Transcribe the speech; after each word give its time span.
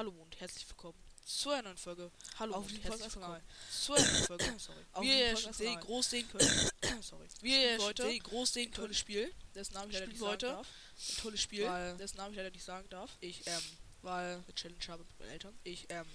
Hallo 0.00 0.12
und 0.12 0.40
herzlich 0.40 0.66
willkommen 0.66 0.98
zu 1.26 1.50
einer 1.50 1.64
neuen 1.64 1.76
Folge. 1.76 2.10
Hallo 2.38 2.54
Auf 2.54 2.64
und 2.64 2.82
herzlich 2.82 3.14
willkommen 3.14 3.42
zu 3.70 3.92
einer 3.92 4.02
neuen 4.10 4.24
Folge. 4.24 4.44
Sorry. 4.58 4.78
Auf 4.92 5.02
Wie 5.02 5.20
ihr 5.20 5.36
sehr 5.52 5.76
groß 5.76 6.08
sehen 6.08 6.26
könnt. 6.32 6.72
Sorry. 7.04 7.26
Wie 7.42 7.62
ihr 7.64 7.78
heute 7.80 8.18
groß 8.20 8.50
sehen 8.50 8.68
ein 8.70 8.72
tolles. 8.72 8.96
Spiel, 8.96 9.30
dessen 9.54 9.74
Namen 9.74 9.90
ich 9.90 9.98
leider 9.98 10.06
nicht 10.06 10.22
heute 10.22 10.46
darf. 10.46 10.66
Ein 10.66 11.16
tolles 11.20 11.42
Spiel, 11.42 11.66
Weil- 11.66 11.98
dessen 11.98 12.16
Namen 12.16 12.30
ich 12.30 12.36
leider 12.38 12.50
nicht 12.50 12.64
sagen 12.64 12.88
darf. 12.88 13.10
Ich 13.20 13.46
ähm 13.46 13.60
Weil 14.00 14.36
eine 14.36 14.54
Challenge 14.54 14.88
habe 14.88 15.04
mit 15.04 15.18
meinen 15.18 15.30
Eltern. 15.32 15.58
Ich 15.64 15.84
ähm 15.90 16.06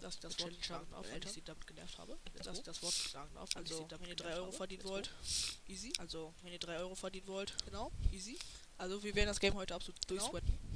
dass 0.00 0.14
ich 0.14 0.20
das 0.20 0.32
Eine 0.32 0.40
Wort 0.42 0.60
Challenge 0.60 0.64
sagen 0.66 0.96
habe 0.96 1.04
weil 1.04 1.12
meinen 1.12 1.22
ich 1.22 1.30
sie 1.32 1.42
damit 1.42 1.64
genervt 1.68 1.98
habe. 1.98 2.18
Dass 2.42 2.58
ich 2.58 2.64
das 2.64 2.82
Wort 2.82 2.92
nicht 2.94 3.12
sagen 3.12 3.32
darf, 3.36 3.50
Also, 3.54 3.88
wenn 3.88 4.08
ihr 4.08 4.16
3 4.16 4.24
genervt 4.24 4.40
Euro 4.40 4.50
verdienen 4.50 4.82
wollt. 4.82 5.14
Easy. 5.68 5.92
Also, 5.98 6.34
wenn 6.42 6.52
ihr 6.52 6.58
3 6.58 6.78
Euro 6.78 6.96
verdienen 6.96 7.28
wollt. 7.28 7.54
Genau. 7.66 7.92
Easy. 8.10 8.36
Also, 8.78 9.00
wir 9.04 9.14
werden 9.14 9.28
das 9.28 9.38
Game 9.38 9.54
heute 9.54 9.76
absolut 9.76 10.04
Genau. 10.08 10.28
durchsweaten. 10.28 10.67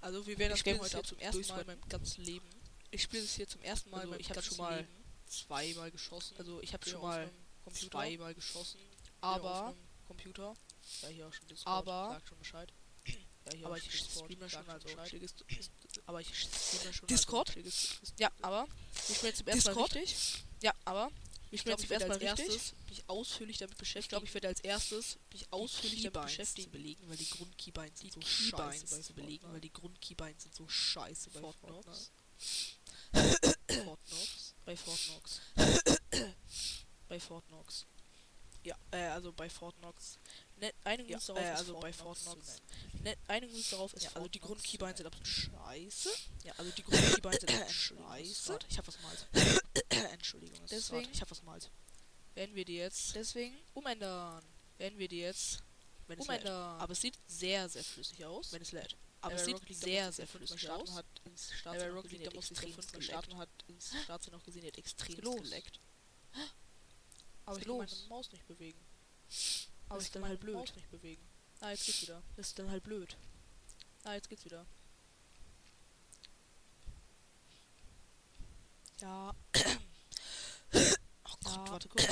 Also, 0.00 0.26
wir 0.26 0.38
werden 0.38 0.50
das 0.52 0.62
Game 0.64 0.76
spiele 0.76 0.84
heute 0.84 0.96
hier 0.98 1.04
zum 1.04 1.18
ersten 1.18 1.46
Mal 1.48 1.60
in 1.60 1.66
meinem 1.66 1.88
ganzen 1.88 2.24
Leben. 2.24 2.48
Ich 2.90 3.02
spiele 3.02 3.22
es 3.24 3.34
hier 3.34 3.48
zum 3.48 3.60
ersten 3.62 3.90
Mal 3.90 4.00
Also, 4.00 4.14
in 4.14 4.20
ich 4.20 4.28
hab 4.28 4.34
ganzen 4.36 4.48
schon 4.54 4.64
mal 4.64 4.76
Leben 4.76 4.88
zweimal 5.26 5.90
geschossen. 5.90 6.36
Also, 6.38 6.60
ich 6.62 6.72
habe 6.72 6.88
schon 6.88 7.02
mal 7.02 7.30
Computer. 7.64 7.90
zweimal 7.90 8.34
geschossen. 8.34 8.80
Aber- 9.20 9.74
Computer. 10.06 10.54
Ja, 11.02 11.08
hier 11.08 11.26
auch 11.28 11.32
schon 11.34 11.46
Discord. 11.48 11.66
Aber- 11.76 12.08
Sagt 12.14 12.28
schon 12.28 12.38
Bescheid. 12.38 12.72
Ja, 13.04 13.52
hier 13.54 13.66
Aber 13.66 13.74
auch 13.74 13.78
ich 13.78 13.88
Discord, 13.88 14.30
streame 14.32 14.50
schon, 14.50 14.68
also 14.68 14.88
Aber 16.06 16.20
ich 16.20 16.28
streame 16.38 16.92
schon. 16.94 17.08
Discord? 17.08 17.48
Also, 17.56 17.60
schickes- 17.70 18.12
ja, 18.18 18.30
aber 18.42 18.66
ich 19.08 19.22
jetzt 19.22 19.38
zum 19.38 19.48
ersten 19.48 19.64
Mal 19.68 19.72
Discord? 19.74 19.94
richtig. 19.94 20.44
Ja, 20.62 20.72
aber 20.84 21.10
ich 21.50 21.64
bin 21.64 21.70
glaub, 21.70 21.78
jetzt 21.78 21.84
ich 21.84 21.90
werde 21.90 22.04
als 22.04 22.20
richtig. 22.20 22.46
erstes 22.46 22.74
mich 22.88 23.08
ausführlich 23.08 23.58
damit 23.58 23.78
beschäftigen. 23.78 24.04
Ich 24.04 24.08
glaube, 24.08 24.26
ich 24.26 24.32
glaube, 24.32 24.44
werde 24.44 24.48
als 24.48 24.60
erstes 24.60 25.18
mich 25.32 25.52
ausführlich 25.52 26.02
damit 26.02 26.22
beschäftigen. 26.22 26.70
belegen, 26.70 27.08
weil 27.08 27.16
die 27.16 27.30
Grundkeybinds 27.30 28.00
sind 28.00 28.12
so 28.12 28.20
scheiße 28.20 28.86
zu 28.86 29.00
zu 29.00 29.14
belegen, 29.14 29.46
weil 29.52 29.60
die 29.60 29.72
Grundkeybinds 29.72 30.42
sind 30.44 30.54
so 30.54 30.68
scheiße 30.68 31.30
bei 31.30 31.40
bei. 31.40 32.10
Fortnite. 33.12 33.84
Fortnox. 33.84 34.54
Bei 34.64 34.76
Fortnox. 34.76 35.40
bei 37.08 37.20
Fortnox. 37.20 37.86
Ja, 38.64 38.76
äh, 38.90 39.08
also 39.08 39.32
bei 39.32 39.48
Fortnox. 39.48 40.18
Ne, 40.60 40.72
einigen 40.84 41.08
wir 41.08 41.16
uns 41.16 41.26
Ja, 41.28 41.34
darauf, 41.34 41.48
äh, 41.48 41.52
also 41.52 41.78
bei 41.80 41.92
Fortnox 41.92 42.24
Fortnox 42.24 42.56
zu 42.56 42.62
nennen. 42.94 43.04
Ne, 43.04 43.16
einigen 43.28 43.52
wir 43.52 43.58
uns 43.58 43.70
darauf, 43.70 43.92
ist 43.94 44.02
Ja, 44.04 44.10
also 44.14 44.28
die 44.28 44.40
Grundkeybinds 44.40 44.96
sind 44.98 45.06
absolut 45.06 45.26
scheiße. 45.28 46.10
Ja, 46.44 46.52
also 46.58 46.70
die 46.72 46.82
Grundkeybinds 46.84 47.40
sind 47.40 47.50
absolut 47.50 47.72
Scheiße. 48.08 48.58
Ich 48.68 48.78
hab 48.78 48.88
was 48.88 49.00
mal. 49.02 49.16
Entschuldigung, 50.12 50.58
es 50.64 50.70
Deswegen- 50.70 51.10
ich 51.12 51.20
hab 51.20 51.30
was 51.30 51.42
mal. 51.42 51.60
Werden 52.34 52.54
wir 52.54 52.64
die 52.64 52.76
jetzt 52.76 53.14
Deswegen 53.14 53.56
umändern. 53.74 54.44
Werden 54.78 54.98
wir 54.98 55.08
die 55.08 55.20
jetzt 55.20 55.58
wenn 56.06 56.18
es 56.18 56.26
lädt. 56.26 56.38
umändern. 56.40 56.80
Aber 56.80 56.92
es 56.92 57.00
sieht 57.00 57.18
sehr, 57.26 57.68
sehr 57.68 57.84
flüssig 57.84 58.24
aus. 58.24 58.52
wenn 58.52 58.62
es 58.62 58.72
lädt. 58.72 58.96
Aber 59.20 59.32
Äh, 59.32 59.36
es 59.36 59.42
bei 59.42 59.46
sieht 59.46 59.76
sehr, 59.76 60.12
sehr 60.12 60.26
flüssig 60.28 60.70
aus. 60.70 60.90
hat 60.92 61.06
ins 61.24 61.48
bei 61.48 61.78
da 62.24 62.30
muss 62.34 62.50
ich 62.52 62.62
extrem 62.62 63.02
starten, 63.02 63.36
hat 63.36 63.48
ins 63.66 63.92
Startsein 64.04 64.32
noch 64.32 64.44
gesehen, 64.44 64.64
hat 64.66 64.78
extrem 64.78 65.20
geleckt. 65.42 65.80
Aber 67.44 67.58
ich 67.58 67.64
kann 67.66 67.78
meine? 67.78 68.08
Maus 68.08 68.30
nicht 68.30 68.46
bewegen. 68.46 68.78
Das 69.88 69.94
Aber 69.94 70.00
ist 70.00 70.14
dann 70.16 70.24
halt 70.24 70.40
blöd. 70.40 70.72
Nicht 70.76 70.90
bewegen. 70.90 71.22
Ah, 71.60 71.70
jetzt 71.70 71.86
geht's 71.86 72.02
wieder. 72.02 72.22
Das 72.36 72.48
ist 72.48 72.58
dann 72.58 72.70
halt 72.70 72.82
blöd. 72.84 73.16
Ah, 74.04 74.14
jetzt 74.14 74.28
geht's 74.28 74.44
wieder. 74.44 74.66
Ja. 79.00 79.34
Oh 81.30 81.34
Gott, 81.44 81.56
Ja. 81.66 81.70
warte 81.72 81.88
kurz. 81.88 82.06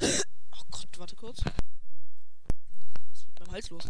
Oh 0.52 0.64
Gott, 0.70 0.98
warte 0.98 1.16
kurz. 1.16 1.38
Was 1.44 3.18
ist 3.18 3.26
mit 3.28 3.40
meinem 3.40 3.52
Hals 3.52 3.70
los? 3.70 3.84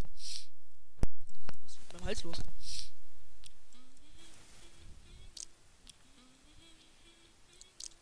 Was 1.62 1.72
ist 1.72 1.80
mit 1.80 1.92
meinem 1.92 2.04
Hals 2.06 2.22
los? 2.24 2.38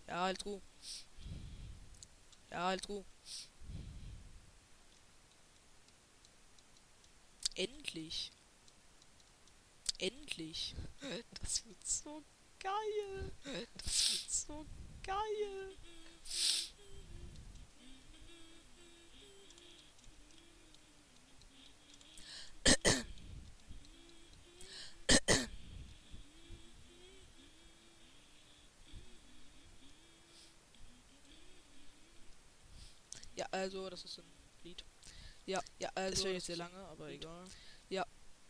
Ja, 0.06 0.22
halt 0.22 0.44
Ruhe. 0.44 0.60
Ja, 2.50 2.64
halt 2.66 2.88
Ruhe. 2.88 3.04
Endlich. 7.60 8.32
Endlich. 9.98 10.74
Das 11.42 11.62
wird 11.66 11.86
so 11.86 12.24
geil. 12.58 13.32
Das 13.74 14.12
wird 14.12 14.30
so 14.30 14.66
geil. 15.02 15.76
Ja, 33.36 33.46
also, 33.50 33.90
das 33.90 34.06
ist 34.06 34.18
ein 34.18 34.24
Lied. 34.62 34.82
Ja, 35.50 35.62
ja, 35.78 35.90
also. 35.94 36.12
Es 36.14 36.24
wäre 36.24 36.34
jetzt 36.34 36.46
sehr 36.46 36.56
lange, 36.56 36.76
aber 36.76 37.08
egal. 37.10 37.46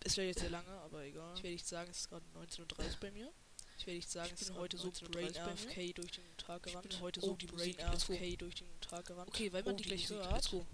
Es 0.03 0.17
wäre 0.17 0.29
jetzt 0.29 0.41
sehr 0.41 0.51
lange, 0.51 0.71
aber 0.71 1.05
egal. 1.05 1.37
Ich 1.37 1.43
will 1.43 1.53
nicht 1.53 1.67
sagen, 1.67 1.91
es 1.91 1.99
ist 2.01 2.09
gerade 2.09 2.25
19.30 2.35 2.61
Uhr 2.61 3.01
bei 3.01 3.11
mir. 3.11 3.31
Ich 3.79 3.87
will 3.87 3.95
nicht 3.95 4.11
sagen, 4.11 4.33
Ich 4.35 4.41
es 4.41 4.47
bin 4.47 4.55
ist 4.55 4.61
heute 4.61 4.79
so 4.79 4.91
brain 5.11 5.37
AFK 5.37 5.95
durch 5.95 6.13
den 6.13 6.37
Tag 6.39 6.67
Ich 6.67 6.73
gerannt. 6.73 6.89
bin 6.89 7.01
heute 7.01 7.21
oh, 7.21 7.27
so 7.27 7.37
die 7.37 7.47
brain 7.47 7.81
AFK 7.81 8.37
durch 8.39 8.55
den 8.55 8.81
Tag 8.81 9.07
gerannt. 9.07 9.29
Okay, 9.29 9.53
weil 9.53 9.63
man 9.63 9.75
Oh, 9.75 9.77
die 9.77 9.83
die 9.83 9.89
gleich 9.91 10.09
Musik, 10.09 10.27
hört. 10.27 10.67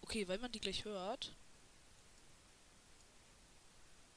Okay, 0.00 0.28
wenn 0.28 0.40
man 0.40 0.50
die 0.52 0.60
gleich 0.60 0.84
hört. 0.84 1.34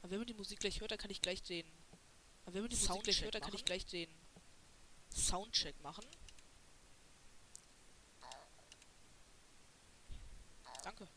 Aber 0.01 0.11
wenn 0.11 0.19
man 0.19 0.27
die 0.27 0.33
Musik 0.33 0.59
gleich 0.59 0.79
hört, 0.79 0.91
dann 0.91 0.97
kann 0.99 1.11
ich 1.11 1.21
gleich 1.21 1.43
den. 1.43 1.65
Aber 2.45 2.53
wenn 2.55 2.61
man 2.61 2.69
die 2.69 2.75
Musik 2.75 2.87
gleich 3.03 3.17
Soundcheck 3.17 3.23
hört, 3.25 3.35
dann 3.35 3.41
kann 3.41 3.53
ich 3.53 3.65
gleich 3.65 3.85
den 3.85 4.09
Soundcheck 5.13 5.81
machen. 5.81 6.05
Danke. 10.85 11.07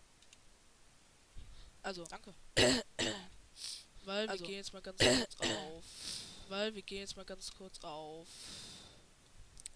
Also, 1.83 2.07
danke. 2.07 2.33
Weil 4.07 4.25
wir 4.25 4.31
Also. 4.31 4.47
gehen 4.47 4.57
jetzt 4.57 4.73
mal 4.73 4.81
ganz 4.81 4.99
kurz 4.99 5.37
auf. 5.41 5.85
Weil 6.49 6.75
wir 6.75 6.81
gehen 6.81 7.01
jetzt 7.01 7.17
mal 7.17 7.27
ganz 7.27 7.53
kurz 7.53 7.79
auf. 7.85 8.27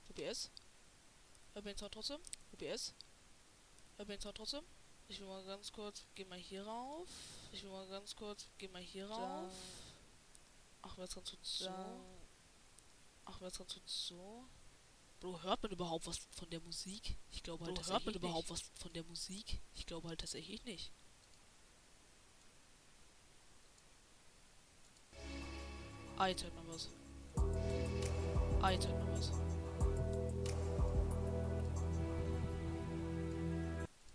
OBS. 0.09 0.51
Den 1.55 1.77
Sound 1.77 1.93
trotzdem? 1.93 2.21
OBS. 2.55 2.95
Den 3.99 4.19
Sound 4.19 4.35
trotzdem? 4.39 4.65
Ich 5.09 5.21
will 5.21 5.27
mal 5.27 5.45
ganz 5.45 5.71
kurz, 5.71 6.07
geh 6.15 6.25
mal 6.25 6.39
hier 6.39 6.67
rauf. 6.67 7.07
Ich 7.53 7.63
will 7.63 7.71
mal 7.71 7.87
ganz 7.89 8.17
kurz, 8.17 8.47
geh 8.57 8.69
mal 8.69 8.81
hier 8.81 9.11
rauf. 9.11 9.53
Ach, 10.81 10.97
wer 10.97 11.05
ist 11.05 11.15
ganz 11.15 11.29
kurz 11.31 11.59
so? 11.59 11.71
Ach, 13.27 13.35
ist 13.43 13.59
ganz 13.59 13.75
kurz 13.75 14.07
so? 14.07 14.47
Bro, 15.23 15.41
hört 15.45 15.63
man 15.63 15.71
überhaupt 15.71 16.09
was 16.09 16.19
von 16.33 16.51
der 16.51 16.59
Musik? 16.63 17.17
Ich 17.31 17.45
glaube 17.45 17.65
halt, 17.65 17.77
Bro, 17.77 17.87
hört 17.93 18.05
man 18.05 18.15
überhaupt 18.15 18.51
was 18.51 18.63
von 18.75 18.93
der 18.93 19.05
Musik? 19.05 19.63
Ich 19.73 19.87
glaube 19.87 20.09
halt 20.09 20.19
tatsächlich 20.19 20.65
nicht. 20.65 20.91
Ah, 26.17 26.27
jetzt 26.27 26.43
hört 26.43 26.55
man 26.57 26.67
was. 26.67 26.89
Ah, 28.61 28.71
jetzt 28.71 28.89
hört 28.89 28.99
man 28.99 29.13
was. 29.17 29.31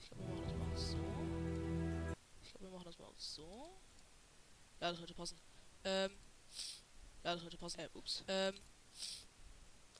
Ich 0.01 0.09
glaube, 0.09 0.25
wir 0.25 0.35
machen 0.35 0.43
das 0.43 0.57
mal 0.57 0.75
so. 0.75 0.97
Ich 2.43 2.49
glaube, 2.49 2.65
wir 2.65 2.71
machen 2.71 2.85
das 2.85 2.99
mal 2.99 3.13
so. 3.15 3.79
Ja, 4.81 4.89
das 4.89 4.97
sollte 4.97 5.13
passen. 5.13 5.39
Ähm. 5.85 6.11
Ja, 7.23 7.31
das 7.31 7.39
sollte 7.39 7.57
passen. 7.57 7.79
Äh, 7.79 7.89
ups. 7.93 8.25
Ähm. 8.27 8.55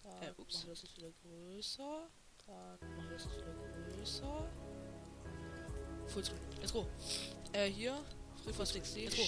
Dann 0.08 0.24
Äh, 0.30 0.32
ups. 0.38 0.54
machen 0.56 0.68
wir 0.68 0.74
das 0.74 0.82
jetzt 0.84 0.98
wieder 0.98 1.12
größer. 1.22 2.08
Dann 2.46 2.96
machen 2.96 3.10
wir 3.10 3.18
das 3.18 3.24
jetzt 3.26 3.38
wieder 3.38 3.96
größer. 3.98 4.50
Fullscreen. 6.08 6.40
Let's 6.62 6.74
go. 6.74 6.86
Äh, 7.52 7.70
hier. 7.70 7.98
Frühfast 8.44 8.76
Let's 8.76 8.94
XD. 8.94 9.18
go. 9.18 9.24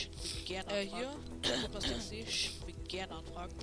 Gerne 0.46 0.72
Äh, 0.74 0.86
hier. 0.86 1.16
Ich 2.28 2.66
will 2.66 2.74
gerne 2.88 3.16
anfragen. 3.16 3.56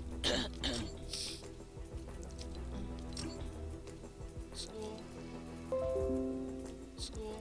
So. 4.55 4.69
So. 6.99 7.35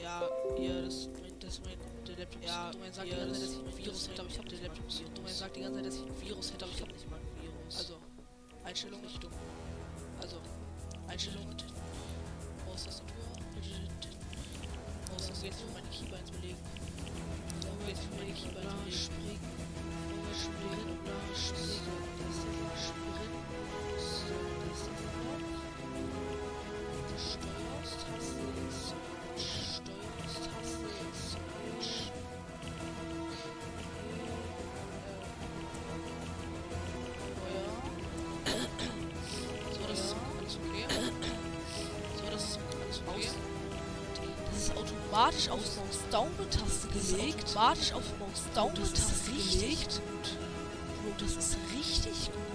Ja, 0.00 0.22
hier, 0.56 0.82
das, 0.82 1.08
das 1.40 1.60
mein, 1.64 1.76
der 2.06 2.16
Laptop 2.18 2.42
Ja, 2.44 2.70
ist. 2.70 2.74
Dumme 2.78 2.92
sagt 2.92 3.06
die 3.06 3.10
ganze 3.16 3.32
Zeit, 3.32 3.32
das- 3.32 3.40
dass 3.40 3.50
ich 3.52 3.58
ein 3.58 3.78
Virus 3.78 4.08
hätte, 4.08 4.20
aber 4.22 4.30
ich 4.30 4.38
mein 4.38 4.48
den 4.48 4.62
Laptop 4.62 4.84
nicht. 4.86 5.18
Dumme 5.18 5.28
sagt 5.28 5.56
die 5.56 5.60
ganze 5.60 5.76
Zeit, 5.76 5.86
dass 5.86 5.94
ich 5.96 6.02
ein 6.02 6.20
Virus 6.22 6.52
hätte, 6.52 6.64
aber 6.64 6.74
ich 6.74 6.80
habe 6.82 6.92
nicht 6.92 7.10
mal 7.10 7.16
ein 7.18 7.42
Virus. 7.42 7.76
Also, 7.78 7.94
Einstellungen. 8.72 9.04
Nicht 9.04 9.22
dumm. 9.22 9.30
Also, 10.22 10.36
Einstellungen. 11.06 11.54
Maustastatur. 12.66 13.14
Maustastatur. 15.10 15.44
jetzt 15.44 15.60
für 15.60 15.72
meine 15.74 15.88
Keybinds 15.88 16.30
belegen. 16.30 16.56
So, 17.60 17.68
jetzt 17.86 18.00
für 18.00 18.14
meine 18.16 18.32
Keybinds 18.32 18.72
belegen. 18.72 18.96
springen. 18.96 19.40
Springen 20.32 20.96
und 21.04 21.36
springen. 21.36 21.84
Ist 22.30 22.44
der 22.48 22.78
Springen. 22.80 23.11
Automatisch 45.12 45.48
auf 45.50 45.60
Maus 45.76 46.00
Down-Taste 46.10 46.88
gelegt. 46.88 47.48
Automatisch 47.48 47.92
auf 47.92 48.02
Maus 48.18 48.42
Down-Taste 48.54 49.30
gelegt. 49.30 50.00
Bro, 51.02 51.12
das 51.18 51.36
ist 51.36 51.56
richtig 51.76 52.32
gut. 52.32 52.51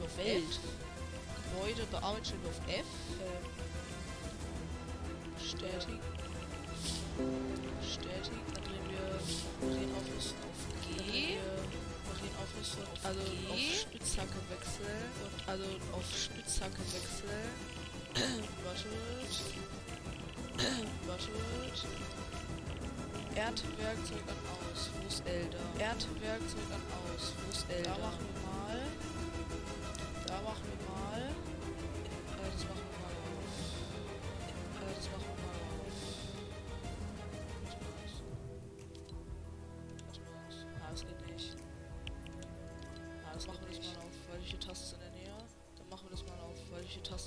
Von 0.00 0.24
Welt. 0.24 0.60
Gebäude 1.50 1.86
bearbeiten 1.90 2.32
wir 2.42 2.50
auf 2.50 2.60
F. 2.68 2.86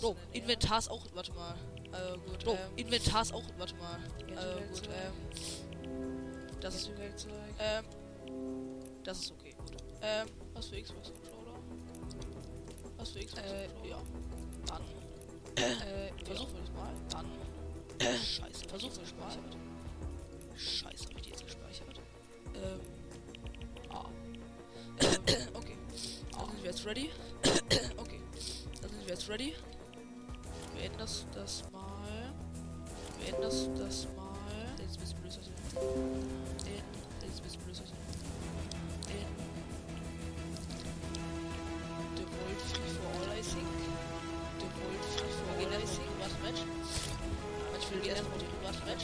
Bro. 0.03 0.15
Inventar 0.33 0.79
ist 0.79 0.89
auch. 0.91 1.05
Warte 1.13 1.31
mal. 1.33 1.55
Äh, 1.93 2.17
gut, 2.29 2.43
Bro, 2.43 2.51
ähm, 2.55 2.59
Inventar 2.75 3.21
ist 3.21 3.33
auch. 3.33 3.43
warte 3.57 3.73
mal. 3.75 3.97
Äh, 4.27 4.61
gut, 4.67 4.81
ähm. 4.87 5.13
Das 6.59 6.75
ist 6.75 6.91
ähm. 7.59 7.85
Das 9.03 9.19
ist 9.19 9.31
okay, 9.31 9.55
gut. 9.57 9.71
Ähm, 10.01 10.27
was 10.53 10.65
für 10.67 10.81
Xbox 10.81 11.11
Controller? 11.13 11.57
Was 12.97 13.09
für 13.11 13.19
Xbox 13.19 13.41
Äh, 13.49 13.67
Controller? 13.67 13.89
ja. 13.89 14.01
Dann. 14.67 14.81
Äh, 15.55 16.25
Versuchen 16.25 16.53
wir 16.53 16.61
das 16.61 16.71
mal. 16.73 16.93
Dann. 17.09 17.25
Scheiße, 18.17 18.67
Versuchen 18.67 18.95
wir 18.95 19.01
das 19.03 19.13
mal. 19.15 19.27
gespeichert. 19.27 19.57
Scheiße, 20.57 21.05
hab 21.05 21.15
ich 21.15 21.21
die 21.21 21.29
jetzt 21.29 21.45
gespeichert. 21.45 22.01
Ähm. 22.55 22.79
Ah. 23.89 24.05
Ähm, 25.01 25.47
okay. 25.53 25.77
Dann 26.31 26.49
sind 26.49 26.63
wir 26.63 26.71
jetzt 26.71 26.85
ready. 26.85 27.09
okay. 27.97 28.19
Dann 28.81 28.89
sind 28.91 29.01
wir 29.07 29.13
jetzt 29.13 29.29
ready. 29.29 29.53
Ändern 30.83 30.99
das, 30.99 31.25
das 31.33 31.63
mal. 31.71 31.81
Wir 33.17 33.27
ändern 33.27 33.43
das, 33.43 33.69
das 33.79 34.07
mal. 34.17 34.35
Jetzt 34.77 34.97
ein 34.97 35.01
bisschen 35.01 35.19
blöd. 35.21 35.39
In. 36.67 36.83
Jetzt 37.23 37.39
ein 37.39 37.43
bisschen 37.43 37.61
blöd. 37.63 37.79
In. 39.07 39.29
The 42.17 42.25
World 42.27 42.61
Free 42.67 42.91
for 42.91 43.07
All, 43.15 43.31
I 43.31 43.41
think. 43.41 43.71
The 44.59 44.67
World 44.75 45.05
Free 45.15 45.31
for 45.31 45.47
All, 45.55 45.71
I 45.71 45.85
think. 45.87 46.11
Was 46.19 46.35
Match? 46.43 46.61
Manch 47.71 47.87
will 47.89 48.05
erstmal 48.05 48.31
mit 48.33 48.41
dem 48.41 48.49
privaten 48.59 48.83
Match. 48.85 49.03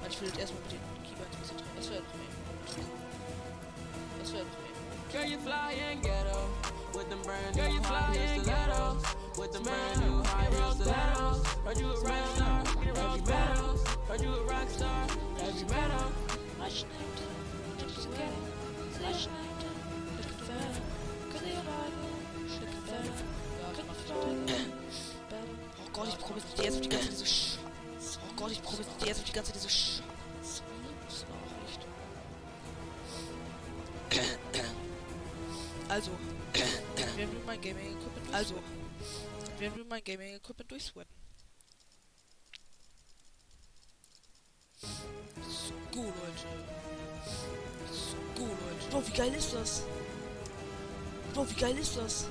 Manch 0.00 0.20
will 0.20 0.38
erstmal 0.38 0.62
mit 0.62 0.70
den 0.70 0.78
ein 0.78 1.40
bisschen 1.40 1.56
drin. 1.56 1.66
Das 1.74 1.90
wäre 1.90 2.02
Problem. 2.02 2.30
Das 4.20 4.32
wäre 4.32 4.44
Problem. 4.44 4.70
Girl, 5.10 5.26
you 5.26 5.38
fly 5.40 5.74
and 5.90 6.00
ghetto 6.00 6.46
with 6.94 7.08
them 7.08 7.20
brand 7.22 7.56
Girl, 7.56 7.68
you 7.68 7.82
fly 7.82 8.16
and 8.16 8.44
ghetto 8.44 9.19
with 9.36 9.52
them 9.52 9.62
brand 9.62 10.00
new 10.00 10.22
high 10.22 10.44
heel 10.44 10.72
stilettos. 10.72 11.46
Heard 11.64 11.78
you 11.78 11.86
a 11.88 12.00
rock 12.00 12.28
star, 12.34 12.64
heavy 12.94 13.22
metals. 13.22 13.84
Heard 14.08 14.20
you 14.20 14.34
a 14.34 14.44
rock 14.44 14.68
star, 14.70 15.06
heavy 15.38 15.64
metal. 15.64 16.12
Oh 25.78 25.90
Gott, 25.92 26.08
ich 26.08 26.18
brauche 26.18 26.34
jetzt 26.62 26.84
die 26.84 26.88
ganze 26.88 27.08
Zeit 27.08 27.12
diese 27.12 27.26
Sch. 27.26 27.58
Oh 27.98 28.34
Gott, 28.36 28.52
ich 28.52 28.62
brauche 28.62 28.76
jetzt 29.04 29.28
die 29.28 29.32
ganze 29.32 29.52
Zeit 29.52 29.56
diese 29.56 29.68
Sch. 29.68 30.02
Also, 35.88 36.10
Wir 37.16 37.26
haben 37.26 37.36
mein 37.46 37.60
Gaming 37.60 37.96
Equipment 37.96 38.34
also, 38.34 38.54
Wir 39.60 39.70
haben 39.70 39.86
mein 39.88 40.02
Gaming 40.02 40.36
Equipment 40.36 40.70
durchsweaten. 40.70 41.14
So 44.80 46.00
Leute. 46.00 46.46
So 47.92 48.46
Leute. 48.46 48.90
Bro, 48.90 49.06
wie 49.06 49.12
geil 49.12 49.34
ist 49.34 49.52
das? 49.52 49.82
Bro, 51.34 51.50
wie 51.50 51.60
geil 51.60 51.76
ist 51.76 51.94
das? 51.94 52.28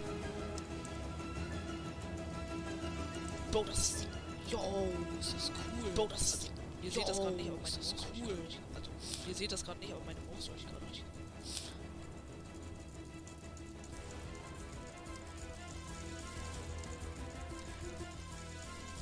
Bro, 3.51 3.63
das 3.65 3.77
ist. 3.77 4.07
Yo, 4.49 4.87
Das 5.17 5.33
ist 5.33 5.51
cool. 5.51 5.91
Bro, 5.93 6.07
das 6.07 6.21
ist. 6.21 6.51
Ihr 6.81 6.91
seht 6.91 7.07
das 7.07 7.17
gerade 7.19 7.35
nicht, 7.35 7.51
aber 7.51 7.59
Yo, 7.59 7.63
meine 7.63 7.79
Maus 7.85 7.95
cool. 8.25 8.37
Also, 8.73 8.89
ihr 9.27 9.35
seht 9.35 9.51
das 9.51 9.63
gerade 9.63 9.79
nicht, 9.79 9.93
aber 9.93 10.03
meine 10.03 10.19
Maus 10.21 10.47
leuchtet 10.47 10.71
gerade 10.71 10.78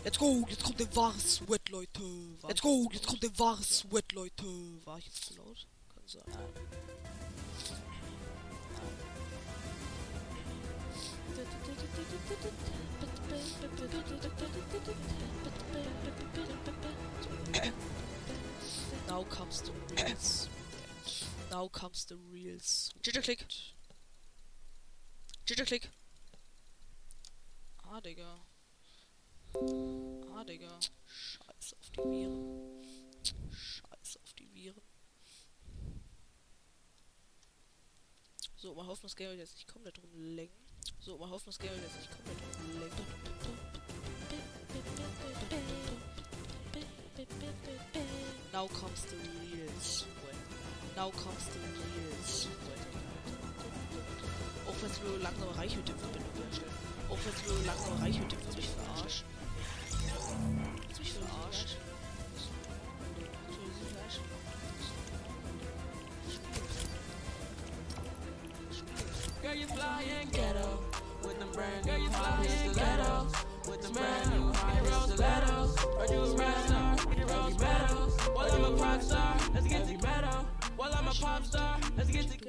Let's 0.07 0.19
go, 0.19 0.45
jetzt 0.47 0.63
kommt 0.63 0.79
der 0.79 0.95
wahre 0.95 1.19
Sweat, 1.19 1.67
Leute. 1.67 2.01
Let's 2.47 2.61
go, 2.61 2.87
jetzt 2.93 3.05
kommt 3.05 3.21
der 3.23 3.37
wahre 3.37 3.61
Sweat, 3.61 4.09
Leute. 4.13 4.45
War 4.85 4.99
ich 4.99 5.05
jetzt 5.05 5.25
zu 5.25 5.35
laut? 5.35 5.67
Kann 5.93 6.03
sein. 6.07 6.23
Now 19.09 19.25
comes 19.25 19.61
the 19.61 19.73
reals. 19.93 20.47
Now 21.51 21.67
comes 21.67 22.05
the 22.07 22.15
Click. 23.21 23.45
Jitter 25.45 25.65
Click. 25.65 25.89
Ah, 27.83 27.99
Digga. 27.99 28.46
Ah, 29.59 30.43
Digga. 30.43 30.79
Scheiß 31.05 31.75
auf 31.79 31.89
die 31.89 32.03
Viren. 32.11 32.83
Scheiß 33.51 34.19
auf 34.23 34.33
die 34.33 34.53
Viren. 34.53 34.81
So, 38.55 38.75
mal 38.75 38.85
hoffen, 38.85 39.03
das 39.03 39.15
Game 39.15 39.29
wird 39.29 39.39
jetzt 39.39 39.55
nicht 39.55 39.67
komplett 39.67 39.99
rumlenken. 40.01 40.57
So, 40.99 41.17
mal 41.17 41.29
hoffen, 41.29 41.47
das 41.47 41.57
Game 41.57 41.71
wird 41.71 41.83
jetzt 41.83 41.97
nicht 41.97 42.11
komplett 42.11 42.37
rumlenken. 42.59 43.05
Now 48.53 48.67
comes 48.67 49.01
the 49.05 49.17
sweat. 49.81 50.35
Now 50.95 51.11
comes 51.11 51.45
the 51.45 51.59
sweat. 52.25 52.87
Auch 54.67 54.81
wenn 54.81 54.91
es 54.91 55.01
nur 55.01 55.17
langsame 55.19 55.55
Reichweite-Verbindung 55.57 56.33
herstellt. 56.43 56.71
Auch 57.09 57.17
wenn 57.23 57.33
es 57.33 57.47
nur 57.47 57.65
langsame 57.65 58.01
Reichweite 58.01 58.45
wird 58.45 58.55
mich 58.55 58.67
verarscht. 58.67 59.23
Verarscht? 61.47 61.77
Girl, 69.41 69.55
you 69.55 69.67
fly 69.67 70.03
and 70.19 70.31
ghetto 70.31 70.79
with 71.23 71.39
them 71.39 71.49
brand 71.53 71.85
Girl, 71.85 71.97
you 71.97 72.09
fly 72.09 72.37
and 72.41 72.73
stilettos 72.75 73.33
with 73.67 73.81
them 73.81 73.93
brand 73.93 74.33
new 74.33 74.51
high 74.53 75.05
stilettos. 75.05 75.79
Heard 75.79 76.11
you 76.11 76.19
a 76.19 76.35
rock 76.35 76.65
star, 76.65 76.97
heavy 77.15 77.57
metals. 77.57 78.17
Well, 78.35 78.53
I'm 78.53 78.65
a 78.65 78.77
pop 78.77 79.01
star, 79.01 79.37
let's 79.53 79.67
get 79.67 79.87
together. 79.87 80.45
Well, 80.77 80.93
I'm 80.93 81.07
a 81.07 81.13
pop 81.13 81.45
star, 81.45 81.79
let's 81.95 82.09
get 82.09 82.29
together. 82.29 82.47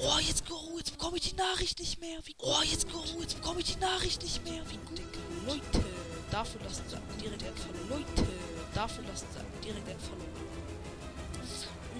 Oh, 0.00 0.18
jetzt 0.20 0.46
go, 0.46 0.56
jetzt 0.76 0.92
bekomme 0.92 1.16
ich 1.16 1.30
die 1.30 1.36
Nachricht 1.36 1.78
nicht 1.78 2.00
mehr. 2.00 2.18
Wie 2.24 2.34
oh, 2.38 2.62
jetzt 2.64 2.90
go, 2.92 3.02
jetzt 3.20 3.40
bekomme 3.40 3.60
ich 3.60 3.74
die 3.74 3.80
Nachricht 3.80 4.22
nicht 4.22 4.44
mehr. 4.44 4.62
Wie 4.68 4.76
gut. 4.76 5.00
Leute, 5.46 5.84
dafür 6.32 6.60
lassen 6.62 6.84
sie 6.88 7.22
direkt 7.22 7.44
ein 7.44 7.54
Follow. 7.54 7.98
Leute, 7.98 8.28
dafür 8.74 9.04
lassen 9.04 9.26
sie 9.30 9.66
direkt 9.68 9.88
ein 9.88 10.00
Follow. 10.00 10.24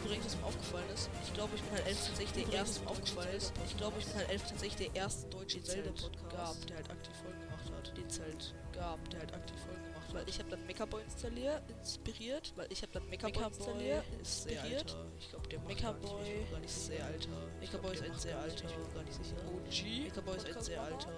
Übrigens, 0.02 0.26
was 0.26 0.36
mir 0.36 0.46
aufgefallen 0.46 0.90
ist, 0.94 1.10
ich 1.24 1.34
glaube, 1.34 1.54
ich 1.54 1.62
bin 1.62 1.72
halt 1.74 1.86
11 1.86 2.06
tatsächlich 2.08 2.44
der 2.46 2.54
erste 2.58 2.86
aufgefallen 2.88 3.36
ist. 3.36 3.52
Ich 3.66 3.76
glaube, 3.76 3.98
ich 4.00 4.06
bin 4.06 4.16
halt 4.16 4.30
11 4.30 4.42
tatsächlich 4.48 4.88
der 4.88 5.00
erste 5.00 5.28
deutsche 5.28 5.62
Zelda-Podcast 5.62 6.30
gab, 6.30 6.66
der 6.66 6.76
halt 6.76 6.90
aktiv 6.90 7.12
Folgen 7.22 7.40
gemacht 7.40 7.72
hat. 7.76 7.96
Den 7.96 8.06
es 8.06 8.20
halt 8.20 8.54
gab, 8.72 9.10
der 9.10 9.20
halt 9.20 9.34
aktiv 9.34 9.56
Folgen 9.64 9.84
gemacht 9.84 10.08
hat. 10.08 10.14
Weil 10.14 10.28
ich 10.28 10.38
habe 10.40 10.50
dann 10.50 10.66
Mechaboy 10.66 11.02
installiert, 11.02 11.62
inspiriert, 11.68 12.52
weil 12.56 12.66
ich 12.72 12.82
habe 12.82 12.92
dann 12.92 13.08
Mechaboy 13.08 13.44
installiert, 13.44 14.04
ist 14.20 14.48
alter. 14.48 15.06
Ich 15.20 15.28
glaube, 15.30 15.48
der 15.48 15.60
Mechaboy 15.60 16.46
nicht 16.60 16.74
sehr 16.74 17.04
alter. 17.04 17.28
Mechaboy 17.60 17.92
ist 17.92 18.02
ein 18.02 18.18
sehr 18.18 18.38
alter, 18.38 18.68
gar 18.94 19.04
nicht 19.04 19.14
sicher. 19.14 19.36
OG. 19.46 20.04
Mechaboy 20.04 20.36
ist 20.36 20.46
ein 20.46 20.62
sehr 20.62 20.82
alter. 20.82 21.08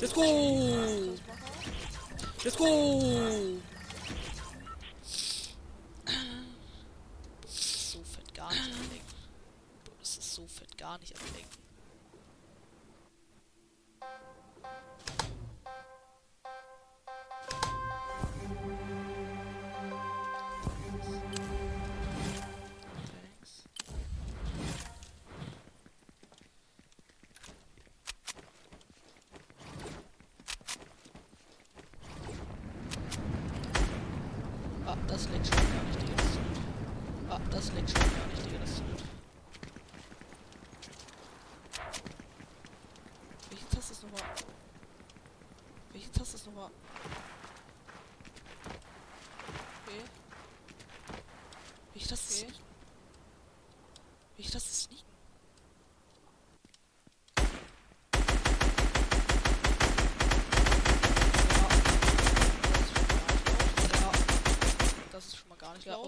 Let's 0.00 0.14
go! 0.14 1.14
Let's 2.44 2.56
go! 2.56 3.60
so 7.46 8.02
fett 8.04 8.34
gar 8.34 8.50
nicht 8.50 8.72
ablenken. 8.72 9.14
Das 9.98 10.18
ist 10.18 10.34
so 10.34 10.46
fett 10.46 10.78
gar 10.78 10.98
nicht 10.98 11.14
ablenken. 11.16 11.59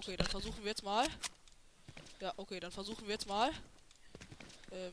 Okay, 0.02 0.16
dann 0.16 0.26
versuchen 0.26 0.62
wir 0.62 0.71
jetzt 0.71 0.82
mal. 0.82 1.06
Ja, 2.21 2.32
okay, 2.37 2.59
dann 2.59 2.73
versuchen 2.73 3.06
wir 3.06 3.12
jetzt 3.12 3.28
mal. 3.28 3.50
Ähm. 4.73 4.92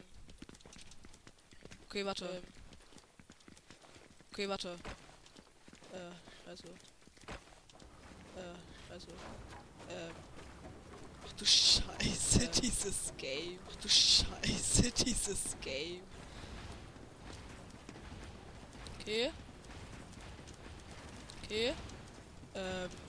Okay, 1.87 2.05
warte. 2.05 2.25
Ähm. 2.25 2.43
Okay, 4.31 4.47
warte. 4.47 4.77
Äh, 5.93 6.45
scheiße. 6.45 6.67
Äh, 8.37 8.87
scheiße. 8.87 9.07
Ähm. 9.89 10.11
Ach 11.25 11.33
du 11.33 11.45
Scheiße, 11.45 12.43
Äh. 12.43 12.47
dieses 12.61 13.13
Game. 13.17 13.59
Ach 13.67 13.75
du 13.77 13.89
Scheiße, 13.89 14.91
dieses 15.05 15.59
Game. 15.61 16.01
Okay. 18.99 19.31
Okay. 21.43 21.73
Ähm. 22.53 23.08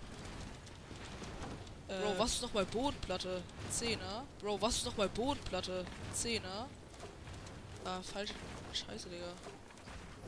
Bro, 1.91 2.13
Äh, 2.13 2.19
was 2.19 2.35
ist 2.35 2.43
noch 2.43 2.51
bei 2.51 2.65
Bodenplatte? 2.65 3.43
Zehner. 3.69 4.25
Bro, 4.41 4.63
was 4.63 4.77
ist 4.77 4.85
noch 4.87 4.95
bei 4.95 5.09
Bodenplatte? 5.09 5.85
Zehner. 6.15 6.69
Ah, 7.85 8.01
falsch. 8.01 8.31
Scheiße, 8.73 9.09
Digga. 9.09 9.33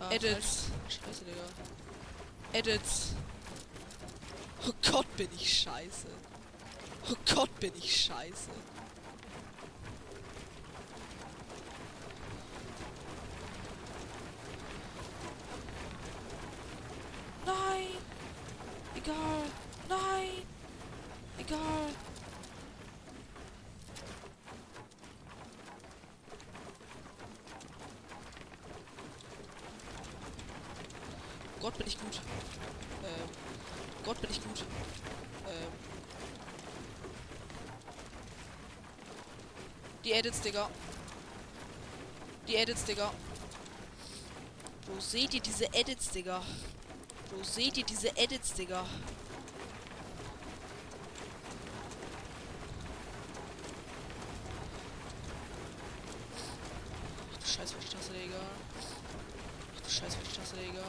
Ah, 0.00 0.10
Edits. 0.10 0.64
Scheiße, 0.88 1.24
Digga. 1.24 1.44
Edits. 2.52 3.14
Oh 4.66 4.72
Gott, 4.90 5.16
bin 5.16 5.28
ich 5.36 5.60
scheiße. 5.62 6.08
Oh 7.10 7.14
Gott, 7.32 7.60
bin 7.60 7.72
ich 7.76 7.96
scheiße. 7.96 8.50
Nein! 17.46 17.86
Egal! 18.96 19.42
Nein! 19.88 20.42
Egal! 21.38 21.88
Gott 31.72 31.78
bin 31.78 31.86
ich 31.86 31.98
gut. 31.98 32.20
Ähm, 33.02 33.28
Gott 34.04 34.20
bin 34.20 34.30
ich 34.30 34.42
gut. 34.42 34.60
Ähm. 35.46 35.72
Die 40.04 40.12
Edits, 40.12 40.40
Digga. 40.40 40.68
Die 42.46 42.56
Edits, 42.56 42.84
Digga. 42.84 43.12
Wo 44.86 45.00
seht 45.00 45.32
ihr 45.32 45.40
diese 45.40 45.72
Edits, 45.72 46.10
Digga? 46.10 46.42
Wo 47.30 47.42
seht 47.42 47.78
ihr 47.78 47.84
diese 47.84 48.14
Edits, 48.16 48.52
Digga? 48.52 48.84
Ach 57.32 57.38
du 57.38 57.46
scheiß 57.46 57.72
falsche 57.72 57.88
Tasse, 57.90 58.12
Digga. 58.12 58.40
Ach 59.76 59.80
du 59.80 59.88
scheiß 59.90 60.14
falsche 60.16 60.32
Tasse, 60.36 60.56
Digga. 60.56 60.84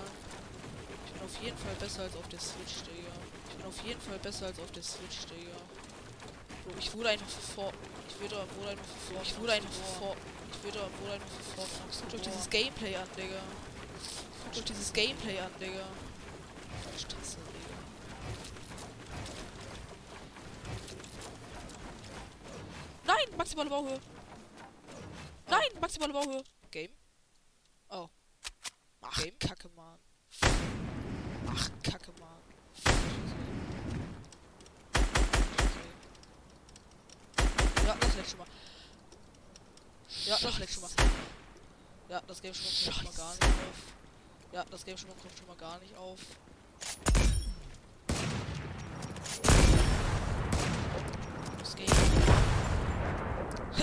Ich 1.06 1.12
bin 1.14 1.22
auf 1.22 1.42
jeden 1.42 1.58
Fall 1.58 1.76
besser 1.80 2.04
als 2.04 2.16
auf 2.16 2.28
der 2.28 2.40
Switch, 2.54 2.84
Digga. 2.84 3.10
Ich 3.50 3.56
bin 3.56 3.66
auf 3.66 3.84
jeden 3.84 4.02
Fall 4.02 4.20
besser 4.20 4.46
als 4.48 4.60
auf 4.60 4.72
der 4.72 4.84
Switch, 4.84 5.26
Digga. 5.26 5.58
Bro, 6.64 6.74
ich 6.80 6.94
wurde 6.94 7.10
einfach 7.10 7.28
vor. 7.28 7.74
Ich 8.08 8.20
wurde, 8.22 8.46
wurde 8.58 8.70
einfach 8.70 8.96
vor. 9.08 9.22
Ich 9.24 9.40
wurde 9.40 9.54
einfach 9.54 9.74
vor. 9.98 10.16
Ich 10.52 10.64
wurde, 10.64 10.80
wurde 11.02 11.14
einfach 11.14 11.42
vor. 11.56 11.66
Guckt 12.00 12.14
euch 12.14 12.22
dieses 12.22 12.50
Gameplay 12.50 12.96
an, 12.96 13.08
Digga. 13.18 13.42
Guckt 14.44 14.58
euch 14.58 14.64
dieses 14.66 14.94
Gameplay 14.94 15.40
an, 15.40 15.52
Digga. 15.60 15.88
Tasse, 17.08 17.38
Digga. 17.38 17.78
Nein, 23.06 23.38
maximale 23.38 23.70
Bauhöhe. 23.70 24.00
Nein, 25.48 25.70
maximale 25.82 26.14
Bauhöhe. 26.14 26.44
Game. 26.72 26.92
Oh. 27.90 28.08
Ach, 29.02 29.22
Kacke, 29.40 29.70
Mann. 29.76 30.00
Ach, 31.48 31.70
Kacke, 31.84 32.12
Mann. 32.20 32.42
Ja, 37.86 37.96
das 38.00 38.16
leckt 38.16 38.30
schon 38.30 38.40
mal. 38.40 38.48
Ja, 40.26 40.38
das 40.42 40.58
leckt 40.58 40.74
schon 40.74 40.84
mal. 40.84 40.92
Ja, 42.10 42.22
das 42.26 42.42
Game 42.42 42.54
schon 42.54 42.64
mal 42.64 42.72
kommt 42.72 42.96
schon 42.96 43.06
mal 43.06 43.14
gar 43.14 43.34
nicht 43.34 43.44
auf. 43.44 43.94
Ja, 44.54 44.66
das 44.84 44.86
Game 44.86 44.98
schon 44.98 45.10
mal 45.10 45.16
kommt 45.22 45.38
schon 45.38 45.48
mal 45.48 45.56
gar 45.56 45.80
nicht 45.80 45.96
auf. 45.96 46.20
Das 51.60 51.76
Game. 51.76 51.88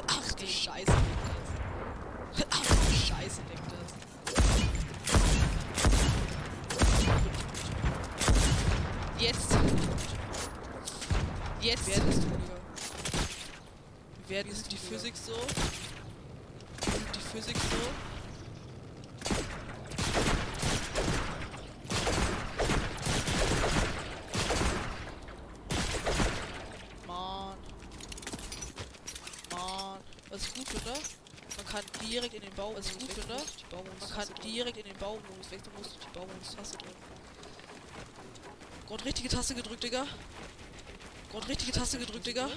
Ach 0.07 0.33
du 0.33 0.47
Scheiße, 0.47 0.85
denkt 0.85 1.27
das. 2.37 2.47
Ach 2.51 2.61
du 2.61 2.93
Scheiße, 2.93 3.41
denkt 3.49 3.73
das. 3.73 3.95
Jetzt. 9.19 9.57
Jetzt. 11.63 11.87
Wer 11.87 11.97
ist 11.97 12.23
du, 12.23 12.27
Digga? 12.27 12.61
Wir 14.27 14.37
werden 14.37 14.53
ist 14.53 14.71
die 14.71 14.77
Physik 14.77 15.15
so. 15.17 15.33
Die 17.15 17.21
Physik 17.21 17.57
so. 17.57 18.11
Mann. 27.07 27.57
Mann. 29.51 29.99
Was 30.31 30.43
ich 30.43 30.55
gut 30.55 30.69
finde, 30.69 30.93
man 31.57 31.67
kann 31.67 31.85
direkt 32.31 32.35
in 32.35 32.41
den 32.51 32.55
Bau. 32.57 32.75
Was 32.77 32.87
ich 32.87 32.99
gut 32.99 33.13
finde, 33.13 33.35
man 33.71 34.11
kann 34.11 34.29
direkt 34.43 34.77
in 34.77 34.85
den 34.85 34.97
Baumodus 34.99 35.51
wechseln, 35.51 35.73
musst 35.77 35.97
du 35.97 35.99
die 36.01 36.19
Baumodus-Taste 36.19 36.79
drücken. 36.79 36.97
Gott, 38.89 39.05
richtige 39.05 39.29
Taste 39.29 39.55
gedrückt, 39.55 39.83
Digga. 39.83 40.07
Gott, 41.33 41.49
richtige 41.49 41.73
Taste 41.73 41.99
gedrückt, 41.99 42.27
Digga. 42.27 42.49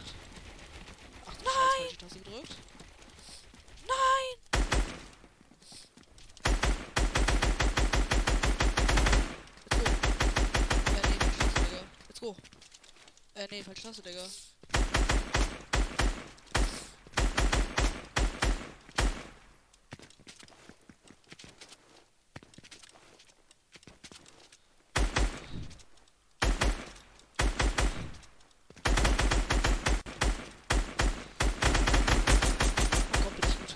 Ach 1.25 1.33
Nein! 1.43 1.87
Ich 1.91 1.97
Taste 1.97 2.19
gedrückt. 2.19 2.55
Nein! 3.87 4.37
Let's 12.07 12.19
go. 12.19 12.35
Äh, 13.35 13.47
nee, 13.49 13.63
falsche 13.63 13.81
Taste, 13.83 14.01
Digga. 14.01 14.21
Let's 14.21 14.29
go. 14.29 14.45
Äh, 14.55 14.67
nee, 14.71 14.83
falsche 14.83 14.93
Taste, 14.93 15.13
Digga. 15.13 15.23
Oh 33.15 33.23
Gott, 33.23 33.35
bin 33.35 33.49
ich 33.49 33.57
gut. 33.57 33.75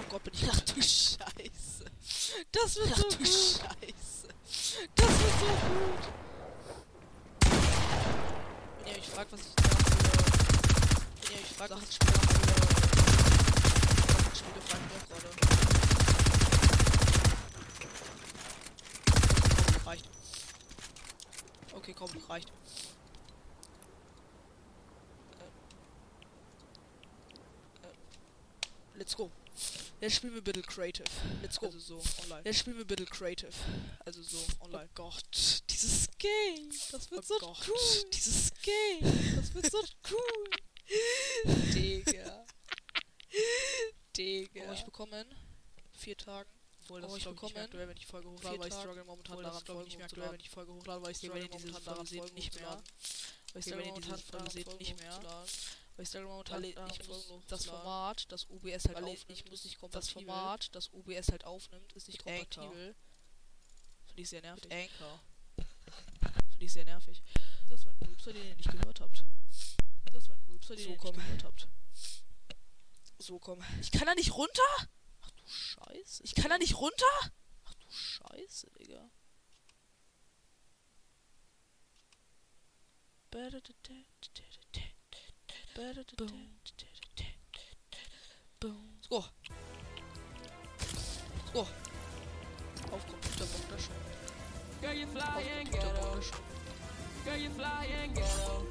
Oh 0.00 0.10
Gott, 0.10 0.24
bin 0.24 0.34
ich 0.34 0.48
Ach 0.50 0.58
gut. 0.58 0.76
du 0.76 0.82
Scheiße. 0.82 1.84
Das 2.60 2.74
wird 2.76 2.88
Ach 2.92 2.96
so 2.96 3.08
du 3.08 3.16
gut. 3.18 3.28
Scheiße. 3.28 4.28
Das 4.96 5.08
wird 5.08 5.38
so 5.38 5.46
gut. 5.46 6.02
Wenn 8.84 8.92
ihr 8.92 8.98
euch 8.98 9.08
fragt, 9.08 9.32
was 9.32 9.40
ich 9.40 9.54
da 9.54 9.62
für... 9.62 9.78
Wenn 11.22 11.36
ihr 11.36 11.40
euch 11.40 11.54
fragt, 11.54 11.70
was 11.70 11.82
ich 11.84 11.94
spiele, 11.94 12.12
Sachen 14.12 14.34
spiele, 14.34 14.60
fragt 14.66 14.82
mich 14.82 14.92
auch 14.96 15.06
gerade. 15.08 15.28
Komm, 19.72 19.86
reicht. 19.86 20.06
Okay, 21.74 21.94
komm, 21.96 22.10
reicht. 22.28 22.50
Äh, 25.38 25.44
äh, 27.86 28.98
Let's 28.98 29.16
go. 29.16 29.30
Jetzt 30.08 30.16
spielen 30.16 30.32
wir 30.32 30.40
bitte 30.40 30.62
Creative. 30.62 31.04
Let's 31.42 31.60
go. 31.60 31.66
Also 31.66 31.78
so, 31.78 32.02
online. 32.22 32.40
Jetzt 32.46 32.60
spielen 32.60 32.78
wir 32.78 32.86
bitte 32.86 33.04
Creative. 33.04 33.52
Also 34.06 34.22
so, 34.22 34.38
online. 34.60 34.88
Oh 34.88 34.94
Gott, 34.94 35.62
dieses 35.68 36.08
Game. 36.16 36.70
Das 36.90 37.10
wird 37.10 37.20
Oh 37.20 37.26
so 37.26 37.38
Gott. 37.38 37.68
cool. 37.68 38.10
Dieses 38.10 38.50
Game. 38.62 39.36
Das 39.36 39.54
wird 39.54 39.70
so 39.70 39.78
cool. 40.10 41.52
Digga. 41.74 42.46
Digga. 44.16 44.62
Oh, 44.70 44.72
ich 44.72 44.84
bekomme 44.86 45.20
in 45.20 45.26
vier 45.92 46.16
Tagen. 46.16 46.48
Obwohl, 46.84 47.02
das 47.02 47.10
oh, 47.10 47.16
ich 47.16 47.20
ich, 47.20 47.28
nicht 47.28 47.34
bekomme 47.34 47.68
mehr 47.68 47.88
wenn 47.88 47.90
ich 47.90 48.06
die 48.06 48.10
Folge 48.10 48.30
hochlade, 48.30 48.54
vier 48.54 48.60
weil 48.60 48.68
ich 48.68 48.74
struggle 48.74 49.04
momentan 49.04 49.32
Obwohl, 49.34 49.44
daran, 49.44 49.66
Folgen 49.66 49.84
nicht 49.84 49.96
mehr 49.98 50.06
aktuell, 50.06 50.30
wenn 50.30 50.40
ich 50.40 50.44
die 50.44 50.48
Folge 50.48 50.72
hochlade, 50.72 51.02
weil 51.02 51.10
ich 51.10 51.18
struggle 51.18 51.48
momentan 51.50 51.84
daran, 51.84 52.06
Folgen 52.06 52.34
nicht 52.34 52.54
mehr. 52.54 52.82
Weil 53.52 53.60
ich 53.60 53.66
struggle 53.66 53.86
momentan 53.88 54.22
daran, 54.30 54.50
Folgen 54.50 54.78
nicht 54.78 54.98
mehr. 55.00 55.44
Ich 56.02 56.08
struggle 56.08 56.28
momentan 56.28 56.64
ich 56.64 56.76
muss 57.08 57.32
das. 57.48 57.66
Format, 57.66 58.30
das 58.30 58.48
OBS 58.50 58.86
halt 58.86 58.96
aufnimmt, 58.98 59.24
ich 59.28 59.50
muss 59.50 59.64
nicht 59.64 59.74
das 59.74 59.80
kompatibel. 59.80 60.24
Format, 60.26 60.74
das 60.74 60.92
OBS 60.92 61.28
halt 61.28 61.44
aufnimmt, 61.44 61.92
ist 61.94 62.08
nicht 62.08 62.22
kompatibel. 62.22 62.94
Finde 64.06 64.22
ich 64.22 64.28
sehr 64.28 64.40
nervig. 64.42 64.72
Anchor. 64.72 65.20
Finde 66.50 66.64
ich 66.64 66.72
sehr 66.72 66.84
nervig. 66.84 67.22
Das 67.68 67.84
war 67.84 67.92
ein 67.92 68.06
Rülpser, 68.06 68.32
den 68.32 68.46
ihr 68.46 68.56
nicht 68.56 68.70
gehört 68.70 69.00
habt. 69.00 69.24
Das 70.12 70.28
war 70.28 70.36
ein 70.36 70.44
Rülpser, 70.48 70.76
den 70.76 70.84
ihr 70.84 70.90
nicht 70.92 71.14
gehört 71.14 71.44
habt. 71.44 71.68
So, 73.18 73.38
komm. 73.38 73.62
Ich 73.80 73.90
kann 73.90 74.06
da 74.06 74.14
nicht 74.14 74.32
runter? 74.32 74.62
Ach 75.22 75.30
du 75.30 75.46
Scheiße. 75.46 76.22
Ich 76.22 76.34
kann 76.34 76.50
da 76.50 76.58
nicht 76.58 76.76
runter? 76.76 77.04
Ach 77.64 77.74
du 77.74 77.90
Scheiße, 77.90 78.70
Digga. 78.78 79.10
Boom. 83.30 83.50
Let's 83.52 84.72
go. 84.72 84.80
Let's 85.78 86.12
go. 86.18 86.26
Auf 92.92 93.06
Computerbock. 93.06 93.88
Girl, 94.82 94.92
you 94.92 95.06
fly 95.06 95.44
and 95.56 95.70
ghetto. 95.70 96.20
Girl, 97.24 97.36
you 97.36 97.50
fly 97.50 97.86
and 98.02 98.12
ghetto. 98.12 98.66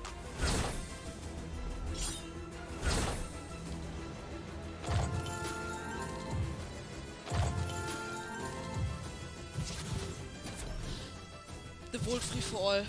The 11.92 11.98
Vault 12.00 12.22
free 12.22 12.42
for 12.42 12.58
all. 12.58 12.84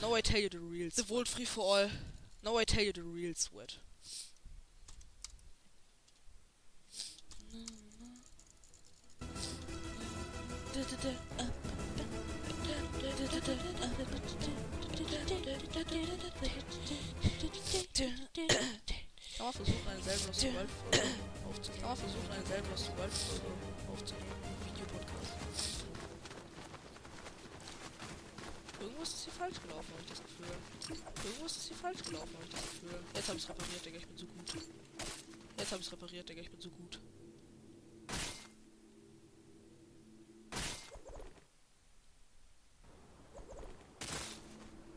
Now 0.00 0.14
I 0.14 0.22
tell 0.22 0.40
you 0.40 0.48
the 0.48 0.58
real. 0.58 0.88
The 0.94 1.02
Vault 1.02 1.28
free 1.28 1.44
for 1.44 1.60
all. 1.60 1.90
Now 2.44 2.56
I 2.56 2.64
tell 2.64 2.84
you 2.84 2.92
the 2.92 3.02
real 3.02 3.34
sweat. 3.34 3.78
Kann 19.36 19.46
man 19.46 19.52
versuchen, 19.52 19.88
eine 19.88 20.02
selber 20.02 20.26
Lost 20.28 20.44
World 20.44 20.70
Folge 20.70 21.04
aufzunehmen? 21.48 21.80
Kann 21.80 21.88
man 21.88 21.96
versuchen, 21.96 22.30
eine 22.32 22.46
selber 22.46 22.70
Lost 22.70 22.96
World 22.96 23.12
Folge 23.12 23.92
aufzunehmen? 23.92 24.47
Gelaufen, 29.68 29.92
habe 29.92 30.02
ich 30.02 30.08
das 30.08 30.22
Gefühl. 30.22 30.46
Irgendwas 31.24 31.56
ist 31.56 31.68
hier 31.68 31.76
falsch 31.76 32.02
gelaufen, 32.02 32.34
habe 32.34 32.44
ich 32.44 32.50
das 32.50 32.62
Gefühl. 32.62 33.00
Jetzt 33.14 33.28
habe 33.28 33.38
ich 33.38 33.48
repariert, 33.48 33.86
Digga, 33.86 33.98
ich 33.98 34.06
bin 34.06 34.18
so 34.18 34.26
gut. 34.26 34.54
Jetzt 35.58 35.72
habe 35.72 35.82
ich 35.82 35.92
repariert, 35.92 36.28
Digga, 36.28 36.40
ich 36.40 36.50
bin 36.50 36.60
so 36.60 36.70
gut. 36.70 37.00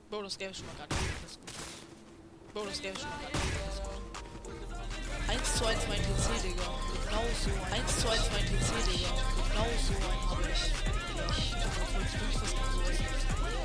Bro, 0.09 0.23
das 0.23 0.37
Game 0.37 0.51
ist 0.51 0.57
schon 0.57 0.67
mal 0.67 0.75
gar 0.75 0.87
nicht 0.87 1.23
das 1.23 1.31
ist 1.31 1.39
gut. 1.39 2.53
Bro, 2.53 2.65
das 2.65 2.81
Game 2.81 2.93
ist 2.93 3.01
schon 3.01 3.09
mal 3.09 3.19
gar 3.21 3.29
nicht 3.31 3.43
das 3.65 3.75
ist 3.75 3.83
gut. 3.83 3.91
1 5.27 5.55
zu 5.55 5.65
1 5.65 5.87
mein 5.87 6.01
TC, 6.01 6.43
Digga. 6.43 6.67
Genau 7.05 7.23
so. 7.39 7.51
1 7.73 7.99
zu 7.99 8.09
1 8.09 8.31
mein 8.33 8.45
TC, 8.45 8.69
Digga. 8.91 9.09
Genau 9.47 9.67
so 9.87 9.93
einen 9.95 10.29
habe 10.29 10.49
ich. 10.51 10.63
Ich 11.37 11.53
wollte 11.95 12.19
wirklich 12.19 12.41
was 12.41 12.53
anderes. 12.55 13.60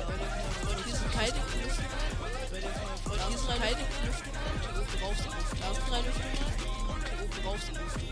Freund, 0.57 0.83
hier 0.85 0.95
sind 0.95 1.11
keine 1.13 1.31
dem 1.31 1.43
Freund, 3.03 3.21
hier 3.27 3.37
sind 3.37 3.49
keine. 3.59 3.77
Und 3.77 4.61
hier 4.61 4.81
oben 4.81 4.93
drauf 4.99 5.17
sind 5.17 5.33
Lüften. 5.35 5.59
Da 5.59 5.73
sind 5.73 5.85
drei 5.89 6.01
Lüften. 6.01 6.29
Und 6.87 7.03
hier 7.09 7.19
oben 7.23 7.37
drauf 7.43 7.61
sind 7.63 7.77
Lüften. 7.77 8.07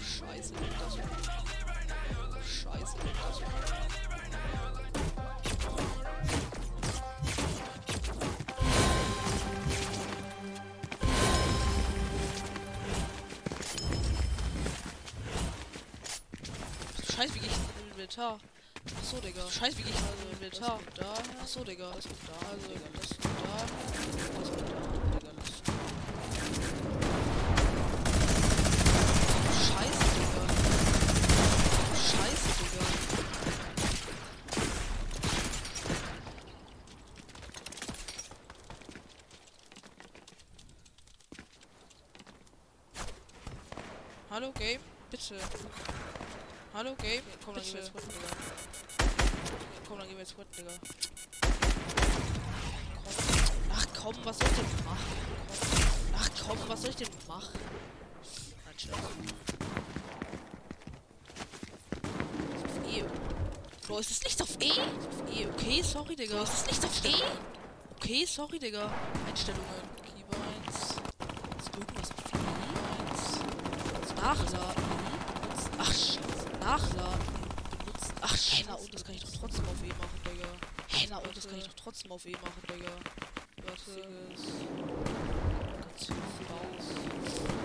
Scheiße. 0.00 0.54
Scheiße, 2.44 2.94
Inventar? 18.14 18.38
Achso, 18.96 19.16
Digga. 19.18 19.50
Scheiße, 19.50 19.78
wie 19.78 19.82
gehe 19.82 19.92
ich 19.92 19.98
in 19.98 20.30
Inventar? 20.30 20.78
Das 20.94 20.94
da. 20.94 21.42
Achso, 21.42 21.64
Digga. 21.64 21.90
Das 21.96 22.04
da. 22.04 22.10
Also, 22.48 22.68
Digga, 22.68 22.88
das 22.94 23.08
da. 23.08 23.28
Das 24.40 24.50
da. 24.50 24.93
Okay, 65.66 65.80
sorry, 65.82 66.14
Digga. 66.14 66.40
Das 66.40 66.52
ist 66.52 66.66
nicht 66.66 66.82
so 66.82 66.88
okay. 66.88 67.24
Okay, 67.96 68.26
sorry, 68.26 68.58
Digga. 68.58 68.92
Einstellungen. 69.26 69.64
Keeper 70.04 70.36
1. 70.66 70.76
Ist 70.76 71.74
irgendwas 71.74 72.10
auf 72.10 72.34
Eins. 73.00 73.40
Nachladen. 74.20 74.84
Ach, 75.78 75.86
scheiße. 75.86 76.50
Nachladen. 76.60 77.18
Benutzen. 77.78 78.14
Ach, 78.20 78.36
scheiße. 78.36 78.64
Na, 78.68 78.74
und 78.74 78.82
oh, 78.84 78.88
das 78.92 79.04
kann 79.04 79.14
ich 79.14 79.22
doch 79.22 79.32
trotzdem 79.40 79.64
auf 79.64 79.82
E 79.82 79.88
machen, 79.88 80.20
Digga. 80.26 80.48
Hä, 80.88 81.06
na, 81.08 81.16
und 81.16 81.34
das 81.34 81.48
kann 81.48 81.58
ich 81.58 81.66
doch 81.66 81.74
trotzdem 81.82 82.12
auf 82.12 82.26
E 82.26 82.32
machen, 82.32 82.62
Digga. 82.68 82.92
Warte. 83.64 84.02
Ganz 85.80 86.06
viel 86.06 86.46
raus. 86.50 87.63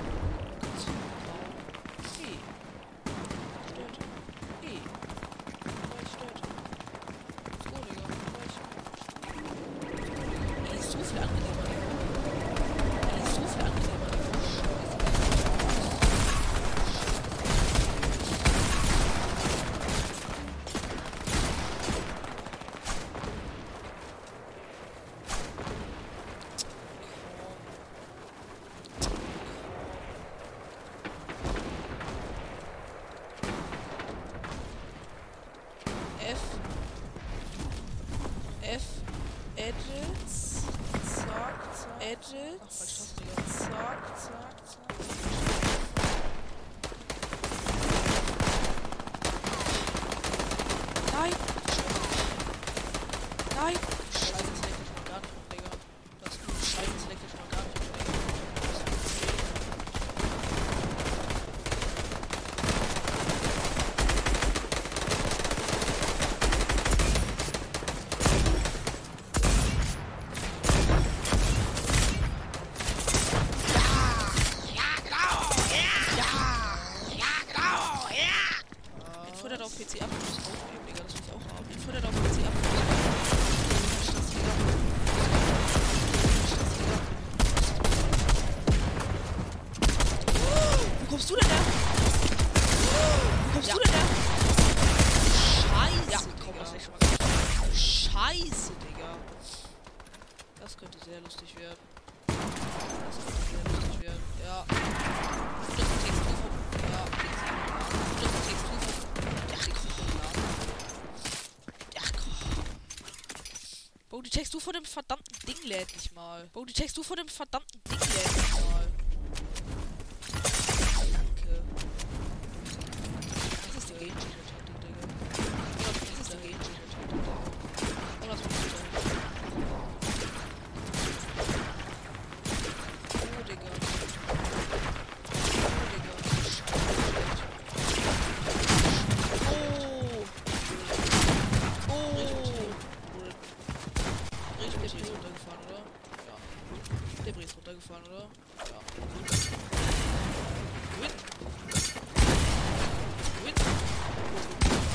checkst 114.39 114.53
du 114.53 114.59
vor 114.61 114.71
dem 114.71 114.85
verdammten 114.85 115.37
Ding 115.45 115.67
lädlich 115.67 116.13
mal. 116.13 116.47
Bro, 116.53 116.63
die 116.63 116.73
checkst 116.73 116.95
du 116.95 117.03
vor 117.03 117.17
dem 117.17 117.27
verdammten 117.27 117.78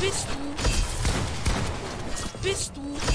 bist 0.05 0.27
du? 0.29 0.37
Bist 2.43 2.73
du? 2.77 3.13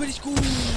Bin 0.00 0.08
ich 0.08 0.22
gut. 0.22 0.69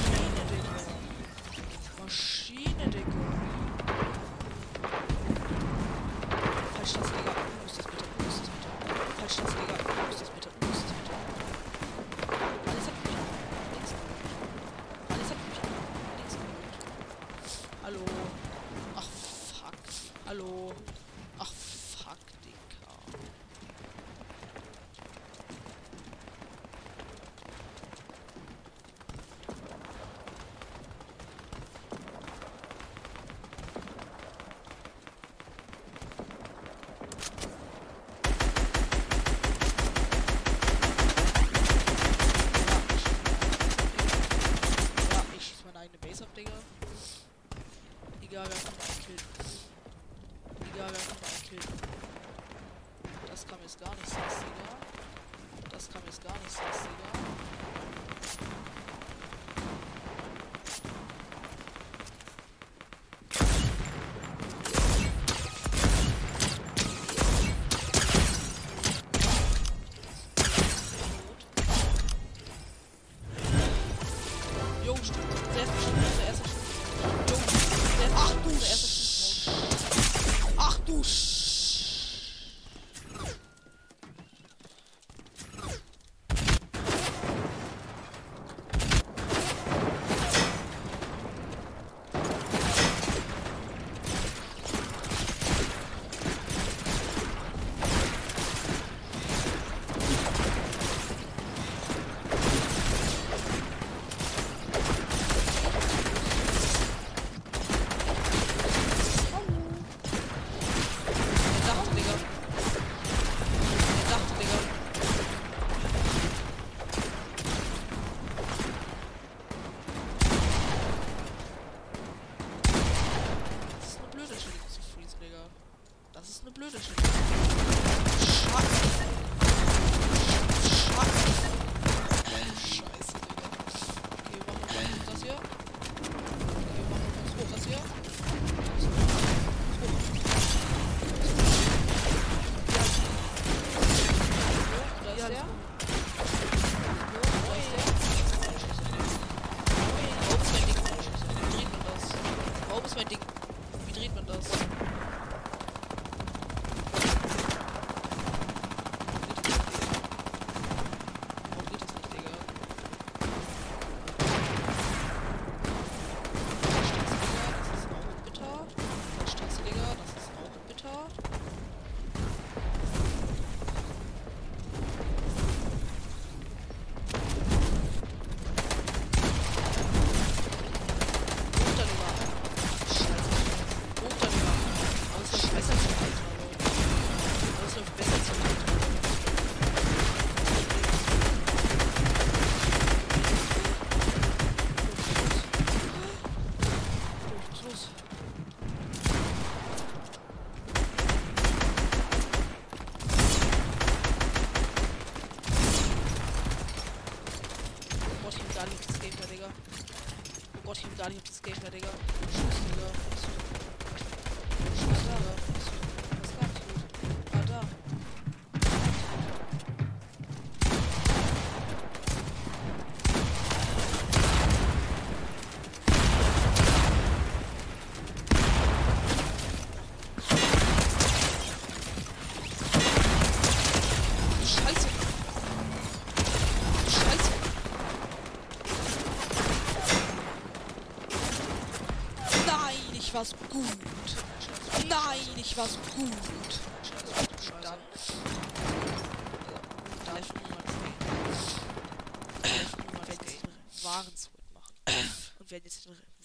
kam 53.64 53.70
jetzt 53.70 53.80
gar 53.80 53.94
nicht 53.94 54.08
sexy, 54.08 54.44
Digga. 54.44 55.70
Das 55.70 55.90
kam 55.90 56.02
jetzt 56.04 56.22
gar 56.22 56.32
nicht 56.34 56.50
sexy, 56.50 56.88
Digga. 56.88 57.53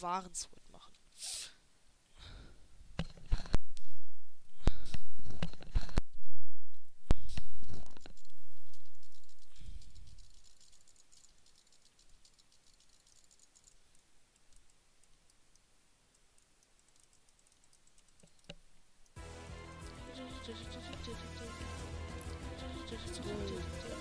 Warensword 0.10 0.68
machen. 0.72 0.92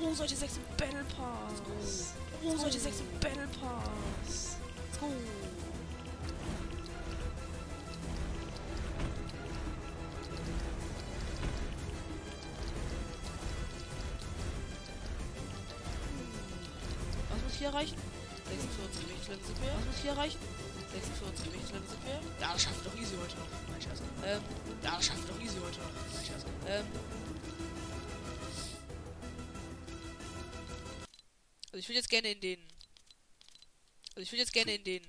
Oh, 0.00 0.14
solche 0.14 0.36
6 0.36 0.56
im 0.56 0.76
Battle 0.78 1.04
Pass. 1.04 2.14
Oh, 2.42 2.56
solche 2.56 2.80
6 2.80 3.00
im 3.00 3.20
Battle 3.20 3.46
Pass. 3.60 4.56
Let's 4.86 4.98
go. 4.98 5.47
Erreichen? 20.18 20.38
46 20.92 21.44
Gewichtlevel 21.44 21.88
sind 21.88 22.04
wir. 22.04 22.20
Ja, 22.40 22.52
das 22.52 22.62
schaffen 22.62 22.84
wir 22.84 22.90
doch 22.90 22.98
easy 22.98 23.14
heute 23.22 23.36
noch. 23.38 23.46
Nein, 23.70 23.82
Scheiße. 23.82 24.02
Ähm, 24.24 24.42
ja, 24.82 24.96
das 24.96 25.06
schaffen 25.06 25.22
wir 25.22 25.34
doch 25.34 25.40
easy 25.40 25.58
heute 25.62 25.78
noch. 25.78 25.92
Nein, 26.14 26.26
Scheiße. 26.26 26.46
Ähm, 26.66 26.86
Also 31.70 31.80
ich 31.80 31.88
würde 31.90 31.98
jetzt 31.98 32.08
gerne 32.08 32.32
in 32.32 32.40
den. 32.40 32.58
Also 34.16 34.22
ich 34.22 34.32
würde 34.32 34.40
jetzt 34.40 34.52
gerne 34.52 34.74
in 34.74 34.84
den. 34.84 35.02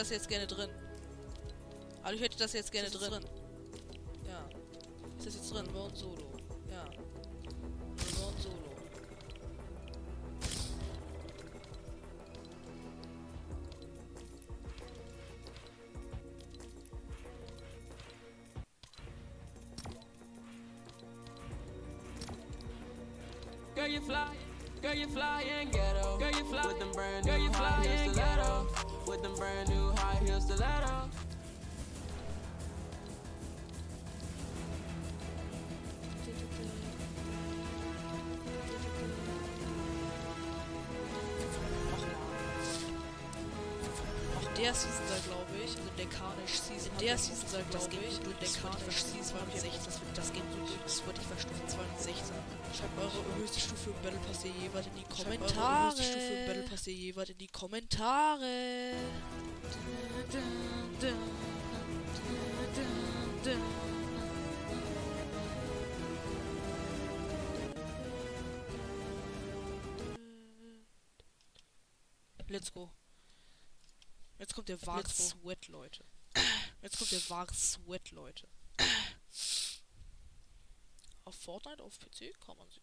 Das 0.00 0.10
jetzt 0.10 0.28
gerne 0.28 0.46
drin. 0.46 0.70
Aber 2.02 2.14
ich 2.14 2.20
hätte 2.20 2.38
das 2.38 2.54
jetzt 2.54 2.72
gerne 2.72 2.88
drin. 2.88 3.22
Ja. 4.26 4.48
Ist 5.18 5.26
das 5.26 5.34
jetzt 5.34 5.52
drin? 5.52 5.66
Bone 5.72 5.94
Solo. 5.94 6.32
Ja. 6.70 6.84
Bone 6.84 8.38
Solo. 8.38 8.56
Girl, 23.74 23.86
you 23.88 24.00
fly, 24.00 24.28
girl, 24.82 24.94
you 24.94 25.06
fly 25.08 25.42
and 25.42 25.72
ghetto. 25.72 26.18
Girl, 26.18 26.30
you 26.30 26.44
fly 26.44 26.66
with 26.66 26.78
them 26.78 26.92
brand 26.92 27.24
new 27.24 27.32
girl, 27.32 27.40
you 27.40 27.50
fly 27.52 27.86
and 27.86 28.14
ghetto. 28.14 28.66
With 29.06 29.22
them 29.22 29.34
brand 29.34 29.68
new 29.70 29.89
stilettos. 30.40 30.90
Auch 44.36 44.54
der 44.56 44.74
Season 44.74 45.04
da, 45.08 45.16
glaube 45.26 45.44
ich. 45.64 45.76
Also 45.76 45.90
der 45.96 46.06
Carnage 46.06 46.46
Season. 46.46 46.92
Der 47.00 47.18
Season 47.18 47.46
da, 47.52 47.60
glaube 47.70 47.96
ich. 47.96 48.18
Und 48.18 48.40
der 48.40 48.48
Carnage 48.60 49.00
Season 49.00 49.36
2016. 49.38 49.84
Das, 49.84 50.00
wird, 50.00 50.18
das 50.18 50.32
Game 50.32 50.42
so 50.52 50.58
gut. 50.58 50.78
Das 50.84 51.06
wurde 51.06 51.20
ich 51.20 51.26
verstufen 51.26 51.68
2016. 51.68 51.69
Schreibt 52.76 52.98
eure 52.98 53.36
höchste 53.36 53.60
Stufe 53.60 53.90
im 53.90 54.02
Battle 54.02 54.20
Pass 54.20 54.42
der 54.42 54.50
jeweils 54.52 54.86
in 54.86 54.94
die 54.94 55.04
Kommentare. 55.04 55.88
Höchste 55.90 56.04
Stufe 56.04 56.32
im 56.32 56.46
Battle 56.46 56.62
Pass 56.62 56.82
der 56.84 56.94
jeweils 56.94 57.30
in 57.30 57.38
die 57.38 57.48
Kommentare. 57.48 58.94
Let's 72.50 72.72
go. 72.72 72.90
Jetzt 74.40 74.54
kommt 74.54 74.68
der 74.68 74.84
wahre 74.84 75.08
Sweat, 75.08 75.68
Leute. 75.68 76.04
Jetzt 76.82 76.98
kommt 76.98 77.12
der 77.12 77.30
wahre 77.30 77.54
Sweat, 77.54 78.10
Leute. 78.10 78.48
Auf 81.30 81.36
Fortnite, 81.36 81.80
auf 81.80 81.96
PC 82.00 82.40
kann 82.40 82.56
man 82.56 82.68
sehen. 82.72 82.82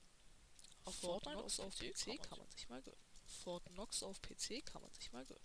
Auf 0.86 0.95
Fortnite 0.95 1.38
Knox 1.38 1.60
auf 1.60 1.75
PC 1.75 2.23
kann 2.23 2.38
man 2.39 2.49
sich 2.49 2.69
mal 2.69 2.81
gönnen. 2.81 3.01
Fort 3.25 3.65
Knox 3.65 4.03
auf 4.03 4.21
PC 4.21 4.65
kann 4.65 4.81
man 4.81 4.93
sich 4.93 5.12
mal 5.12 5.25
gönnen. 5.25 5.43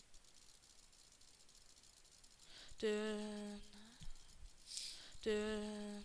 Denn, 2.81 3.61
denn, 5.25 6.05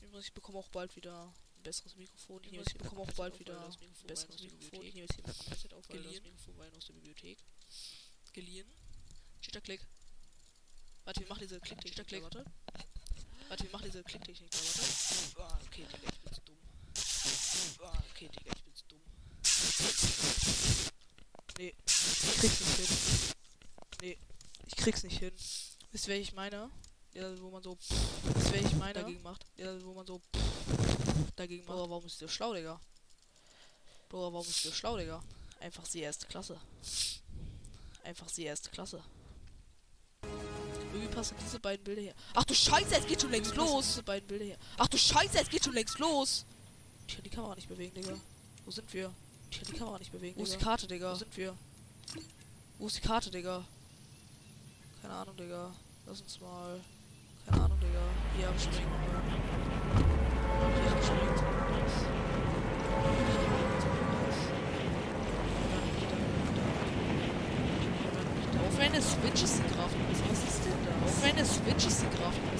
übrigens, 0.00 0.26
ich 0.26 0.32
bekomme 0.32 0.60
auch 0.60 0.68
bald 0.68 0.94
wieder 0.94 1.24
ein 1.56 1.62
besseres 1.64 1.96
Mikrofon. 1.96 2.44
Ich, 2.44 2.52
ich 2.52 2.74
bekomme 2.74 3.00
auch 3.00 3.12
bald 3.14 3.36
wieder 3.40 3.66
ein 3.66 4.06
besseres 4.06 4.40
Mikrofon. 4.40 4.82
Ich 4.84 4.94
nehme 4.94 5.08
jetzt 5.08 5.16
hier 5.16 5.24
Headset 5.24 5.74
auf, 5.74 5.88
weil 5.88 6.04
das 6.04 6.22
Mikrofon 6.22 6.76
aus 6.76 6.86
der 6.86 6.92
Bibliothek. 6.92 7.44
Geliehen. 8.32 8.72
Cheater-Click. 9.40 9.84
Warte, 11.02 11.18
wir 11.18 11.26
machen 11.26 11.40
diese 11.40 11.58
Klick-Technik. 11.58 12.22
Warte. 12.22 12.44
Warte, 13.50 13.64
wir 13.64 13.70
machen 13.72 13.86
diese 13.86 14.04
Klicktechnik 14.04 14.48
da, 14.48 14.58
warte. 14.58 14.80
Ah, 15.40 15.58
okay, 15.66 15.84
Digga, 15.92 16.08
ich 16.12 16.20
bin 16.20 16.32
zu 16.32 16.40
dumm. 16.42 16.56
Ah, 17.82 18.02
okay, 18.08 18.28
Digga, 18.28 18.52
ich 18.54 18.62
bin 18.62 18.74
zu 18.76 18.84
dumm. 18.86 19.00
Nee, 21.58 21.74
ich 21.84 22.36
krieg's 22.38 22.60
nicht 22.60 22.76
hin. 22.76 23.34
Nee, 24.02 24.18
ich 24.68 24.76
krieg's 24.76 25.02
nicht 25.02 25.18
hin. 25.18 25.32
Wisst 25.90 26.06
ihr, 26.06 26.14
wer 26.14 26.20
ich 26.20 26.32
meine? 26.32 26.70
Ja, 27.12 27.40
wo 27.40 27.50
man 27.50 27.60
so 27.60 27.76
wisst 27.76 28.54
ihr, 28.54 28.64
ich 28.64 28.76
meine? 28.76 28.94
Dagegen 28.94 29.22
macht. 29.24 29.44
Ja, 29.56 29.82
wo 29.82 29.94
man 29.94 30.06
so 30.06 30.22
dagegen 31.34 31.64
macht. 31.64 31.76
Bro, 31.76 31.90
warum 31.90 32.06
ist 32.06 32.20
der 32.20 32.28
schlau, 32.28 32.54
Digga? 32.54 32.80
Bro, 34.10 34.32
warum 34.32 34.46
ist 34.46 34.64
der 34.64 34.70
schlau, 34.70 34.96
Digga? 34.96 35.24
Einfach 35.58 35.84
sie 35.86 36.02
erste 36.02 36.28
Klasse. 36.28 36.60
Einfach 38.04 38.28
sie 38.28 38.44
erste 38.44 38.70
Klasse. 38.70 39.02
Irgendwie 40.92 41.14
passen 41.14 41.36
diese 41.44 41.60
beiden 41.60 41.84
Bilder 41.84 42.02
hier. 42.02 42.14
Ach 42.34 42.44
du 42.44 42.54
Scheiße, 42.54 42.96
es 42.96 43.06
geht 43.06 43.20
schon 43.20 43.30
längst 43.30 43.54
los. 43.56 43.86
Diese 43.86 44.02
beiden 44.02 44.26
Bilder 44.26 44.44
hier. 44.44 44.58
Ach 44.76 44.88
du 44.88 44.98
Scheiße, 44.98 45.38
es 45.40 45.48
geht 45.48 45.64
schon 45.64 45.74
längst 45.74 45.98
los. 45.98 46.44
Ich 47.06 47.14
kann 47.14 47.24
die 47.24 47.30
Kamera 47.30 47.54
nicht 47.54 47.68
bewegen, 47.68 47.94
Digga. 47.94 48.14
Wo 48.64 48.70
sind 48.70 48.92
wir? 48.92 49.12
Ich 49.50 49.60
kann 49.60 49.72
die 49.72 49.78
Kamera 49.78 49.98
nicht 49.98 50.12
bewegen. 50.12 50.38
Wo 50.38 50.44
ist 50.44 50.54
die 50.54 50.58
Karte, 50.58 50.86
Digga? 50.86 51.12
Wo 51.12 51.16
sind 51.16 51.36
wir? 51.36 51.56
Wo 52.78 52.86
ist 52.86 52.96
die 52.96 53.00
Karte, 53.00 53.30
Digga? 53.30 53.64
Keine 55.02 55.14
Ahnung, 55.14 55.36
Digga. 55.36 55.72
Lass 56.06 56.20
uns 56.20 56.40
mal. 56.40 56.80
Keine 57.48 57.64
Ahnung, 57.64 57.78
Digga. 57.80 58.02
Hier 58.36 58.48
abspringen. 58.48 58.90
Hier 60.82 60.92
abspringen. 60.92 61.30
Auf 68.68 68.78
meine 68.78 69.02
Switch 69.02 69.42
ist 69.42 69.58
die 69.58 69.74
Grafik 69.74 70.08
besser. 70.08 70.24
Was 70.30 70.42
ist 70.44 70.64
denn 70.64 70.84
das? 70.84 70.94
Auf 71.09 71.09
meine 71.22 71.44
Switch 71.44 71.86
ist 71.86 72.02
die 72.02 72.16
Grafik 72.16 72.59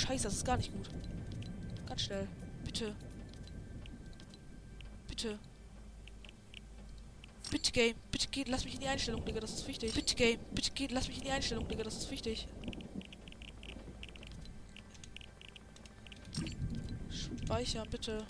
Scheiße, 0.00 0.24
das 0.24 0.34
ist 0.34 0.44
gar 0.44 0.56
nicht 0.56 0.72
gut. 0.72 0.88
Ganz 1.86 2.02
schnell. 2.02 2.26
Bitte. 2.64 2.94
Bitte. 5.06 5.38
Bitte 7.50 7.72
Game, 7.72 7.96
bitte 8.10 8.28
geht, 8.28 8.48
lass 8.48 8.64
mich 8.64 8.74
in 8.74 8.80
die 8.80 8.86
Einstellung, 8.86 9.24
Digga, 9.24 9.40
das 9.40 9.52
ist 9.52 9.66
wichtig. 9.66 9.92
Bitte 9.92 10.14
Game, 10.14 10.38
bitte 10.52 10.70
geht, 10.70 10.92
lass 10.92 11.08
mich 11.08 11.18
in 11.18 11.24
die 11.24 11.30
Einstellung, 11.30 11.68
Digga, 11.68 11.82
das 11.82 11.96
ist 11.96 12.10
wichtig. 12.10 12.46
Speichern, 17.10 17.90
bitte. 17.90 18.24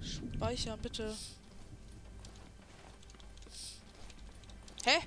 Speichern, 0.00 0.80
bitte. 0.80 1.14
Hä? 4.84 4.98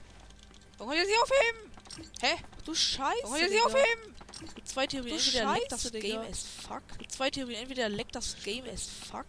Warum 0.77 0.93
kann 0.93 1.01
ich 1.01 1.03
das 1.03 1.07
nicht 1.07 1.21
aufheben? 1.23 2.11
Hä? 2.21 2.43
Du 2.65 2.75
Scheiße. 2.75 3.23
Warum 3.23 3.33
kann 3.33 3.41
ich 3.41 3.43
das 3.43 3.51
nicht 3.51 3.65
aufheben? 3.65 4.15
Es 4.45 4.55
gibt 4.55 4.67
zwei 4.67 4.87
Theorien. 4.87 5.17
Du 5.17 5.23
Entweder 5.23 5.53
leckt 5.53 5.71
das 5.71 5.91
Game 5.91 6.21
as 6.21 6.45
fuck. 6.45 6.83
Es 6.91 6.97
gibt 6.97 7.11
zwei 7.11 7.29
Theorien. 7.29 7.61
Entweder 7.61 7.89
leckt 7.89 8.15
das 8.15 8.35
Game 8.43 8.65
as 8.65 8.87
fuck. 8.87 9.27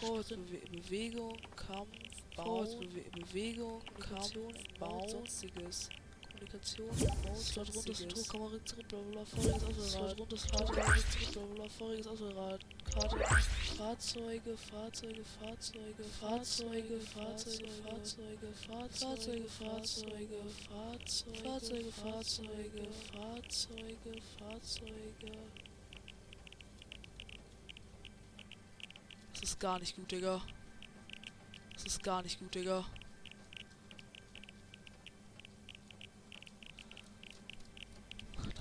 Vorwärtsbewe 0.00 0.58
Bewegung, 0.72 1.38
Kampf, 1.54 1.88
Bauen, 2.36 2.66
Vorwärtsbewe 2.66 3.10
Bewegung, 3.10 3.82
Kampf, 4.00 4.32
Bauen, 4.78 5.08
sonstiges. 5.08 5.88
Kommunikation, 6.42 6.88
Maus, 7.24 7.52
dort 7.54 7.74
runter 7.74 7.92
ist 7.92 8.12
Druckkamera 8.12 8.64
zurück, 8.64 8.88
bla 8.88 8.98
bla, 8.98 9.24
voriges 9.24 9.62
Auswahlrad, 9.62 10.18
runter 10.18 10.34
ist 10.34 10.50
Fahrrad, 10.50 11.04
zurück, 11.12 11.32
bla 11.32 11.42
bla, 11.54 11.68
voriges 11.68 12.06
Auswahlrad, 12.06 12.60
Karte, 12.92 13.16
Fahrzeuge, 13.76 14.56
Fahrzeuge, 14.56 15.24
Fahrzeuge, 15.24 16.04
Fahrzeuge, 16.20 17.00
Fahrzeuge, 17.00 17.68
Fahrzeuge, 17.84 18.54
Fahrzeuge, 18.58 19.48
Fahrzeuge, 19.48 20.48
Fahrzeuge, 20.68 21.22
Fahrzeuge, 21.22 21.92
Fahrzeuge, 21.92 22.88
Fahrzeuge, 23.12 24.22
Fahrzeuge. 24.38 25.38
Das 29.34 29.42
ist 29.42 29.60
gar 29.60 29.78
nicht 29.78 29.94
gut, 29.94 30.10
Digga. 30.10 30.42
Das 31.74 31.84
ist 31.84 32.02
gar 32.02 32.22
nicht 32.22 32.38
gut, 32.38 32.54
Digga. 32.54 32.84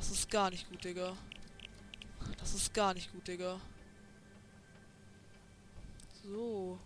Das 0.02 0.10
ist 0.10 0.32
gar 0.32 0.49
nicht 0.49 0.68
gut, 0.68 0.84
Digga. 0.84 1.16
Das 2.39 2.56
ist 2.56 2.74
gar 2.74 2.91
nicht 2.95 3.12
gut, 3.12 3.28
Digga. 3.28 3.62
So. 6.24 6.80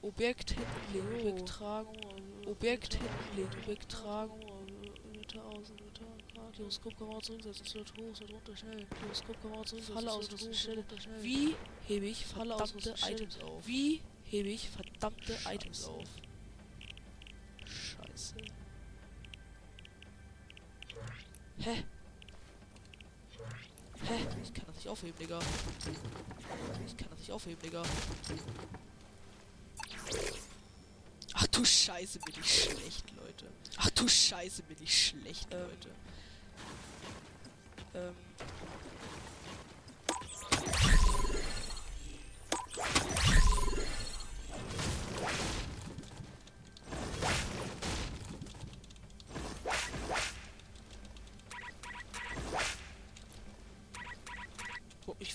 Objekt 0.00 0.54
hinlegen, 0.92 1.32
Objektragung, 1.32 1.96
Objekt 2.46 2.94
hinlegen, 2.94 3.50
Objektragung, 3.64 4.40
Meter 5.12 5.44
außen, 5.44 5.74
Meter, 5.74 6.52
Gyroskopkamera 6.56 7.20
zurücksetzen, 7.20 7.66
Slot 7.66 7.92
hoch, 7.98 8.14
Slot 8.14 8.30
runter, 8.30 8.56
schnell, 8.56 8.86
Gyroskopkamera 8.86 9.64
zurücksetzen, 9.64 9.94
Falle 9.96 10.12
aus, 10.12 10.30
hoch, 10.30 10.54
schnell, 10.54 10.84
Wie 11.22 11.56
hebe 11.88 12.06
ich 12.06 12.26
verdammte 12.26 12.94
Items 13.08 13.40
auf? 13.40 13.66
Wie 13.66 14.02
hebe 14.22 14.50
ich 14.50 14.70
verdammte 14.70 15.36
Items 15.48 15.84
auf? 15.84 16.08
Scheiße. 17.66 18.36
Hä? 21.58 21.84
Hä? 24.10 24.26
Ich 24.42 24.52
kann 24.52 24.64
das 24.66 24.74
nicht 24.74 24.88
aufheben, 24.88 25.16
Digga. 25.20 25.38
Ich 26.84 26.96
kann 26.96 27.08
das 27.10 27.18
nicht 27.20 27.30
aufheben, 27.30 27.62
Digga. 27.62 27.82
Ach 31.34 31.46
du 31.46 31.64
Scheiße, 31.64 32.18
bin 32.18 32.34
ich 32.40 32.62
schlecht, 32.64 33.04
Leute. 33.16 33.46
Ach 33.76 33.90
du 33.90 34.08
Scheiße, 34.08 34.64
bin 34.64 34.76
ich 34.82 35.06
schlecht, 35.06 35.52
Leute. 35.52 35.90
Ähm. 37.94 38.14
Boah, 38.38 38.69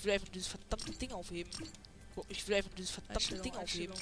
will 0.06 0.14
einfach 0.14 0.28
dieses 0.28 0.48
verdammte 0.48 0.92
Ding 0.92 1.12
aufheben. 1.12 1.50
Ich 2.28 2.46
will 2.48 2.56
einfach 2.56 2.72
dieses 2.74 2.92
verdammte 2.92 3.38
Ding 3.40 3.54
aufheben. 3.56 3.94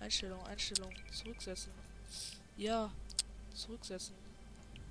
Einstellung, 0.00 0.42
Einstellung. 0.46 0.92
Zurücksetzen. 1.12 1.72
Ja. 2.56 2.90
Zurücksetzen. 3.54 4.14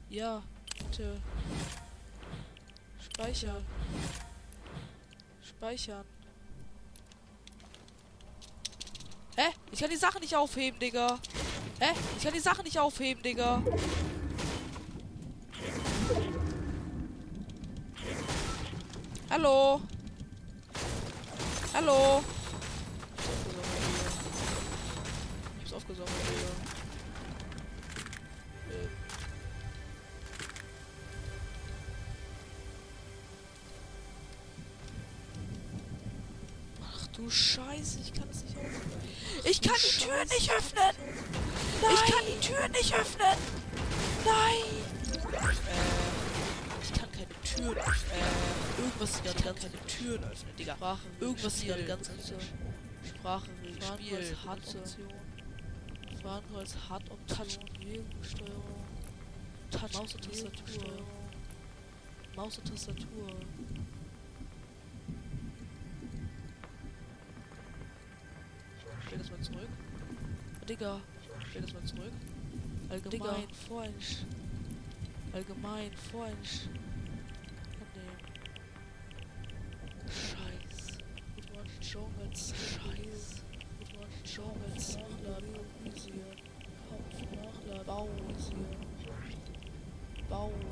Ja. 0.09 0.43
Bitte. 0.77 1.21
Speichern. 2.99 3.65
Speichern. 5.41 6.05
Hä? 9.35 9.49
Ich 9.71 9.79
kann 9.79 9.89
die 9.89 9.95
Sache 9.95 10.19
nicht 10.19 10.35
aufheben, 10.35 10.79
Digga. 10.79 11.19
Hä? 11.79 11.93
Ich 12.17 12.23
kann 12.23 12.33
die 12.33 12.39
Sache 12.39 12.63
nicht 12.63 12.77
aufheben, 12.77 13.23
Digga. 13.23 13.63
Hallo? 19.33 19.81
Hallo? 21.73 22.23
Ich 25.57 25.63
hab's 25.63 25.73
aufgesammelt, 25.73 26.13
Digga. 26.29 26.51
Ähm. 28.69 28.89
Ach 36.83 37.07
du 37.07 37.27
Scheiße, 37.27 38.01
ich 38.03 38.13
kann 38.13 38.29
es 38.29 38.43
nicht 38.43 38.55
öffnen. 38.55 39.01
Ich 39.45 39.61
kann 39.61 39.75
die 39.83 39.99
Tür 39.99 40.25
nicht 40.25 40.51
öffnen! 40.53 40.95
Ich 41.91 42.13
kann 42.13 42.25
die 42.27 42.39
Tür 42.39 42.67
nicht 42.67 42.93
öffnen! 42.93 43.22
Keine 50.03 50.17
Türen 50.17 50.23
öffnen, 50.31 50.55
Digga. 50.57 50.75
Sprache, 50.75 51.07
irgendwas 51.19 51.61
hier 51.61 51.83
ganz 51.83 52.07
ganze 52.09 52.35
Sprache, 53.07 53.49
Spiel, 53.79 54.35
Hard-Option. 54.45 54.83
Fahrenkreuz, 56.21 56.75
Hard-Option, 56.89 57.65
Bewegungssteuerung. 57.79 58.85
Touch 59.71 59.93
Maus 59.93 60.15
und 60.15 60.23
Tastatur. 60.23 61.05
Maus 62.35 62.57
und 62.59 62.67
Tastatur. 62.69 63.29
Stell 69.05 69.17
das 69.17 69.31
mal 69.31 69.41
zurück. 69.41 69.69
Digga, 70.69 71.01
stell 71.49 71.61
das 71.61 71.73
mal 71.73 71.83
zurück. 71.83 72.13
Allgemein, 72.89 73.49
Voreinsch. 73.67 74.17
Allgemein, 75.33 75.91
Voreinsch. 76.11 76.67
Jongles. 81.93 82.53
Scheiß. 82.57 83.43
Woodwatch 83.77 84.35
Jongles. 84.35 84.97
Nachladen. 84.97 85.53
Visieren. 85.83 86.37
Kopf. 86.89 87.85
Bauen. 87.85 88.09
Visieren. 88.29 88.65
Bauen. 90.27 90.65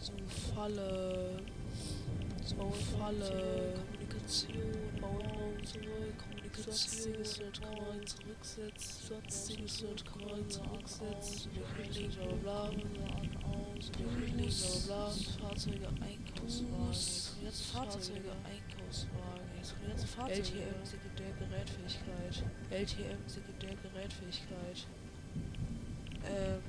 Zu 0.00 0.12
Falle. 0.54 1.42
Zu 2.42 2.70
Falle. 2.96 3.74
Kommunikation. 3.74 4.72
Bauen. 4.98 5.66
Zurück. 5.66 6.16
Kommunikation. 6.16 6.74
Sonstiges 6.74 7.34
zurücksetzen. 7.34 9.08
Sonstiges 9.08 9.76
zurücksetzen. 10.48 11.50
Durchlegen. 11.52 12.40
Bla. 12.40 12.70
Durchlegen. 12.70 12.92
Bla. 12.94 13.27
Fahrzeuge. 15.58 15.88
Einkaufswagen. 15.88 17.44
Jetzt 17.44 17.62
Fahrzeuge. 17.66 18.32
Einkaufswagen. 18.44 19.48
Jetzt 19.58 20.04
Fahrzeuge. 20.04 20.38
LTM. 20.38 20.84
Sekundärgerätfähigkeit. 20.84 22.44
LTM. 22.70 23.18
Sekundärgerätfähigkeit. 23.26 24.86
Ähm. 26.26 26.62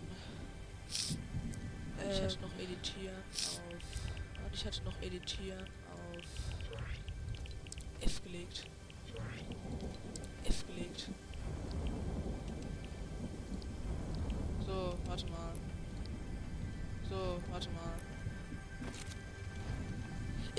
Ich 2.09 2.22
hatte 2.22 2.39
noch 2.41 2.53
editieren 2.57 3.24
auf. 3.34 4.45
Und 4.45 4.53
ich 4.53 4.65
hatte 4.65 4.84
noch 4.84 5.01
editieren 5.01 5.65
auf 5.91 6.24
F 8.01 8.24
gelegt. 8.24 8.65
F 10.45 10.65
gelegt. 10.67 11.09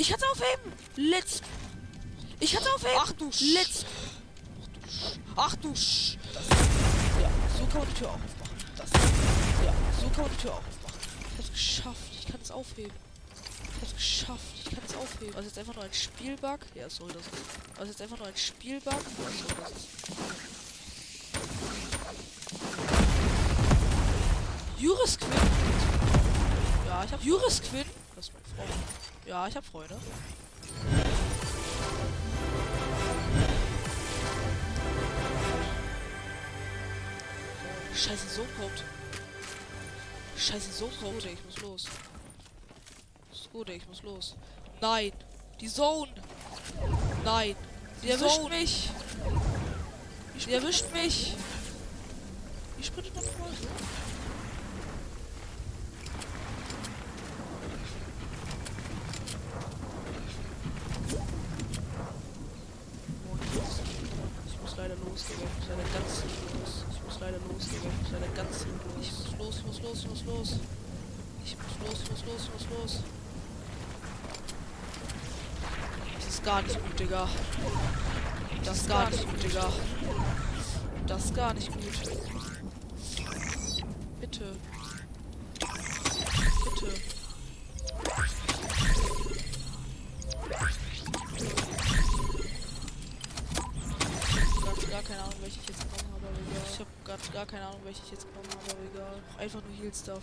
Ich 0.00 0.08
kann's 0.08 0.22
aufheben! 0.22 0.72
Let's! 0.96 1.42
Ich 2.40 2.54
kann's 2.54 2.66
aufheben! 2.68 2.96
Ach 3.00 3.12
du 3.12 3.26
Let's! 3.26 3.84
Ach 5.36 5.54
du 5.56 5.76
Sch! 5.76 6.16
Das, 6.32 6.48
ja, 7.20 7.30
so 7.58 7.66
kann 7.66 7.80
man 7.80 7.88
die 7.90 7.94
Tür 7.98 8.08
auch 8.08 8.14
aufmachen. 8.14 8.56
Das, 8.78 8.90
ja, 9.62 9.74
so 10.00 10.08
kann 10.08 10.22
man 10.22 10.30
die 10.30 10.38
Tür 10.38 10.52
auch 10.54 10.56
aufmachen. 10.56 11.00
Ich 11.32 11.38
hab's 11.38 11.52
geschafft. 11.52 12.12
Ich 12.18 12.26
kann 12.26 12.40
es 12.42 12.50
aufheben. 12.50 12.96
Ich 13.76 13.82
hab's 13.82 13.94
geschafft. 13.94 14.54
Ich 14.64 14.70
kann 14.70 14.82
es 14.88 14.94
aufheben. 14.96 15.34
Also 15.36 15.48
jetzt 15.48 15.58
einfach 15.58 15.74
nur 15.74 15.84
ein 15.84 15.92
Spielbug. 15.92 16.60
Ja, 16.74 16.88
sorry, 16.88 17.12
das 17.12 17.26
ist. 17.26 17.78
Also 17.78 17.92
jetzt 17.92 18.00
einfach 18.00 18.16
nur 18.16 18.26
ein 18.26 18.36
Spielbug. 18.36 18.92
Ja, 18.94 19.00
sorry, 19.00 19.60
das 19.60 19.70
ist. 19.72 19.86
Juris 24.78 25.18
Quinn. 25.18 25.50
Ja, 26.86 27.04
ich 27.04 27.12
hab 27.12 27.22
Juris 27.22 27.60
Quinn. 27.60 27.84
Das 28.16 28.28
ist 28.28 28.32
meine 28.32 28.46
Frau. 28.56 28.99
Ja, 29.30 29.46
ich 29.46 29.54
hab 29.54 29.64
Freunde. 29.64 29.96
Scheiße, 37.94 38.28
so 38.28 38.42
kommt. 38.58 38.82
Scheiße, 40.36 40.72
so 40.72 40.90
kommt. 41.00 41.24
Ich 41.26 41.44
muss 41.44 41.58
los. 41.58 41.84
Gut, 43.52 43.68
ich 43.68 43.86
muss 43.86 44.02
los. 44.02 44.34
Nein. 44.80 45.12
Die 45.60 45.68
Zone. 45.68 46.10
Nein. 47.24 47.54
Die 48.02 48.10
erwischt 48.10 48.48
mich. 48.48 48.90
Die 50.44 50.52
erwischt 50.52 50.92
mich. 50.92 51.36
Wie 52.78 52.82
sprintet 52.82 53.14
man 53.14 53.22
vor? 53.22 53.46
So? 53.46 53.68
Oh, 63.28 63.36
jetzt. 63.54 63.80
Ich 64.46 64.60
muss 64.60 64.76
leider 64.76 64.94
los, 64.94 65.24
Digga. 65.26 65.42
Ich 65.42 65.58
muss 65.58 65.68
leider 65.68 65.82
ganz 65.92 66.20
dringend 66.20 66.52
los. 66.54 66.84
Ich 66.92 67.02
muss 67.04 67.20
leider 67.20 67.38
los, 67.38 67.64
Digga. 67.68 67.88
Ich 67.90 68.02
muss 68.02 68.12
leider 68.12 68.28
ganz 68.34 68.58
dringend 68.60 68.84
los. 68.84 68.94
Ich 69.00 69.12
muss 69.12 69.38
los, 69.38 69.62
muss 69.66 69.82
los, 69.82 70.06
muss 70.06 70.24
los. 70.24 70.50
Ich 71.44 71.56
muss 71.56 71.74
los, 71.84 71.98
muss 72.10 72.24
los, 72.24 72.42
muss 72.52 72.66
los. 72.78 73.02
Das 76.16 76.28
ist 76.28 76.44
gar 76.44 76.62
nicht 76.62 76.80
gut, 76.80 77.00
Digga. 77.00 77.28
Das 78.64 78.76
ist 78.78 78.88
gar 78.88 79.10
nicht 79.10 79.28
gut, 79.28 79.42
Digga. 79.42 79.72
Das 81.06 81.24
ist 81.24 81.34
gar 81.34 81.52
nicht 81.54 81.72
gut. 81.72 81.82
Bitte. 84.20 84.52
Bitte. 86.64 86.92
Grad 94.62 94.90
gar 94.90 95.02
keine 95.02 95.22
Ahnung, 95.22 95.34
welche 95.40 95.60
ich 95.60 95.68
jetzt 95.68 95.80
genommen 95.80 96.12
habe, 96.14 96.26
aber 96.28 96.38
egal. 96.38 96.62
Ich 96.72 96.78
habe 96.78 96.90
gerade 97.04 97.32
gar 97.32 97.46
keine 97.46 97.66
Ahnung, 97.66 97.80
welche 97.84 97.99
ich 98.10 98.18
jetzt 98.18 98.26
genommen 98.26 98.48
habe, 98.50 98.70
aber 98.72 98.80
egal. 98.92 99.22
Einfach 99.38 99.62
nur 99.62 99.76
Heal 99.76 99.94
Stuff. 99.94 100.22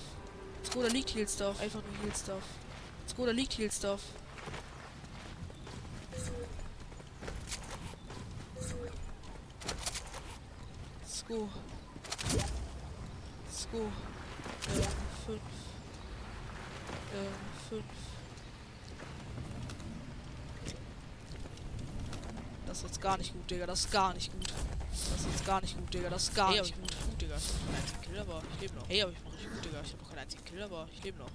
Skoda 0.66 0.88
liegt 0.88 1.16
Heal 1.16 1.28
Stuff. 1.28 1.60
Einfach 1.60 1.82
nur 1.82 2.04
Heal 2.04 2.16
Stuff. 2.16 2.44
Skoda 3.10 3.32
liegt 3.32 3.58
Heal 3.58 3.72
Stuff. 3.72 4.02
Sko. 11.08 11.50
Sko. 13.52 13.78
Ähm, 13.78 14.84
fünf. 15.26 15.42
Ähm, 17.14 17.34
fünf. 17.70 17.84
Das 22.66 22.78
ist 22.78 22.84
jetzt 22.84 23.02
gar 23.02 23.18
nicht 23.18 23.34
gut, 23.34 23.50
Digga. 23.50 23.66
Das 23.66 23.80
ist 23.80 23.92
gar 23.92 24.14
nicht 24.14 24.32
gut. 24.32 24.54
Das 24.92 25.20
ist 25.20 25.28
jetzt 25.32 25.46
gar 25.46 25.62
nicht 25.62 25.78
gut, 25.78 25.94
Digga. 25.94 26.10
Das 26.10 26.24
ist 26.24 26.36
gar 26.36 26.52
nicht 26.52 26.66
ich 26.66 26.76
gut. 26.76 27.07
Gut, 27.18 27.22
Digga. 27.22 27.38
Ich 27.38 27.44
hab 27.54 27.60
keinen 27.64 27.76
einzigen 27.76 28.02
Kill, 28.02 28.20
aber 28.20 28.44
ich 28.54 28.62
lebe 28.62 28.76
noch. 28.76 28.90
Hey, 28.90 29.02
aber 29.02 29.12
ich 29.12 29.18
mach 29.24 29.34
richtig 29.34 29.52
gut, 29.52 29.66
Digga. 29.66 29.82
Ich 29.82 29.94
hab 29.94 30.02
noch 30.02 30.10
keinen 30.10 30.20
einzigen 30.20 30.46
Kill, 30.46 30.64
aber 30.64 30.88
ich 30.94 31.04
lebe 31.04 31.18
noch. 31.18 31.30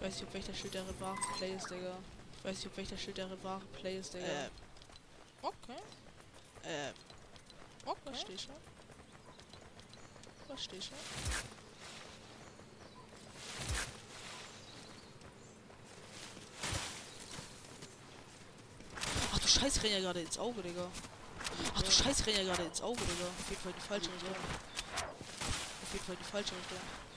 Ich 0.00 0.04
weiß 0.04 0.20
nicht, 0.20 0.28
ob 0.28 0.34
welcher 0.34 0.54
Schild 0.54 0.74
der 0.74 0.84
wahre 1.00 1.18
Play 1.36 1.54
ist, 1.54 1.70
Digga. 1.70 1.98
Ich 2.38 2.44
weiß 2.44 2.56
nicht, 2.56 2.66
ob 2.66 2.76
welcher 2.76 2.96
Schild 2.96 3.18
der 3.18 3.44
wahre 3.44 3.64
Play 3.78 3.98
ist, 3.98 4.14
Digga. 4.14 4.26
Ähm. 4.26 4.50
Okay. 5.42 5.82
Ähm, 6.64 6.94
Okay. 7.84 8.00
versteh 8.04 8.38
schon 8.38 8.54
verstehe 10.58 10.82
schon. 10.82 10.96
Ach 19.32 19.38
du 19.38 19.46
Scheiß, 19.46 19.82
renn 19.84 19.92
ja 19.92 20.00
gerade 20.00 20.20
ins 20.20 20.38
Auge, 20.38 20.62
Digga. 20.62 20.90
Ach 21.76 21.82
du 21.82 21.90
Scheiß, 21.90 22.26
renn 22.26 22.36
ja 22.36 22.42
gerade 22.42 22.64
ins 22.64 22.82
Auge, 22.82 23.00
Digga. 23.00 23.26
Auf 23.26 23.48
jeden 23.48 23.62
Fall 23.62 23.72
die 23.72 23.86
falsche 23.86 24.12
Richtung. 24.12 24.30
Auf 24.32 25.92
jeden 25.92 26.04
Fall 26.04 26.16
die 26.16 26.24
falsche 26.24 26.54
Richtung. 26.56 27.07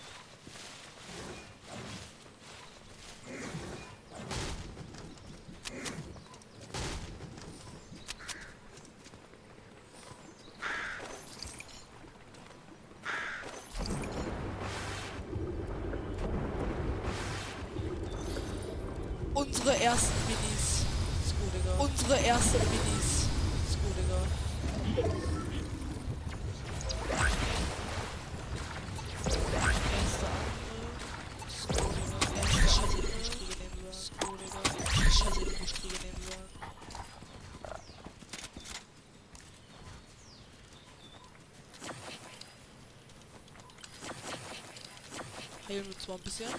Zwar 46.11 46.17
ein 46.17 46.23
bisschen. 46.23 46.49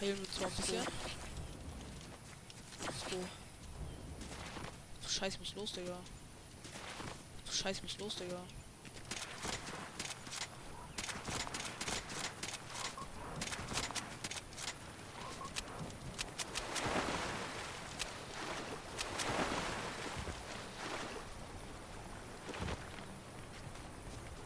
Heilen 0.00 0.18
wir 0.18 0.30
zwar 0.30 0.46
ein 0.46 0.56
bisschen. 0.56 0.84
So. 3.10 3.16
Du 5.02 5.08
scheiß 5.08 5.38
mich 5.38 5.54
los, 5.54 5.72
Digga. 5.72 5.98
Du 7.44 7.52
scheiß 7.52 7.82
mich 7.82 7.98
los, 7.98 8.16
Digga. 8.16 8.40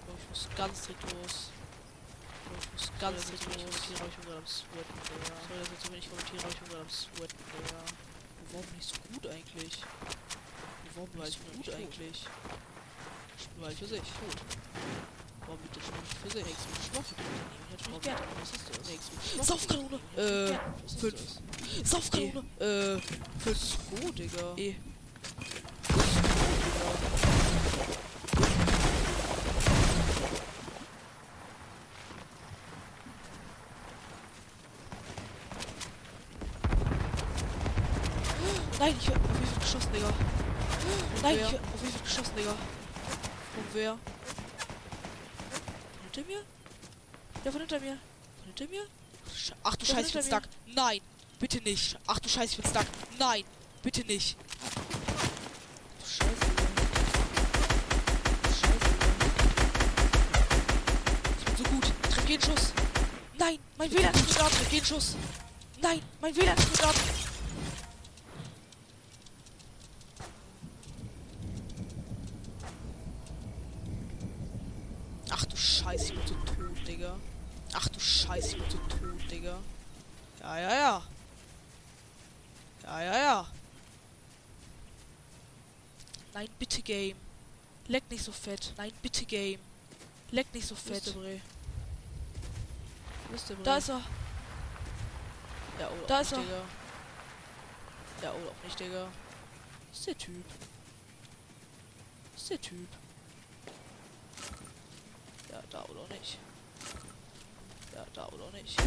Oh, 0.08 0.16
Ich 0.18 0.28
muss 0.28 0.48
ganz 0.56 0.82
strikt 0.82 1.12
los. 1.12 1.50
Oh, 2.46 2.58
Ich 2.60 2.72
muss 2.72 2.90
ganz 3.00 3.24
strikt 3.84 4.00
los. 4.00 4.04
Ich 4.06 4.08
kommentiere, 4.08 4.16
bin 4.16 4.24
gerade 4.24 4.38
am 4.38 4.46
Sweaten, 4.46 4.98
Digga. 5.04 5.36
Sorry, 5.44 5.58
dass 5.60 5.68
ich 5.68 5.80
so 5.84 5.92
wenig 5.92 6.08
kommentiere, 6.08 6.48
ich 6.48 6.56
bin 6.58 6.68
gerade 6.68 6.80
am 6.80 6.90
Sweaten, 6.90 7.44
Digga. 7.52 7.80
Warum 8.50 8.66
bin 8.66 8.78
ich 8.78 8.86
so 8.86 8.94
gut 9.12 9.26
eigentlich? 9.26 9.74
Warum 10.94 11.10
bin 11.10 11.22
ich 11.24 11.38
gut 11.38 11.74
eigentlich? 11.74 12.18
Weil 13.58 13.72
ich 13.72 13.78
für 13.78 13.86
sich. 13.86 14.00
Gut. 14.00 14.40
Warum 15.40 15.58
bitte 15.58 15.80
schon 15.80 15.94
nicht 16.00 16.16
für 16.22 16.30
sich? 16.30 16.44
Nächstes 16.46 16.70
Mal 16.70 16.82
schwach. 16.84 17.08
Natürlich 17.70 18.00
gerne. 18.00 18.26
Was 18.40 18.50
ist 18.50 18.64
das? 18.70 18.88
Nächstes 18.88 19.14
Mal 19.14 19.22
schwach. 19.24 19.44
Saufkanone! 19.44 19.98
Äh, 20.16 20.58
fünf. 20.98 21.20
Saufkanone! 21.84 22.42
Äh, 22.60 23.00
fünf. 23.40 23.78
Oh, 24.02 24.10
Digga. 24.10 24.54
Eh. 24.56 24.74
Nein, 38.78 38.94
ich 39.00 39.08
hab 39.08 39.16
auf 39.16 39.40
wie 39.40 39.46
viel 39.46 39.60
geschossen, 39.60 39.92
Digga. 39.94 40.12
Nein, 41.22 41.36
ich 41.36 41.44
hab 41.44 41.54
auf 41.54 41.82
wie 41.82 41.86
viel 41.86 42.00
geschossen, 42.02 42.36
Digga. 42.36 42.50
Von 42.50 43.64
wer? 43.72 43.92
Von 43.92 44.00
hinter 46.02 46.22
mir? 46.28 46.42
Ja, 47.44 47.50
von 47.50 47.60
hinter 47.60 47.80
mir. 47.80 47.92
Von 47.92 48.43
hinter 48.56 48.70
mir? 48.70 48.84
Sche- 49.34 49.52
Ach 49.62 49.76
du 49.76 49.86
Scheiße, 49.86 50.06
ich 50.08 50.12
bin 50.12 50.22
stuck. 50.22 50.42
Nein, 50.74 51.00
bitte 51.38 51.58
nicht. 51.62 51.96
Ach 52.06 52.18
du 52.18 52.28
Scheiße, 52.28 52.52
ich 52.56 52.62
bin 52.62 52.70
stuck. 52.70 52.86
Nein, 53.18 53.44
bitte 53.82 54.02
nicht. 54.02 54.36
Ich 61.38 61.44
bin 61.44 61.56
so 61.56 61.64
gut. 61.64 61.84
Treff 62.10 62.28
jeden 62.28 62.42
Schuss. 62.42 62.72
Nein, 63.38 63.58
mein 63.76 63.90
WLAN 63.92 64.14
ist. 64.14 64.34
Treff 64.38 64.72
jeden 64.72 64.86
Schuss. 64.86 65.16
Nein, 65.82 66.00
mein 66.20 66.34
WLAN 66.36 66.56
ist 66.56 66.82
da. 66.82 66.92
Ach 75.30 75.44
du 75.46 75.56
Scheiße, 75.56 76.12
ich 76.12 76.18
bin 76.18 76.26
so 76.28 76.34
tot, 76.34 76.88
Digga. 76.88 77.16
Ach 77.72 77.88
du 77.88 78.00
Scheiße, 78.00 78.56
ich 78.56 78.62
bin 78.62 78.70
so 78.70 78.78
tot, 78.78 79.30
Digga. 79.30 79.58
Ja, 80.40 80.58
ja, 80.58 80.70
ja. 80.74 81.02
Ja, 82.84 83.02
ja, 83.02 83.18
ja. 83.18 83.46
Nein, 86.34 86.48
bitte 86.58 86.82
Game. 86.82 87.16
Leck 87.86 88.10
nicht 88.10 88.24
so 88.24 88.32
fett. 88.32 88.72
Nein, 88.76 88.92
bitte 89.02 89.24
Game. 89.26 89.60
Leck 90.30 90.52
nicht 90.54 90.66
so 90.66 90.74
fett. 90.74 91.12
Bre. 91.14 91.40
Da 93.62 93.76
ist 93.76 93.90
er. 93.90 94.00
Ja, 95.78 95.88
oder 95.88 96.06
Da 96.06 96.20
ist 96.20 96.30
nicht, 96.32 96.40
er. 96.40 96.44
Digga. 96.44 96.62
Ja, 98.22 98.30
oder 98.32 98.50
auch 98.50 98.64
nicht, 98.64 98.80
Digga. 98.80 99.08
Ist 99.92 100.06
der 100.06 100.16
Typ. 100.16 100.44
Ist 102.36 102.50
der 102.50 102.60
Typ. 102.60 102.88
Ja, 105.50 105.62
da 105.70 105.82
oder 105.84 106.06
nicht. 106.14 106.38
Ja, 107.94 108.04
da 108.14 108.26
oder 108.28 108.50
nicht. 108.52 108.80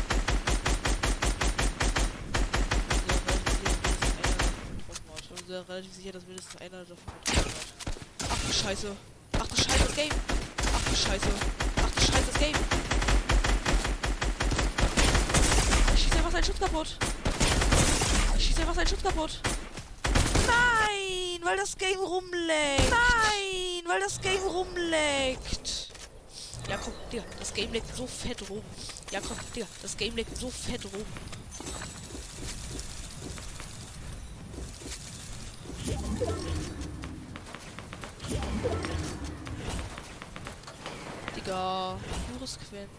Ich 5.19 5.29
bin 5.29 5.47
sehr 5.47 5.69
relativ 5.69 5.93
sicher, 5.93 6.11
dass 6.13 6.23
mindestens 6.25 6.61
einer 6.61 6.83
davon 6.85 7.13
hat. 7.27 7.66
Du 8.47 8.53
Scheiße. 8.53 8.95
Ach 9.37 9.45
du 9.45 9.55
Scheiße, 9.57 9.79
das 9.79 9.95
Game. 9.95 10.11
Ach 10.73 10.89
du 10.89 10.95
Scheiße. 10.95 11.27
Ach 11.83 11.91
du 11.91 12.01
Scheiße, 12.01 12.31
das 12.31 12.39
Game. 12.39 12.55
Ich 15.93 16.03
schieße 16.03 16.15
einfach 16.15 16.31
seinen 16.31 16.43
Schutz 16.45 16.59
kaputt. 16.59 16.97
Ich 18.37 18.45
schieße 18.45 18.61
einfach 18.61 18.75
seinen 18.75 18.87
Schutz 18.87 19.03
kaputt. 19.03 19.41
Nein, 20.47 21.41
weil 21.43 21.57
das 21.57 21.77
Game 21.77 21.99
rumleckt. 21.99 22.89
Nein, 22.89 23.83
weil 23.85 23.99
das 23.99 24.21
Game 24.21 24.43
rumleckt. 24.43 25.89
Ja, 26.69 26.77
komm, 26.77 26.93
Digga, 27.11 27.23
das 27.39 27.53
Game 27.53 27.73
leckt 27.73 27.95
so 27.97 28.07
fett 28.07 28.49
rum. 28.49 28.63
Ja, 29.11 29.19
komm, 29.19 29.37
Digga, 29.53 29.67
das 29.81 29.97
Game 29.97 30.15
leckt 30.15 30.37
so 30.37 30.49
fett 30.49 30.85
rum. 30.85 31.05
Digga, 42.47 42.55
Juris 42.55 42.57
Quinn. 42.69 42.89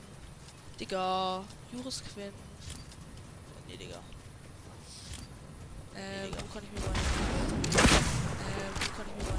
Digga, 0.78 1.44
Juris 1.72 2.02
Quinn. 2.02 2.32
Nee, 3.66 3.76
Digga. 3.78 4.00
Ähm, 5.96 6.32
wo 6.32 6.52
kann 6.52 6.62
ich 6.64 6.70
mir 6.72 6.80
rein? 6.86 6.94
Ähm, 8.44 8.74
wo 8.74 8.88
kann 8.94 9.06
ich 9.08 9.14
mir 9.16 9.30
rein? 9.30 9.38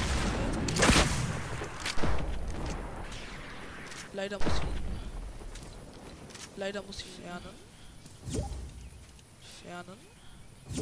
Leider 4.13 4.39
muss 4.39 4.53
ich 4.57 4.63
ihn. 4.63 4.69
Leider 6.57 6.81
muss 6.81 6.99
ich 6.99 7.05
fernen. 7.05 7.55
Fernen. 9.61 9.97
So. 10.75 10.81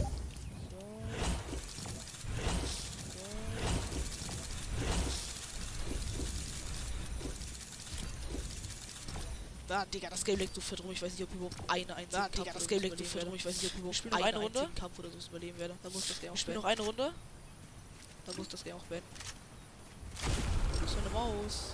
So. 9.67 9.73
Ah, 9.73 9.76
Digga, 9.93 10.09
das 10.09 10.23
Game 10.25 10.37
leckt 10.39 10.55
so 10.55 10.61
fett 10.61 10.81
rum. 10.81 10.91
Ich 10.91 11.01
weiß 11.01 11.11
nicht, 11.13 11.23
ob 11.23 11.29
ich 11.29 11.35
überhaupt 11.35 11.55
eine 11.67 11.95
einzige 11.95 12.21
Ah, 12.21 12.29
Digga, 12.29 12.43
Kampf 12.43 12.53
das 12.53 12.67
Game 12.67 12.79
so 12.79 12.85
leckt 12.87 12.97
so 12.97 13.03
fett 13.05 13.25
rum. 13.25 13.35
Ich 13.35 13.45
weiß 13.45 13.61
nicht, 13.61 13.73
ob 13.73 13.79
überhaupt 13.79 14.13
einen 14.13 14.23
eine 14.23 14.37
Runde. 14.37 14.69
Kampf 14.75 14.99
oder 14.99 15.09
so 15.09 15.27
überleben 15.29 15.59
werde. 15.59 15.75
Dann 15.83 15.93
muss 15.93 16.07
das 16.07 16.19
Game 16.19 16.31
auch 16.31 16.35
Ich 16.35 16.41
spiele 16.41 16.57
noch 16.57 16.65
eine 16.65 16.81
Runde. 16.81 17.13
Dann 18.25 18.35
muss 18.35 18.47
das 18.49 18.63
Game 18.63 18.75
auch 18.75 18.83
beenden. 18.83 19.07
Was 20.81 20.93
für 20.93 20.99
eine 20.99 21.09
Maus? 21.09 21.73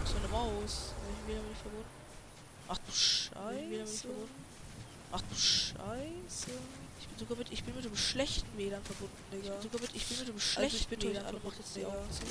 Was 0.00 0.10
für 0.10 0.18
eine 0.18 0.28
Maus? 0.28 0.92
Hab 0.94 1.22
ich 1.22 1.28
wieder 1.28 1.42
mit 1.42 1.58
verbunden? 1.58 1.88
Ach 2.68 2.78
du 2.78 2.92
Scheiße. 2.92 4.08
Ach 5.12 5.22
du 5.22 5.34
Scheiße. 5.34 6.50
Ich 7.02 7.08
bin 7.08 7.18
sogar 7.18 7.36
mit, 7.36 7.52
ich 7.52 7.64
bin 7.64 7.74
mit 7.74 7.84
dem 7.84 7.96
schlechten 7.96 8.56
WLAN 8.56 8.84
verbunden, 8.84 9.16
Digga. 9.32 9.42
Ich 9.42 9.50
bin 9.50 9.62
sogar 9.62 9.80
mit, 9.80 9.96
ich 9.96 10.06
bin 10.06 10.18
mit 10.18 10.28
dem 10.28 10.34
Also 10.34 10.46
schlechten 10.46 10.76
ich 10.76 10.88
bitte 10.88 11.10
euch 11.10 11.24
alle, 11.24 11.40
macht 11.40 11.58
jetzt 11.58 11.74
die. 11.74 11.84
Augen 11.84 12.10
zu. 12.12 12.22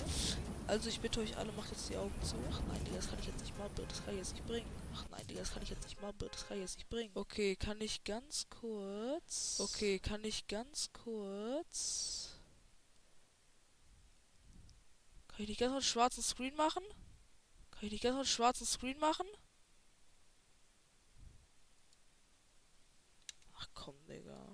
Also 0.65 0.87
ich 0.89 0.99
bitte 1.01 1.19
euch 1.19 1.35
alle, 1.37 1.51
macht 1.51 1.71
jetzt 1.71 1.89
die 1.89 1.97
Augen 1.97 2.23
zu. 2.23 2.35
Ach 2.49 2.61
nein, 2.69 2.81
Digga, 2.85 2.95
das 2.95 3.09
kann 3.09 3.19
ich 3.19 3.25
jetzt 3.27 3.41
nicht 3.41 3.57
machen, 3.57 3.71
das 3.75 4.05
kann 4.05 4.13
ich 4.13 4.19
jetzt 4.19 4.33
nicht 4.33 4.47
bringen. 4.47 4.71
Ach 4.95 5.05
nein, 5.11 5.27
Digga, 5.27 5.41
das 5.41 5.51
kann 5.51 5.63
ich 5.63 5.69
jetzt 5.71 5.83
nicht 5.83 6.01
machen, 6.01 6.15
das 6.19 6.47
kann 6.47 6.55
ich 6.57 6.61
jetzt 6.61 6.77
nicht 6.77 6.89
bringen. 6.89 7.11
Okay, 7.15 7.57
kann 7.57 7.81
ich 7.81 8.03
ganz 8.05 8.47
kurz. 8.49 9.59
Okay, 9.59 9.99
kann 9.99 10.23
ich 10.23 10.47
ganz 10.47 10.89
kurz. 10.93 12.29
Kann 15.27 15.41
ich 15.41 15.49
nicht 15.49 15.59
ganz 15.59 15.73
einen 15.73 15.81
schwarzen 15.81 16.23
Screen 16.23 16.55
machen? 16.55 16.83
Kann 17.71 17.83
ich 17.87 17.91
nicht 17.91 18.03
ganz 18.03 18.15
einen 18.15 18.25
schwarzen 18.25 18.65
Screen 18.65 18.99
machen? 18.99 19.27
Ach 23.53 23.67
komm, 23.73 23.95
Digga. 24.07 24.50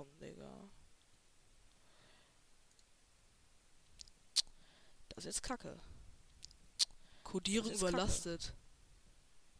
Komm, 0.00 0.18
Digga. 0.18 0.70
Das 5.10 5.18
ist 5.18 5.24
jetzt 5.26 5.42
Kacke. 5.42 5.78
Codierung 7.22 7.70
ist 7.70 7.80
Kacke. 7.80 7.92
überlastet. 7.92 8.54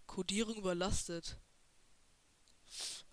Codierung 0.06 0.56
überlastet. 0.56 1.36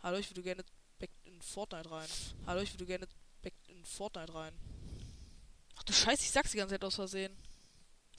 Hallo, 0.01 0.19
ich 0.19 0.29
würde 0.31 0.41
gerne 0.41 0.63
back 0.99 1.11
in 1.25 1.41
Fortnite 1.41 1.91
rein. 1.91 2.07
Hallo, 2.45 2.61
ich 2.61 2.71
würde 2.73 2.85
gerne 2.85 3.09
back 3.41 3.53
in 3.67 3.83
Fortnite 3.83 4.33
rein. 4.33 4.57
Ach 5.75 5.83
du 5.83 5.91
Scheiße, 5.91 6.21
ich 6.23 6.31
sag's 6.31 6.51
die 6.51 6.57
ganze 6.57 6.75
Zeit 6.75 6.83
aus 6.85 6.95
Versehen. 6.95 7.35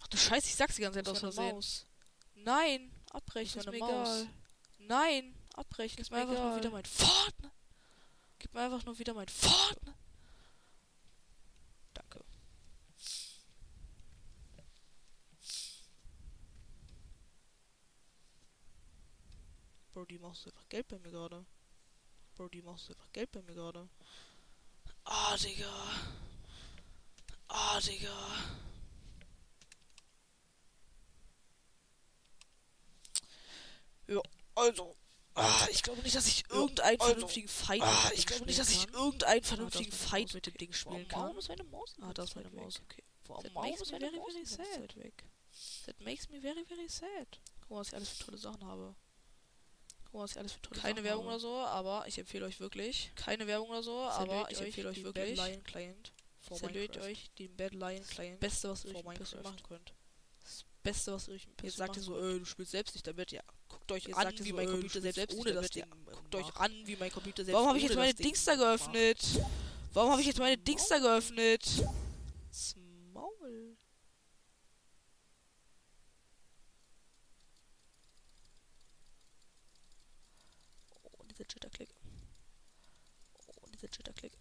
Ach 0.00 0.08
du 0.08 0.18
Scheiße, 0.18 0.48
ich 0.48 0.54
sag's 0.54 0.74
die 0.76 0.82
ganze 0.82 0.98
Zeit 0.98 1.08
aus 1.08 1.20
Versehen. 1.20 1.54
Maus. 1.54 1.86
Nein, 2.34 2.92
abbrechen, 3.08 3.58
ist 3.60 3.70
mir 3.70 3.78
Maus. 3.78 3.90
egal. 4.20 4.28
Nein, 4.80 5.34
abbrechen, 5.54 5.98
Ist 6.02 6.10
mir 6.10 6.18
einfach 6.18 6.34
egal. 6.34 6.58
wieder 6.58 6.70
mein 6.70 6.84
Fortnite. 6.84 7.57
Gib 8.38 8.54
mir 8.54 8.62
einfach 8.62 8.84
nur 8.84 8.98
wieder 8.98 9.14
mein 9.14 9.28
Fortnite. 9.28 9.94
Danke. 11.94 12.24
Bro, 19.92 20.04
die 20.04 20.18
Maus 20.18 20.38
ist 20.38 20.46
einfach 20.48 20.68
Geld 20.68 20.88
bei 20.88 20.98
mir 20.98 21.10
gerade. 21.10 21.44
Bro, 22.36 22.48
die 22.48 22.62
Maus 22.62 22.82
ist 22.82 22.90
einfach 22.90 23.12
Geld 23.12 23.32
bei 23.32 23.42
mir 23.42 23.54
gerade. 23.54 23.88
Ah, 25.04 25.36
Digga. 25.36 25.72
Ah, 27.48 27.80
Digga. 27.80 28.16
Ja, 34.06 34.22
also. 34.54 34.96
Ah, 35.38 35.68
ich 35.70 35.82
glaube 35.82 36.02
nicht, 36.02 36.16
dass 36.16 36.26
ich 36.26 36.44
irgendeinen 36.50 37.00
also, 37.00 37.12
vernünftigen 37.12 37.48
Fight 37.48 37.82
ah, 37.82 37.86
mit 37.86 38.12
dem 38.12 38.18
ich 38.18 38.26
Ding 38.26 38.26
glaube 38.26 38.46
nicht, 38.46 38.54
spielen 38.54 38.66
dass 38.66 38.70
ich 38.70 38.86
kann. 38.86 38.94
irgendeinen 39.04 39.44
vernünftigen 39.44 39.92
Fight 39.92 40.34
mit 40.34 40.46
dem 40.46 40.54
Ding 40.54 40.72
spielen 40.72 41.08
kann. 41.08 41.22
Warum 41.22 41.38
ist 41.38 41.48
meine 41.48 41.64
Maus? 41.64 41.94
Ah, 42.00 42.12
das 42.12 42.30
ist 42.30 42.36
meine? 42.36 42.50
Maus, 42.50 42.80
okay. 42.82 43.04
Warum, 43.26 43.44
ist 43.44 43.54
me 43.92 43.98
meine 43.98 44.06
very, 44.06 44.16
Maus 44.16 44.32
very 44.32 44.46
sad. 44.46 44.96
Weg? 44.96 45.24
That 45.86 46.00
makes 46.00 46.28
me 46.28 46.40
very, 46.40 46.64
very 46.64 46.88
sad. 46.88 47.40
Guck 47.60 47.70
mal, 47.70 47.80
was 47.80 47.88
ich 47.88 47.94
alles 47.94 48.08
für 48.10 48.24
tolle 48.24 48.38
Sachen 48.38 48.64
habe. 48.64 48.94
Guck 50.04 50.14
mal, 50.14 50.22
was 50.22 50.32
ich 50.32 50.38
alles 50.38 50.52
für 50.52 50.62
tolle 50.62 50.80
Keine 50.80 50.94
Sachen 50.94 51.04
Werbung 51.04 51.24
habe. 51.24 51.34
oder 51.34 51.40
so, 51.40 51.56
aber 51.56 52.06
ich 52.06 52.18
empfehle 52.18 52.46
euch 52.46 52.60
wirklich. 52.60 53.12
Keine 53.14 53.46
Werbung 53.46 53.70
oder 53.70 53.82
so, 53.82 53.98
aber 54.00 54.50
ich 54.50 54.60
empfehle 54.60 54.88
euch 54.88 55.02
wirklich. 55.02 55.36
Bad 55.36 55.48
Lion 55.50 55.64
Client 55.64 56.12
Minecraft. 56.50 57.02
euch 57.02 57.30
den 57.38 57.56
Bad 57.56 57.74
Lion 57.74 58.06
Client. 58.06 58.40
Beste, 58.40 58.68
was 58.70 58.84
ihr 58.84 58.94
euch 58.94 59.04
machen 59.04 59.62
könnt. 59.62 59.92
Beste, 60.88 61.12
was 61.12 61.28
Ihr 61.28 61.38
PC 61.38 61.70
sagt 61.70 61.96
ihr 61.96 62.02
so, 62.02 62.18
äh, 62.18 62.38
du 62.38 62.46
spielst 62.46 62.72
selbst 62.72 62.94
nicht 62.94 63.06
damit, 63.06 63.30
ja. 63.30 63.42
Guckt 63.68 63.92
euch 63.92 64.16
an, 64.16 64.32
wie 64.38 64.48
so, 64.48 64.56
mein 64.56 64.68
äh, 64.68 64.70
Computer 64.70 65.00
selbst 65.02 65.16
selbst 65.16 65.38
ohne 65.38 65.52
das 65.52 65.68
Ding. 65.68 65.84
ja. 65.84 66.12
Guckt 66.12 66.34
euch 66.34 66.56
an, 66.56 66.72
wie 66.86 66.96
mein 66.96 67.12
Computer 67.12 67.44
selbst 67.44 67.54
Warum 67.54 67.68
habe 67.68 67.78
ich 67.78 67.84
jetzt 67.84 67.96
meine 67.96 68.14
Dings 68.14 68.44
da 68.44 68.56
geöffnet? 68.56 69.18
Warum 69.92 70.12
habe 70.12 70.20
ich 70.22 70.26
jetzt 70.28 70.38
meine 70.38 70.56
Dings 70.56 70.88
da 70.88 70.98
geöffnet? 70.98 71.84
Das 72.48 72.74
Maul. 73.12 73.76
Oh, 81.02 81.22
dieser 81.30 81.44
Jitterklick. 81.44 81.90
Oh, 83.46 83.66
dieser 83.74 83.88
Jitterklick. 83.88 84.32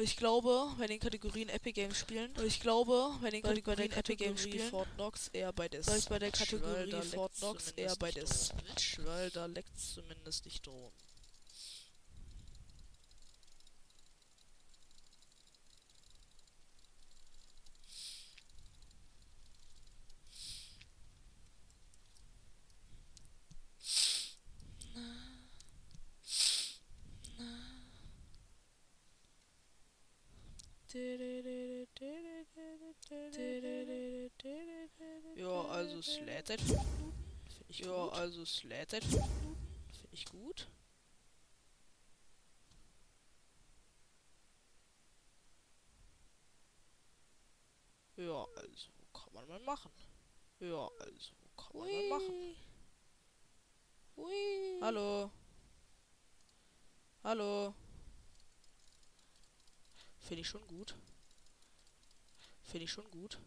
Ich 0.00 0.16
glaube, 0.16 0.72
bei 0.78 0.86
den 0.86 0.98
Kategorien 0.98 1.48
Epic 1.48 1.72
Games 1.72 1.98
spielen, 1.98 2.30
und 2.36 2.46
ich 2.46 2.60
glaube, 2.60 3.14
bei 3.20 3.30
den 3.30 3.42
Bei, 3.42 3.50
Kategorien 3.50 3.92
Epic 3.92 4.16
Games 4.16 4.42
spielen, 4.42 4.70
Fort 4.70 4.88
Knox 4.94 5.28
eher 5.28 5.52
bei 5.52 5.68
der 5.68 5.82
Soll 5.82 5.98
ich 5.98 6.08
bei 6.08 6.18
der 6.18 6.30
Kategorie 6.30 6.92
weil 6.92 7.02
Fort 7.02 7.32
Knox 7.36 7.70
eher 7.72 7.94
bei. 7.96 8.10
Switch, 8.10 8.98
weil 9.04 9.30
da 9.30 9.46
leckt's 9.46 9.94
zumindest 9.94 10.44
nicht 10.46 10.66
drum. 10.66 10.92
Ja, 30.94 31.00
also 35.70 35.98
es 35.98 36.20
lädt 36.20 36.46
seit 36.48 36.60
5 36.60 36.70
Minuten. 36.70 37.14
Finde 37.48 37.64
ich 37.68 37.78
Ja, 37.78 38.08
also 38.08 38.42
es 38.42 38.62
lädt 38.64 38.90
seit 38.90 39.04
5 39.04 39.14
Minuten. 39.14 39.56
Finde 39.90 40.14
ich 40.14 40.26
gut. 40.26 40.68
Ja, 48.16 48.46
also 48.56 48.90
kann 49.14 49.32
man 49.32 49.48
mal 49.48 49.60
machen. 49.60 49.90
Ja, 50.60 50.90
also 51.00 51.32
kann 51.56 51.80
man 51.80 51.88
mal 51.88 52.08
machen. 52.18 52.54
Hui. 54.16 54.78
Hallo. 54.82 55.30
Hallo. 57.24 57.74
Finde 60.22 60.40
ich 60.40 60.48
schon 60.48 60.66
gut. 60.66 60.94
Finde 62.64 62.84
ich 62.84 62.90
schon 62.90 63.10
gut. 63.10 63.38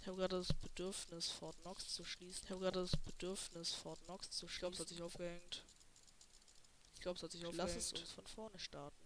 Ich 0.00 0.06
habe 0.06 0.16
gerade 0.16 0.38
das 0.38 0.54
Bedürfnis, 0.54 1.30
Fort 1.30 1.60
Knox 1.60 1.92
zu 1.92 2.04
schließen. 2.04 2.44
Ich 2.44 2.50
habe 2.50 2.60
gerade 2.60 2.80
das 2.80 2.96
Bedürfnis, 2.96 3.74
Fort 3.74 4.00
Knox 4.06 4.30
zu 4.30 4.48
schließen. 4.48 4.54
Ich 4.54 4.60
glaube, 4.60 4.74
es 4.74 4.80
hat 4.80 4.88
sich 4.88 5.02
aufgehängt. 5.02 5.64
Ich 6.94 7.00
glaube, 7.00 7.16
es 7.16 7.22
hat 7.22 7.32
sich 7.32 7.44
aufgehängt. 7.44 7.74
Lass 7.74 7.76
es 7.76 7.92
uns 7.92 8.12
von 8.12 8.26
vorne 8.26 8.58
starten. 8.58 8.96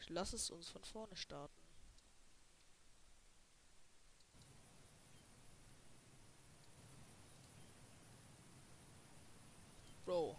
Ich 0.00 0.08
lass 0.10 0.32
es 0.32 0.50
uns 0.50 0.68
von 0.68 0.84
vorne 0.84 1.16
starten. 1.16 1.61
Bro. 10.04 10.36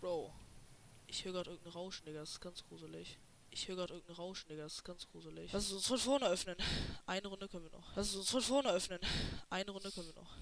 Bro. 0.00 0.32
Ich 1.06 1.24
höre 1.24 1.32
gerade 1.32 1.50
irgendein 1.50 1.72
Rauschen, 1.72 2.04
Digga. 2.04 2.20
Das 2.20 2.30
ist 2.30 2.40
ganz 2.40 2.64
gruselig. 2.64 3.18
Ich 3.50 3.68
höre 3.68 3.76
gerade 3.76 3.94
irgendein 3.94 4.16
Rauschen, 4.16 4.48
Digga. 4.48 4.64
Das 4.64 4.74
ist 4.74 4.84
ganz 4.84 5.08
gruselig. 5.08 5.52
Lass 5.52 5.66
es 5.66 5.72
uns 5.72 5.86
von 5.86 5.98
vorne 5.98 6.26
öffnen. 6.26 6.56
Eine 7.06 7.28
Runde 7.28 7.48
können 7.48 7.64
wir 7.64 7.78
noch. 7.78 7.96
Lass 7.96 8.08
es 8.08 8.16
uns 8.16 8.30
von 8.30 8.42
vorne 8.42 8.70
öffnen. 8.70 8.98
Eine 9.50 9.70
Runde 9.70 9.90
können 9.92 10.08
wir 10.08 10.20
noch. 10.20 10.36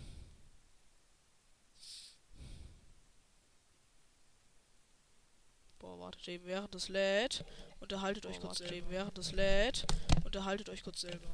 Boah, 5.79 5.99
wartet 5.99 6.27
eben 6.29 6.47
während 6.47 6.75
es 6.75 6.89
lädt. 6.89 7.45
Unterhaltet 7.81 8.25
euch 8.25 8.41
Boah, 8.41 8.49
kurz 8.49 8.61
wartet 8.61 8.77
eben 8.77 8.89
während 8.91 9.19
es 9.19 9.33
lädt. 9.33 9.85
Unterhaltet 10.25 10.71
euch 10.71 10.83
kurz 10.83 11.03
selber. 11.03 11.29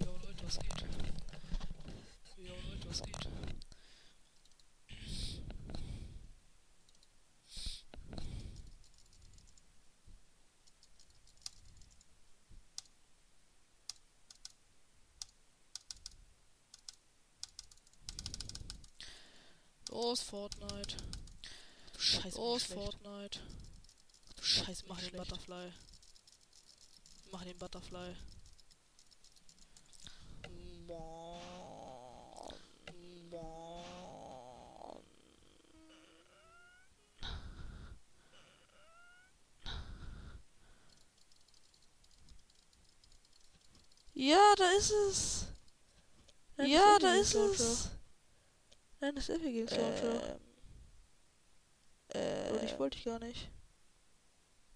Jo 0.00 0.06
Leute, 0.22 0.44
was 0.44 0.58
geht? 0.58 0.84
Jo 2.36 2.52
Leute, 2.68 2.88
was 2.88 3.02
geht? 3.02 3.28
Aus 20.14 20.22
Fortnite. 20.22 20.96
Du 21.92 21.98
Scheiße, 21.98 22.38
Aus 22.38 22.62
schlecht. 22.62 22.80
Fortnite. 22.80 23.40
Du 24.36 24.42
Scheiße, 24.44 24.84
Mach 24.86 25.00
den 25.00 25.10
den 25.10 25.16
Butter. 25.16 25.34
Butterfly. 25.34 25.72
Mach 27.32 27.42
den 27.42 27.58
Butterfly. 27.58 28.14
Ja, 44.14 44.54
da 44.56 44.70
ist 44.78 44.90
es. 44.92 45.46
Ja, 46.58 46.98
das 47.00 47.00
da 47.00 47.14
ist 47.14 47.34
es. 47.34 47.93
Nein, 49.04 49.16
das 49.16 49.28
ist 49.28 49.36
Epic 49.36 49.76
Launcher. 49.76 50.38
Ähm, 52.14 52.48
Bro, 52.48 52.58
dich 52.60 52.72
äh, 52.72 52.78
wollte 52.78 52.96
ich 52.96 53.04
gar 53.04 53.18
nicht. 53.18 53.50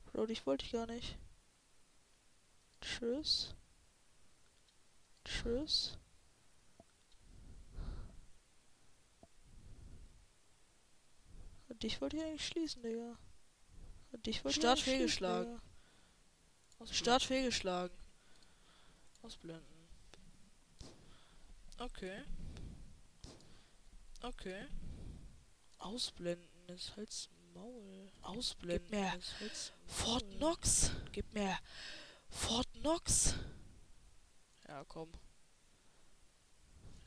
Bro, 0.05 0.27
dich 0.27 0.45
wollte 0.45 0.67
ich 0.67 0.73
gar 0.73 0.87
nicht. 0.87 1.17
Tschüss. 2.83 3.55
Tschüss. 5.25 5.97
Dich 11.83 11.99
wollte 12.03 12.19
ich 12.19 12.23
eigentlich 12.23 12.47
schließen, 12.47 12.83
Digga. 12.83 13.17
Dich 14.27 14.45
wollte 14.45 14.61
Start 14.61 14.79
ich 14.81 14.85
fehlgeschlagen. 14.85 15.59
Start 16.91 17.23
fehlgeschlagen. 17.23 17.97
Ausblenden. 19.23 19.89
Okay. 21.79 22.25
Okay. 24.23 24.67
Ausblenden 25.79 26.69
ist 26.69 26.97
halt's 26.97 27.29
Maul. 27.55 28.11
Ausblenden 28.23 28.91
mir 28.91 29.15
ist 29.17 29.39
halt's 29.41 29.73
Fort 29.87 30.25
Maul. 30.25 30.39
Knox. 30.39 30.91
Gib 31.13 31.33
mir 31.33 31.57
Fort 32.29 32.67
Knox. 32.75 33.35
Ja, 34.67 34.85
komm. 34.85 35.13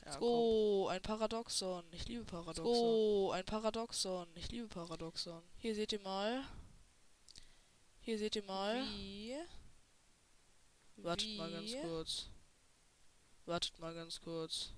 Ja, 0.04 0.18
go. 0.18 0.88
Ein 0.88 1.02
Paradoxon. 1.02 1.84
Ich 1.92 2.08
liebe 2.08 2.24
Paradoxon. 2.24 2.64
go. 2.64 3.30
Ein 3.30 3.44
Paradoxon. 3.44 4.28
Ich 4.34 4.50
liebe 4.50 4.68
Paradoxon. 4.68 5.42
Hier 5.56 5.74
seht 5.74 5.92
ihr 5.92 6.00
mal. 6.00 6.44
Hier 8.00 8.18
seht 8.18 8.34
ihr 8.34 8.44
mal. 8.44 8.82
Wie? 8.84 9.36
Wartet 10.96 11.36
mal 11.36 11.50
ganz 11.52 11.70
Wie? 11.70 11.80
kurz. 11.80 12.26
Wartet 13.44 13.78
mal 13.78 13.94
ganz 13.94 14.20
kurz. 14.20 14.72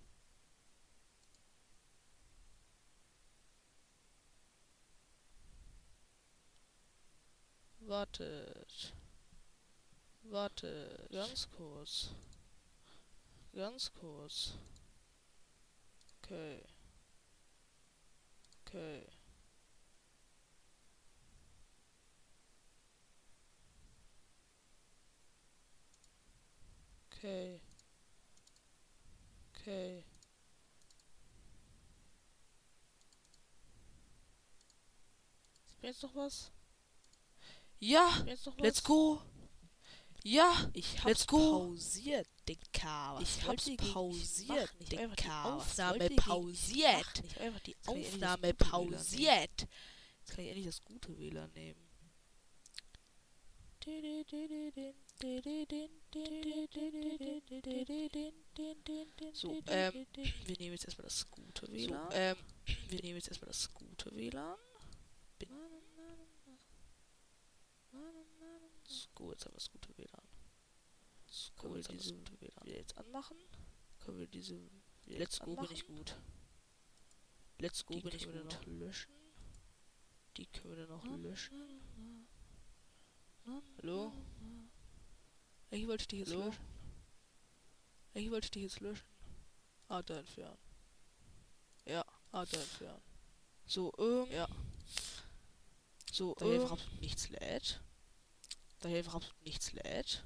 Wartet. 7.87 8.95
Wartet. 10.23 11.11
Ganz 11.13 11.49
kurz. 11.51 12.15
Ganz 13.53 13.93
kurz. 13.93 14.55
Okay. 16.23 16.63
Okay. 18.67 19.07
Okay. 27.13 27.61
Okay. 29.53 30.05
Ist 35.67 35.83
jetzt 35.83 36.03
noch 36.03 36.15
was? 36.17 36.51
Ja. 37.85 38.09
Let's 38.57 38.83
go. 38.83 39.21
Ja. 40.23 40.71
Ich 40.73 40.97
hab's 41.01 41.05
Let's 41.05 41.27
go. 41.27 41.37
pausiert, 41.37 42.27
Dicker. 42.49 43.17
Was 43.19 43.23
Ich 43.23 43.47
hab's 43.47 43.71
pausiert? 43.77 44.73
Ich 44.81 44.89
die 44.89 44.97
Dicker. 44.97 45.45
Was 45.45 45.79
Aufnahme 45.79 46.09
pausiert. 46.17 47.23
Ich 47.27 47.35
hab 47.35 47.43
einfach 47.43 47.61
die 47.61 47.77
Aufnahme 47.85 48.55
pausiert. 48.55 49.69
Jetzt 50.21 50.31
kann 50.31 50.45
ich 50.45 50.49
endlich 50.49 50.65
das 50.65 50.83
gute 50.83 51.19
WLAN 51.19 51.53
nehmen. 51.53 51.79
So, 59.35 59.63
ähm, 59.67 60.07
wir 60.47 60.57
nehmen 60.57 60.73
jetzt 60.73 60.87
erstmal 60.87 61.05
das 61.05 61.31
gute 61.31 61.71
WLAN. 61.71 62.11
So, 62.11 62.17
ähm, 62.17 62.37
wir 62.89 63.03
nehmen 63.03 63.17
jetzt 63.17 63.29
erstmal 63.29 63.49
das 63.49 63.75
gute 63.75 64.17
WLAN. 64.17 64.57
Bin 65.39 65.51
so, 69.17 69.31
jetzt 69.33 69.45
haben 69.45 69.53
wir 69.53 69.59
das 69.59 69.71
gute 69.71 69.97
WLAN. 69.97 70.29
Können 71.57 71.75
wir 71.75 71.83
Können 71.83 71.99
wir 71.99 71.99
diese 71.99 72.41
WLAN 72.41 72.67
jetzt 72.67 72.97
anmachen? 72.99 73.37
Können 74.01 74.19
wir 74.19 74.27
diese 74.27 74.61
wieder 75.05 75.19
Let's 75.19 75.39
go 75.41 75.57
bin 75.57 75.71
ich 75.73 75.87
gut. 75.87 76.17
Let's 77.59 77.85
go 77.85 77.95
Die 77.95 78.01
bin 78.01 78.15
ich 78.15 78.23
können 78.25 78.35
wir 78.35 78.43
gut. 78.43 78.53
noch 78.53 78.67
löschen. 78.67 79.13
Die 80.37 80.47
können 80.47 80.77
wir 80.77 80.87
dann 80.87 80.97
noch 80.97 81.19
löschen. 81.19 82.27
Hallo? 83.79 84.13
Ich 85.71 85.87
wollte 85.87 86.07
dich 86.07 86.21
jetzt 86.21 86.33
Hallo? 86.33 86.47
löschen. 86.47 86.65
Ich 88.15 88.31
wollte 88.31 88.51
dich 88.51 88.63
jetzt 88.63 88.81
löschen. 88.81 89.07
Adler 89.89 90.19
entfernen. 90.21 90.59
Ja, 91.85 92.05
Adler 92.33 92.61
entfernen. 92.61 93.03
So, 93.67 93.93
ähm. 93.99 94.31
Ja. 94.31 94.49
So, 96.13 96.35
Da 96.37 96.47
ähm. 96.47 96.79
nichts 97.01 97.29
lädt. 97.29 97.81
Da 98.85 98.91
hier 98.91 99.15
absolut 99.15 99.45
nichts 99.47 99.73
lädt. 99.73 100.23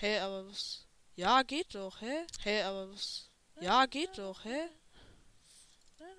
Hä, 0.00 0.20
aber 0.20 0.46
was? 0.46 0.86
Ja, 1.16 1.42
geht 1.42 1.74
doch, 1.74 2.00
hä? 2.00 2.26
Hä, 2.44 2.64
aber 2.66 2.92
was? 2.92 3.30
Ja, 3.60 3.86
geht 3.86 4.16
doch, 4.16 4.44
hä? 4.44 4.68
Bam. 5.98 6.14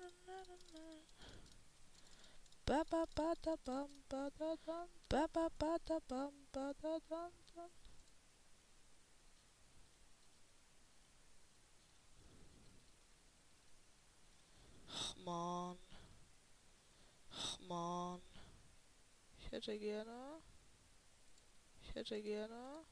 Ach 14.88 15.16
man. 15.24 15.87
Ach 17.40 17.58
man. 17.60 18.20
Ich 19.38 19.50
hätte 19.52 19.78
gerne. 19.78 20.40
Ich 21.82 21.94
hätte 21.94 22.20
gerne. 22.20 22.84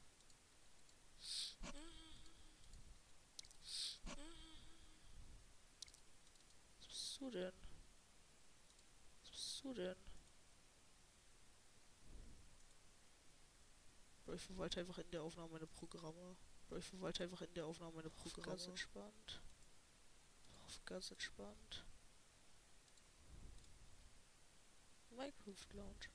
Was 1.18 1.57
bist 6.86 7.20
du 7.20 7.30
denn? 7.30 7.53
Was 9.22 9.30
bist 9.30 9.64
du 9.64 9.74
denn? 9.74 9.97
Ich 14.34 14.42
verwalte 14.42 14.80
einfach 14.80 14.99
in 14.99 15.11
der 15.11 15.22
Aufnahme 15.22 15.53
meine 15.55 15.66
Programme. 15.66 16.36
Ich 16.76 16.84
verwalte 16.84 17.24
einfach 17.24 17.40
in 17.42 17.55
der 17.55 17.66
Aufnahme 17.66 17.97
meine 17.97 18.11
Programme. 18.11 18.51
Ganz 18.51 18.66
entspannt. 18.66 19.40
Auf 20.66 20.84
ganz 20.84 21.11
entspannt. 21.11 21.86
Minecraft 25.16 25.74
Launcher. 25.74 26.10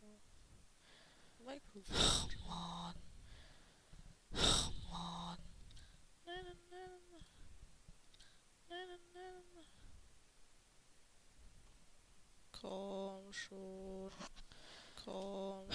Minecraft 1.44 1.90
Launcher. 1.94 2.38
Mann. 2.48 2.96
Ach, 4.36 4.72
Mann. 4.92 5.38
Na, 6.26 6.34
na, 6.44 6.54
na, 6.70 6.82
na. 7.12 7.20
Na, 8.70 8.78
na, 8.86 8.98
na, 9.14 9.26
na. 9.56 9.64
Komm 12.52 13.34
schon. 13.34 14.12
Komm. 15.04 15.66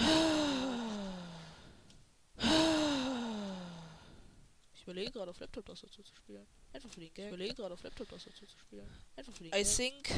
Ich 4.74 4.82
überlege 4.82 5.10
gerade 5.10 5.30
auf 5.32 5.40
Laptop 5.40 5.66
das 5.66 5.80
dazu 5.80 6.00
zu 6.04 6.14
spielen. 6.14 6.46
Einfach 6.72 6.88
für 6.90 7.00
den 7.00 7.12
Gag. 7.12 7.24
Ich 7.24 7.28
überlege 7.32 7.54
gerade 7.54 7.74
auf 7.74 7.82
Laptop 7.82 8.08
das 8.08 8.24
dazu 8.24 8.46
zu 8.46 8.56
spielen. 8.58 8.88
Einfach 9.16 9.32
für 9.32 9.42
den 9.42 9.52
I 9.52 9.64
Gag. 9.64 9.76
think. 9.76 10.10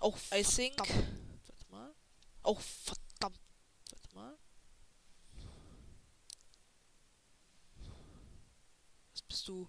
Auch 0.00 0.18
I 0.34 0.42
think. 0.42 0.76
Warte 0.80 1.21
mal. 1.72 1.94
Auch 2.42 2.60
verdammt. 2.60 3.40
Warte 3.90 4.14
mal. 4.14 4.38
Was 9.12 9.22
bist 9.22 9.48
du? 9.48 9.68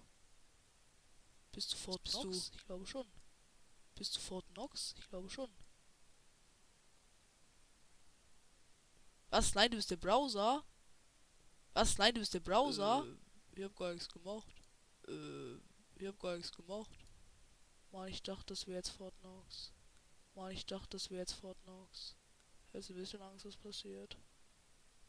Bist 1.52 1.72
du 1.72 1.76
Fort 1.76 2.02
bist 2.02 2.20
Knox? 2.20 2.50
du? 2.50 2.56
Ich 2.56 2.64
glaube 2.66 2.86
schon. 2.86 3.06
Bist 3.94 4.16
du 4.16 4.20
Fort 4.20 4.44
Knox? 4.54 4.94
Ich 4.98 5.08
glaube 5.08 5.30
schon. 5.30 5.50
Was? 9.30 9.54
Nein, 9.54 9.70
du 9.70 9.76
bist 9.76 9.90
der 9.90 9.96
Browser? 9.96 10.64
Was? 11.72 11.98
Nein, 11.98 12.14
du 12.14 12.20
bist 12.20 12.34
der 12.34 12.40
Browser? 12.40 13.04
Äh, 13.06 13.58
ich 13.58 13.64
hab 13.64 13.76
gar 13.76 13.92
nichts 13.92 14.08
gemacht. 14.08 14.52
Äh, 15.08 15.54
Ich 15.96 16.06
hab 16.06 16.18
gar 16.18 16.36
nichts 16.36 16.52
gemacht. 16.52 16.90
Mann, 17.92 18.08
ich 18.08 18.22
dachte, 18.22 18.46
das 18.46 18.66
wäre 18.66 18.78
jetzt 18.78 18.90
Fort 18.90 19.14
Knox. 19.20 19.72
Mann, 20.34 20.50
ich 20.50 20.66
dachte, 20.66 20.88
das 20.90 21.10
wäre 21.10 21.20
jetzt 21.20 21.32
Fort 21.32 21.56
Knox. 21.64 22.16
Hättest 22.72 22.90
du 22.90 22.94
ein 22.94 23.00
bisschen 23.00 23.22
Angst, 23.22 23.44
was 23.46 23.56
passiert? 23.56 24.16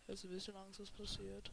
Hättest 0.06 0.24
du 0.24 0.28
ein 0.28 0.34
bisschen 0.34 0.56
Angst, 0.56 0.80
was 0.80 0.92
passiert? 0.92 1.52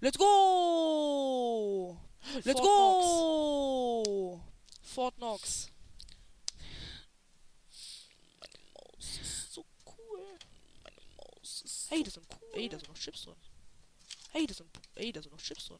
Let's 0.00 0.18
go! 0.18 1.96
Let's 2.44 2.60
Fort 2.60 2.62
go! 2.62 4.42
Fort 4.82 5.16
Knox. 5.16 5.70
Meine 8.40 8.58
Maus 8.74 9.18
ist 9.20 9.52
so 9.52 9.64
cool. 9.86 10.38
Meine 10.82 11.00
Maus 11.16 11.62
ist 11.62 11.90
Hey, 11.90 11.98
so 11.98 12.04
da 12.04 12.10
sind, 12.10 12.26
ey, 12.54 12.68
da 12.68 12.76
sind 12.78 12.88
noch 12.88 12.98
Chips 12.98 13.22
drin. 13.22 13.36
Hey, 14.32 14.46
da 14.46 14.54
sind, 14.54 14.68
ey, 14.96 15.12
da 15.12 15.22
sind 15.22 15.32
noch 15.32 15.40
Chips 15.40 15.68
drin. 15.68 15.78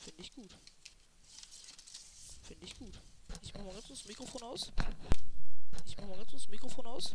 Finde 0.00 0.22
ich 0.22 0.32
gut. 0.32 0.56
Finde 2.48 2.64
ich 2.64 2.78
gut. 2.78 2.98
Ich 3.42 3.52
mach 3.52 3.62
mal 3.62 3.74
ganz 3.74 3.86
kurz 3.86 3.98
das 3.98 4.08
Mikrofon 4.08 4.42
aus. 4.42 4.72
Ich 5.84 5.96
mach 5.98 6.06
mal 6.08 6.16
ganz 6.16 6.30
kurz 6.30 6.42
das 6.44 6.48
Mikrofon 6.48 6.86
aus. 6.86 7.14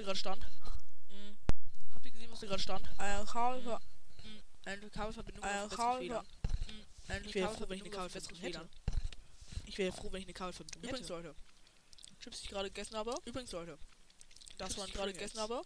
Da 0.00 0.06
gerade 0.06 0.18
stand? 0.18 0.46
Mhm. 1.10 1.36
Habt 1.94 2.04
ihr 2.04 2.10
gesehen, 2.12 2.30
was 2.30 2.40
da 2.40 2.46
gerade 2.46 2.62
stand? 2.62 2.88
Ein 2.98 3.26
Kabel, 3.26 3.62
Mhm. 3.62 4.42
Eine 4.64 4.90
Kabelverbindung 4.90 5.42
ein 5.44 5.64
auf 5.64 5.76
Kabel, 5.76 6.08
WLAN. 6.08 6.26
ein 7.08 7.24
Ich 7.24 7.34
wäre 7.34 7.52
froh, 7.54 7.64
wenn 7.68 7.76
ich 7.78 7.82
eine 7.82 7.90
Kabelverbindung 7.90 8.40
hätte. 8.40 8.68
Ich 9.64 9.78
wäre 9.78 9.92
froh, 9.92 10.12
wenn 10.12 10.20
ich 10.20 10.26
eine 10.26 10.34
Kabelverbindung 10.34 10.82
Übrigens, 10.82 11.08
hätte. 11.08 11.12
Leute. 11.28 11.34
Chips, 12.20 12.38
die 12.40 12.44
ich 12.44 12.50
gerade 12.50 12.68
gegessen 12.68 12.96
habe. 12.96 13.14
Übrigens, 13.24 13.52
Leute. 13.52 13.78
Das 14.58 14.68
Chips, 14.68 14.78
waren 14.80 14.88
ich 14.88 14.94
gerade 14.94 15.12
gegessen 15.12 15.38
habe. 15.40 15.62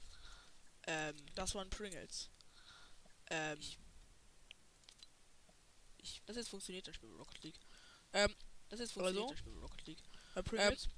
Ähm, 0.87 1.17
das 1.35 1.55
waren 1.55 1.69
Pringles. 1.71 2.31
Ähm, 3.31 3.59
ich, 5.99 6.23
das 6.27 6.37
jetzt 6.37 6.49
funktioniert, 6.51 6.87
dann 6.87 6.95
spielen 6.95 7.13
wir 7.13 7.19
Rocket 7.19 7.43
League. 7.43 7.59
Ähm, 8.13 8.35
das 8.69 8.81
jetzt 8.81 8.93
funktioniert, 8.93 9.23
Also? 9.25 9.29
dann 9.35 9.39
spielen 9.39 9.57
wir 9.57 9.63
Rocket 9.63 9.87
League. 9.87 10.03
Bei 10.35 10.43
Pringles. 10.43 10.89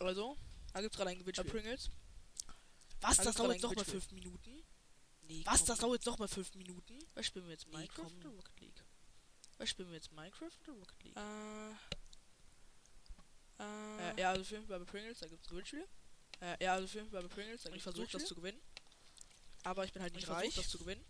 Also, 0.00 0.36
da 0.72 0.80
gibt's 0.80 0.96
gerade 0.96 1.10
ein 1.10 1.18
bei 1.18 1.22
Gewinnspiel. 1.24 1.50
Pringles. 1.50 1.90
Was, 3.02 3.16
da 3.18 3.24
das 3.24 3.34
dauert 3.36 3.36
gerade 3.36 3.52
jetzt 3.54 3.62
noch 3.62 3.70
ein 3.70 3.76
mal 3.76 3.84
Gewinnspiel. 3.84 4.00
fünf 4.00 4.12
Minuten? 4.12 4.62
Nee, 5.22 5.42
Was, 5.46 5.58
komm. 5.60 5.66
das 5.66 5.78
dauert 5.78 5.94
jetzt 5.94 6.06
noch 6.06 6.18
mal 6.18 6.28
fünf 6.28 6.54
Minuten? 6.54 6.98
Was 7.14 7.26
spielen 7.26 7.44
wir 7.46 7.52
jetzt, 7.52 7.66
Nee, 7.68 7.76
Minecraft 7.76 8.02
komm. 8.04 8.16
oder 8.18 8.28
Rocket 8.30 8.60
League? 8.60 8.84
Was 9.58 9.68
spielen 9.68 9.88
wir 9.88 9.94
jetzt, 9.96 10.12
Minecraft 10.12 10.50
oder 10.66 10.72
Rocket 10.78 11.02
League? 11.04 11.16
Äh. 11.16 11.70
Äh, 13.58 14.10
Äh. 14.10 14.20
ja, 14.20 14.30
also 14.30 14.44
für 14.44 14.58
mich 14.58 14.68
bei 14.68 14.78
Pringles, 14.80 15.18
da 15.20 15.28
gibt's 15.28 15.46
ein 15.46 15.50
Gewinnspiel. 15.50 15.88
Äh, 16.40 16.64
ja, 16.64 16.74
also 16.74 16.88
für 16.88 17.02
mich 17.02 17.12
bei 17.12 17.22
Pringles, 17.22 17.62
da 17.62 17.68
Und 17.68 17.74
gibt's 17.74 17.86
ich 17.86 17.92
ein 17.92 17.94
versuch 17.94 18.10
das 18.10 18.24
zu 18.26 18.34
gewinnen. 18.34 18.60
Aber 19.64 19.84
ich 19.84 19.92
bin 19.92 20.02
halt 20.02 20.12
nicht 20.14 20.22
ich 20.22 20.26
versuch 20.26 20.42
reich. 20.44 20.54
das 20.56 20.68
zu 20.68 20.78
gewinnen. 20.78 21.04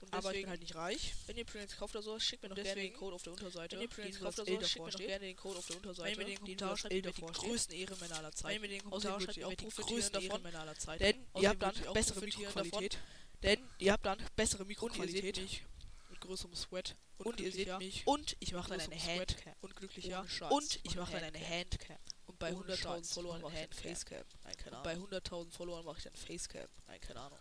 Und 0.00 0.12
Aber 0.12 0.18
ich 0.18 0.24
deswegen- 0.24 0.42
bin 0.42 0.50
halt 0.50 0.60
nicht 0.60 0.74
reich. 0.74 1.14
Wenn 1.26 1.36
ihr 1.38 1.44
Pringles 1.44 1.76
kauft 1.76 1.94
oder 1.96 2.02
so, 2.02 2.18
schickt 2.20 2.42
mir 2.42 2.50
doch 2.50 2.56
Und 2.56 2.62
gerne 2.62 2.74
den 2.80 2.84
deswegen- 2.84 2.98
Code 2.98 3.14
auf 3.16 3.22
der 3.22 3.32
Unterseite. 3.32 3.76
wenn 3.76 3.82
ihr 3.82 3.88
Diesen 4.06 4.22
kauft 4.22 4.38
oder 4.38 4.46
so, 4.46 4.56
L 4.58 4.64
schickt 4.66 4.84
mir 4.84 4.90
doch 4.90 4.98
gerne 4.98 5.18
den 5.26 5.36
Code 5.36 5.58
auf 5.58 5.66
der 5.66 5.76
Unterseite. 5.76 6.04
Wenn 6.04 6.10
ihr 6.12 6.18
mir 6.18 6.26
den 6.34 6.38
Kommentar 6.40 6.76
schreibt, 6.76 6.94
steht. 6.94 7.22
größten 7.22 7.74
Ehrenmänner 7.76 8.18
aller 8.18 8.28
Wenn 8.28 8.34
Zeiten. 8.36 8.54
ihr 8.54 8.60
mir 8.60 8.68
den 8.68 8.82
Kommentar 8.84 9.20
schreibt, 9.20 9.36
ihr 9.38 9.48
auch 9.48 9.56
profitieren 9.56 10.12
davon. 10.12 10.42
Denn 10.42 11.28
ihr 11.38 11.48
habt 11.50 11.62
dann 11.62 11.74
bessere. 11.94 12.20
Mikroqualität. 12.20 12.98
Denn 13.42 13.68
ihr 13.78 13.92
habt 13.92 14.06
dann 14.06 14.18
bessere 14.36 14.64
Mikroqualität. 14.64 15.62
mit 16.10 16.20
größerem 16.20 16.54
Sweat. 16.54 16.96
Und 17.18 17.40
ihr 17.40 17.50
seht 17.52 17.78
mich. 17.78 18.06
Und 18.06 18.36
ich 18.40 18.52
mache 18.52 18.70
dann 18.70 18.80
eine. 18.80 18.96
Handcam. 19.02 19.54
Und 19.62 19.74
glücklicher. 19.76 20.26
Und 20.50 20.80
ich 20.82 20.94
Mach 20.94 21.02
mache 21.10 21.12
dann 21.20 21.24
eine 21.34 21.48
Handcam. 21.48 21.96
Und 22.26 22.38
bei 22.38 22.52
Ohne 22.54 22.74
100.000 22.74 22.76
Scheiß. 23.06 23.12
Followern 23.14 23.40
Mach 23.42 23.50
mache 23.52 23.62
ich 23.62 23.68
dann 23.68 23.78
Facecam. 23.94 24.24
Nein, 24.44 24.56
keine 24.56 24.76
Und 24.76 24.82
bei 24.82 24.92
Ahnung. 24.92 25.08
100.000 25.08 25.50
Followern 25.52 25.84
mache 25.84 25.98
ich 25.98 26.04
dann 26.04 26.14
Facecam. 26.16 26.68
Nein, 26.86 27.00
keine 27.00 27.20
Ahnung. 27.20 27.38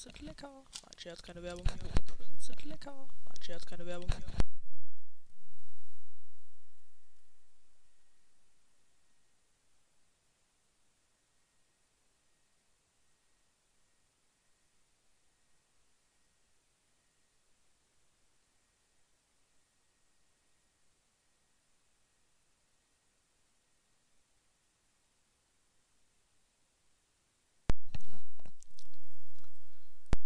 Sind 0.00 0.18
lecker. 0.20 0.48
Nein, 0.48 0.92
Scherz, 0.96 1.20
keine 1.22 1.42
Werbung 1.42 1.66
hier. 1.66 2.40
Sind 2.40 2.64
lecker. 2.64 3.06
Nein, 3.26 3.42
Scherz, 3.42 3.66
keine 3.66 3.84
Werbung 3.84 4.08
hier. 4.08 4.24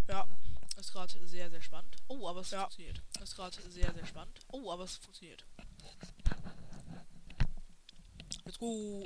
Ja, 0.07 0.27
ist 0.77 0.84
gerade 0.95 1.27
sehr, 1.27 1.51
sehr 1.51 1.61
spannend. 1.61 1.97
Oh, 2.09 2.29
aber 2.29 2.41
es 2.41 2.51
Ja. 2.51 2.61
funktioniert. 2.61 3.03
Ist 3.21 3.35
gerade 3.35 3.61
sehr, 3.71 3.93
sehr 3.93 4.07
spannend. 4.07 4.39
Oh, 4.53 4.71
aber 4.71 4.85
es 4.85 4.97
funktioniert. 4.97 5.45
Let's 8.45 8.59
go. 8.59 9.05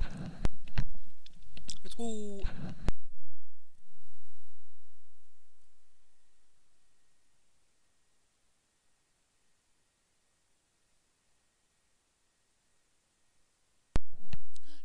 Let's 1.83 1.97
go. 1.97 2.45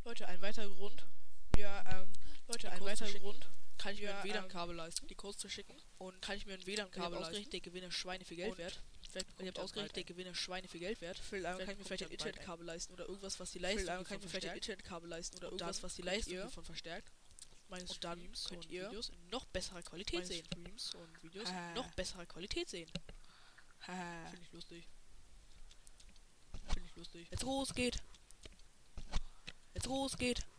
Leute, 0.05 0.27
ein 0.27 0.41
weiterer 0.41 0.69
Grund. 0.69 1.05
Ja, 1.57 1.83
ähm, 1.89 2.13
Leute, 2.47 2.71
ein 2.71 2.81
weiterer. 2.81 3.09
Grund. 3.19 3.49
Kann 3.83 3.93
ich 3.93 3.99
mir 3.99 4.11
Ja, 4.11 4.21
ein 4.21 4.25
ähm, 4.25 4.33
WLAN-Kabel 4.33 4.75
leisten, 4.77 5.07
die 5.07 5.15
Codes 5.15 5.37
zu 5.37 5.49
schicken. 5.49 5.75
Und 5.97 6.21
kann 6.21 6.37
ich 6.37 6.45
mir 6.45 6.53
ein 6.53 6.65
WLAN-Kabel 6.65 7.19
leisten. 7.19 7.23
ausgerechnet, 7.25 7.53
der 7.53 7.59
Gewinne 7.59 7.91
Schweine 7.91 8.23
viel 8.23 8.37
Geld 8.37 8.51
Und 8.51 8.57
wert. 8.59 8.79
Vielleicht 9.11 9.27
habt 9.27 9.41
dann 9.41 9.57
ausgerechnet, 9.57 9.95
der. 9.97 10.03
Gewinne 10.05 10.35
Schweine 10.35 10.67
viel 10.69 10.79
Geld 10.79 11.01
wert. 11.01 11.17
Ähm, 11.17 11.23
Vielleicht 11.29 11.59
kann 11.59 11.59
ich 11.59 11.69
ich 11.69 11.77
mir 11.79 11.85
vielleicht 11.85 12.03
ein. 12.03 12.11
Internetkabel 12.11 12.65
leisten 12.65 12.93
oder 12.93 13.07
irgendwas, 13.09 13.39
was 13.41 13.51
die 13.51 13.59
Leistung 13.59 13.97
ähm, 13.97 14.03
kann 14.05 14.17
ich 14.17 14.23
mir 14.23 14.29
vielleicht 14.29 14.47
ein. 14.47 14.55
Internetkabel 14.55 15.09
leisten 15.09 15.37
oder 15.37 15.47
irgendwas, 15.47 15.83
was 15.83 15.95
die 15.95 16.01
Leistung 16.01 16.33
hiervon 16.33 16.63
verstärkt. 16.63 17.11
Meines 17.67 17.91
und 17.91 18.03
dann 18.05 18.19
Streams 18.19 18.45
könnt 18.45 18.69
ihr 18.69 18.87
Videos 18.89 19.09
in 19.09 19.29
noch 19.29 19.45
besserer 19.47 19.81
Qualität 19.81 20.19
meine 20.19 20.27
sehen. 20.27 20.45
Streams 20.45 20.95
und 20.95 21.23
Videos. 21.23 21.49
in 21.49 21.73
noch 21.73 21.91
besserer 21.91 22.25
Qualität 22.25 22.69
sehen. 22.69 22.89
Finde 23.79 24.43
ich 24.43 24.51
lustig. 24.53 24.87
Finde 26.73 26.89
ich 26.89 26.95
lustig. 26.95 27.27
Jetzt 27.29 27.43
losgeht. 27.43 28.01
Jetzt 29.73 29.87
losgeht. 29.87 30.39
Ich 30.39 30.52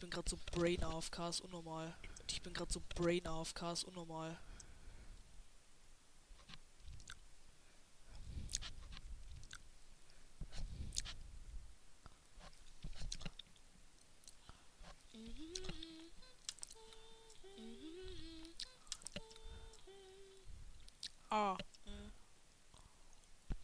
bin 0.00 0.10
gerade 0.10 0.30
so 0.30 0.38
Brain 0.52 0.82
AFKs 0.82 1.40
unnormal. 1.40 1.94
Ich 2.28 2.42
bin 2.42 2.54
gerade 2.54 2.72
so 2.72 2.82
Brain 2.94 3.26
AFKs 3.26 3.84
unnormal. 3.84 4.38
Ah. 21.32 21.56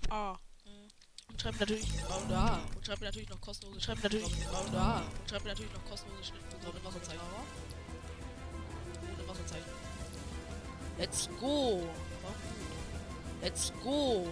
Ah. 0.09 0.39
Und 1.29 1.36
schreibt 1.47 1.61
natürlich 1.61 1.89
oh, 2.09 2.23
da. 2.29 2.59
Und 2.75 2.87
schreibt 2.87 3.03
natürlich 3.03 3.31
noch 3.31 3.41
kostenlose 3.41 3.81
schreibt 3.81 4.03
natürlich 4.03 4.27
oh, 4.51 4.65
da. 4.73 5.03
Und 5.21 5.31
schreibt 5.31 5.45
natürlich 5.47 5.73
noch 5.73 5.85
kostenlose 5.85 6.25
Schnittfunktion 6.25 6.73
ohne 6.75 6.85
Wasserzeichen. 6.85 7.21
Ohne 9.15 9.29
Wasserzeichen. 9.29 9.71
Let's 10.99 11.29
go. 11.41 11.89
Let's 13.43 13.73
go. 13.85 14.27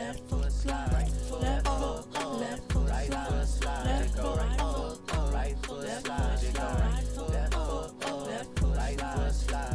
Left 0.00 0.30
foot 0.30 0.52
slide. 0.52 0.92
Right 0.92 1.10
foot 1.28 1.44
up, 1.44 2.40
left 2.40 2.72
foot 2.72 2.88
right 2.88 3.12
foot 3.12 3.48
slide. 3.48 4.04
It 4.04 4.16
go 4.16 4.34
right 4.36 4.58
foot 4.58 5.12
up, 5.12 5.32
right 5.34 5.56
foot 5.66 5.88
slide. 5.88 6.54
Go 6.54 6.62
right 6.62 7.06
foot 7.14 7.30
left 7.30 7.54
foot 7.54 8.04
up, 8.04 8.26
left 8.26 8.58
foot 8.58 8.76
right 8.76 9.00
foot 9.00 9.34
slide. 9.34 9.70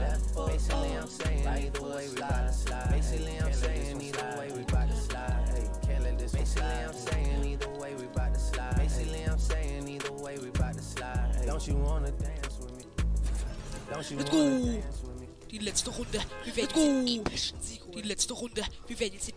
Basically, 0.47 0.97
I'm 0.97 1.07
saying 1.07 1.47
either 1.47 1.81
way 1.83 2.07
we 2.09 2.19
bout 2.19 2.47
to 2.47 2.53
slide. 2.53 2.91
Basically, 2.91 3.37
I'm 3.37 3.53
saying 3.53 4.01
either 4.01 4.35
way 4.37 4.51
we 4.55 4.63
bout 4.63 4.89
to 4.89 4.95
slide. 4.95 5.49
Hey, 5.53 5.67
can't 5.87 6.03
let 6.03 6.19
this 6.19 6.31
Basically, 6.31 6.83
I'm 6.87 6.93
saying 6.93 7.45
either 7.45 7.69
way 7.79 7.95
we 7.95 8.05
bout 8.17 8.33
to 8.33 8.39
slide. 8.39 8.77
Basically, 8.77 9.23
I'm 9.23 9.37
saying 9.37 9.87
either 9.87 10.13
way 10.13 10.37
we 10.39 10.49
bout 10.49 10.73
to 10.73 10.81
slide. 10.81 11.45
Don't 11.45 11.67
you 11.67 11.75
wanna 11.75 12.11
dance 12.11 12.57
with 12.59 12.71
me? 12.77 12.83
Don't 13.91 14.11
you 14.11 14.17
Let's 14.17 14.31
wanna 14.31 14.59
go. 14.59 14.65
dance 14.65 15.01
with 15.03 15.19
me? 15.21 15.27
Die 15.51 15.59
letzte 15.59 15.89
Runde. 15.91 16.19
Wir 16.43 16.55
werden 16.55 16.69
jetzt 16.75 16.75
den 16.75 17.07
epischen 17.07 17.61
Sieg 17.61 17.81
holen. 17.85 17.93
Die 18.01 18.07
letzte 18.07 18.33
Runde. 18.33 18.63
Wir 18.87 18.99
werden 18.99 19.13
jetzt 19.13 19.27
den 19.27 19.35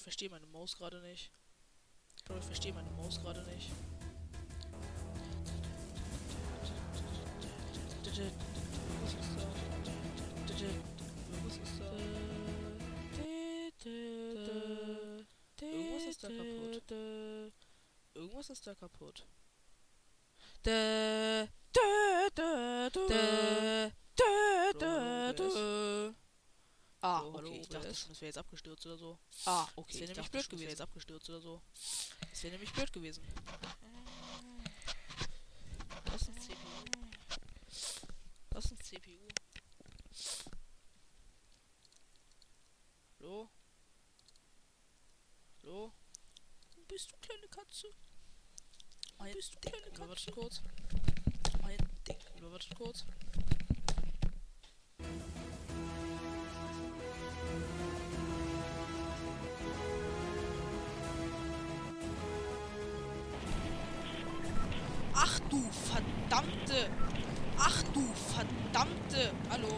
ich 0.00 0.04
verstehe 0.04 0.30
meine 0.30 0.46
Maus 0.46 0.78
gerade 0.78 0.98
nicht. 1.02 1.30
Bro, 2.24 2.38
ich 2.38 2.44
verstehe 2.46 2.72
meine 2.72 2.90
Maus 2.92 3.20
gerade 3.20 3.42
nicht. 3.42 3.70
Irgendwas 15.60 16.06
ist 16.08 16.24
da 16.24 16.28
kaputt. 16.28 16.92
Irgendwas 18.14 18.50
ist 18.50 18.66
da 18.66 18.74
kaputt. 18.74 19.26
Dä, 20.64 21.46
Ah, 27.02 27.20
Hallo, 27.20 27.38
okay, 27.48 27.60
ich 27.60 27.68
dachte 27.68 27.88
OBS. 27.88 28.00
schon, 28.00 28.08
das 28.10 28.20
wäre 28.20 28.26
jetzt 28.28 28.38
abgestürzt 28.38 28.86
oder 28.86 28.98
so. 28.98 29.18
Ah, 29.46 29.64
Das 29.64 29.76
okay. 29.76 29.94
wäre 30.00 30.04
Ich 30.04 30.16
nämlich 30.16 30.30
blöd 30.30 30.32
schon, 30.32 30.32
das 30.32 30.48
gewesen. 30.48 30.60
wäre 30.60 30.70
jetzt 30.70 30.80
abgestürzt 30.82 31.30
oder 31.30 31.40
so. 31.40 31.62
Das 32.30 32.42
wäre 32.42 32.52
nämlich 32.52 32.72
blöd 32.72 32.92
gewesen. 32.92 33.22
Was 36.04 36.22
ist 36.22 36.28
ein 36.28 36.40
CPU? 36.40 36.56
Was 38.50 38.64
ist 38.66 38.72
ein 38.72 38.80
CPU? 38.80 39.28
Hallo? 43.20 43.50
Hallo? 45.62 45.92
Wo 46.76 46.82
bist 46.86 47.12
du, 47.12 47.16
kleine 47.18 47.48
Katze? 47.48 47.86
Wo 49.18 49.24
bist 49.32 49.54
du, 49.54 49.60
kleine 49.60 49.86
Katze? 49.86 50.02
Überwartet 50.02 50.34
kurz. 50.34 50.62
Ein 51.62 51.78
Ding. 52.06 52.16
Überwartet 52.38 52.74
kurz. 52.74 53.04
Verdammte! 66.30 66.88
Ach 67.58 67.82
du 67.92 68.02
verdammte! 68.32 69.30
Hallo? 69.50 69.68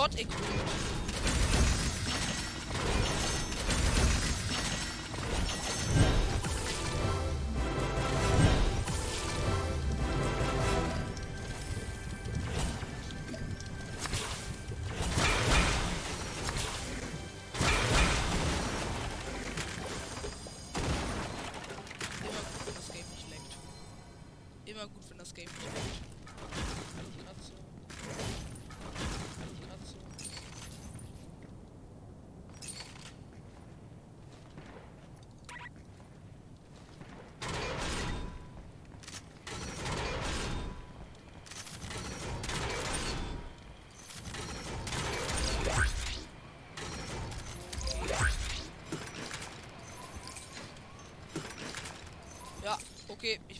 Gott, 0.00 0.14
ey, 0.16 0.24
cool. 0.24 0.89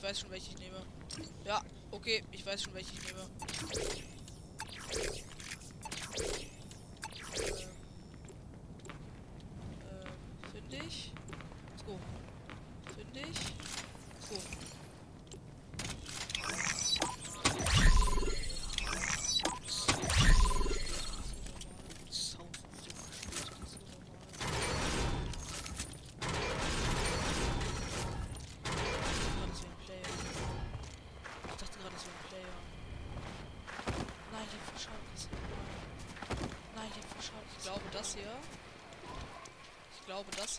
Ich 0.01 0.09
weiß 0.09 0.21
schon, 0.21 0.31
welche 0.31 0.51
ich 0.53 0.59
nehme. 0.59 0.83
Ja, 1.45 1.63
okay, 1.91 2.23
ich 2.33 2.47
weiß 2.47 2.63
schon, 2.63 2.73
welche 2.73 2.91
ich 2.95 3.05
nehme. 3.05 4.10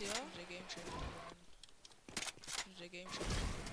basıyor. 0.02 0.26
The 0.36 0.44
Game 0.54 0.68
Changer. 0.70 0.92
The 2.80 2.88
Game 2.88 3.12
Changer. 3.12 3.71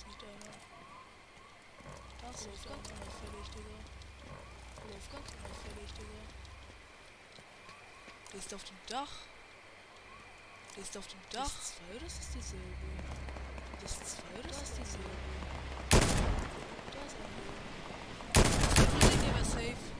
Das 0.00 0.08
liegt 0.08 0.22
einer. 0.22 0.54
Das 2.22 2.46
liegt 2.46 2.64
ganz 2.64 2.88
unauffällig, 2.88 3.50
Digga. 3.50 3.76
Olaf 4.86 5.10
ganz 5.12 5.28
unauffällig, 5.28 5.92
Digga. 5.92 6.22
Der 8.32 8.38
ist 8.38 8.54
auf 8.54 8.64
dem 8.64 8.76
Dach. 8.86 9.12
Der 10.74 10.82
ist 10.82 10.96
auf 10.96 11.06
dem 11.06 11.20
Dach. 11.30 11.42
Das 11.42 11.52
ist 11.52 11.76
zwei 11.76 11.96
oder 11.96 12.06
ist 12.06 12.18
das 12.18 12.30
dieselbe? 12.30 12.64
Das 13.82 13.92
ist 13.92 14.06
zwei 14.16 14.38
oder 14.38 14.48
ist 14.48 14.62
das 14.62 14.72
dieselbe? 14.72 15.10
Da 16.92 17.00
ist 17.04 17.16
der 19.20 19.34
wäre 19.34 19.44
safe. 19.44 19.99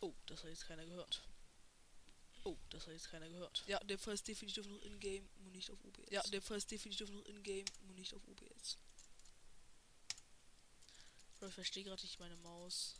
Oh, 0.00 0.14
das 0.26 0.42
hat 0.42 0.50
jetzt 0.50 0.66
keiner 0.66 0.84
gehört. 0.84 1.22
Oh, 2.44 2.58
das 2.70 2.86
hat 2.86 2.92
jetzt 2.92 3.10
keiner 3.10 3.28
gehört. 3.28 3.62
Ja, 3.66 3.78
der 3.80 3.98
Fall 3.98 4.14
ist 4.14 4.26
definitiv 4.28 4.66
noch 4.66 4.82
in-game 4.82 5.28
und 5.38 5.52
nicht 5.52 5.70
auf 5.70 5.82
OBS. 5.84 6.10
Ja, 6.10 6.22
der 6.22 6.42
Fall 6.42 6.58
ist 6.58 6.70
definitiv 6.70 7.08
noch 7.10 7.24
in-game 7.24 7.64
und 7.82 7.94
nicht 7.94 8.12
auf 8.12 8.26
OBS. 8.28 8.76
Bro, 11.38 11.48
ich 11.48 11.54
verstehe 11.54 11.84
gerade 11.84 12.02
nicht 12.02 12.18
meine 12.18 12.36
Maus. 12.38 12.96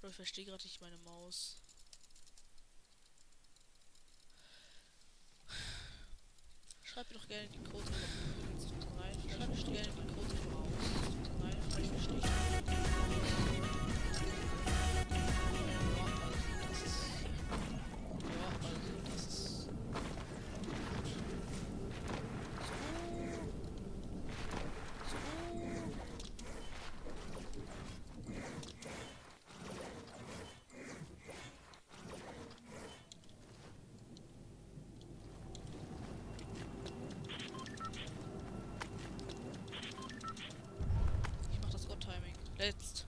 Bro, 0.00 0.08
ich 0.08 0.16
verstehe 0.16 0.44
gerade 0.44 0.62
nicht 0.64 0.80
meine 0.80 0.98
Maus. 0.98 1.61
Letzt. 42.62 43.06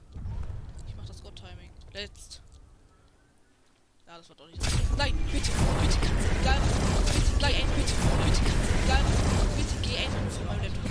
Ich 0.89 0.97
mach 0.97 1.07
das 1.07 1.23
Gott-Timing. 1.23 1.71
Letzt. 1.93 2.43
Ja, 4.05 4.17
das 4.17 4.29
war 4.29 4.35
doch 4.35 4.49
nicht. 4.49 4.61
Nein, 4.99 5.17
bitte, 5.31 5.53
bitte, 5.53 5.99
Katze. 6.01 6.27
Egal. 6.41 6.59
Bitte, 7.07 7.41
nein, 7.41 7.55
bitte, 7.77 7.95
bitte, 8.25 8.43
Katze. 8.43 8.75
Egal. 8.85 9.03
Bitte, 9.57 9.75
geh 9.81 9.97
einfach 10.05 10.21
nur 10.23 10.31
von 10.33 10.47
meinem 10.47 10.63
Laptop. 10.65 10.84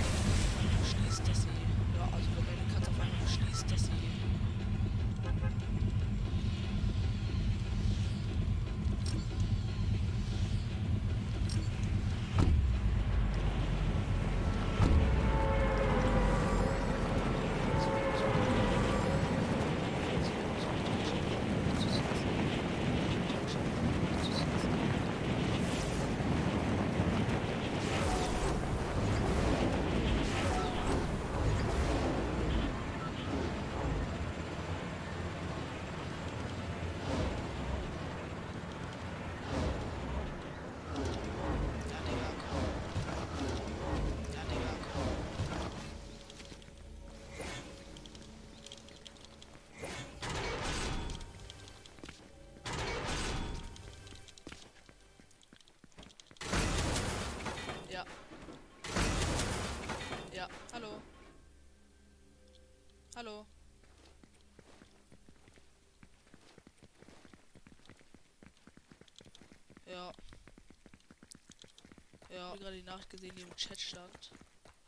Ja. 72.34 72.50
Hab 72.50 72.58
gerade 72.58 72.76
die 72.76 72.82
Nachricht 72.82 73.10
gesehen, 73.10 73.32
die 73.36 73.42
im 73.42 73.54
Chat 73.54 73.80
stand. 73.80 74.32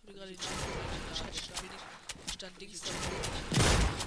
Hab 0.07 0.15
gerade 0.15 0.33
die 0.33 0.37
Nachricht 0.37 0.51
gesehen, 0.51 0.81
die 0.93 1.11
im 1.11 1.15
Chat 1.15 1.37
stand. 1.37 1.71
Stand 2.35 2.61
Dings 2.61 2.81
da. 2.81 2.91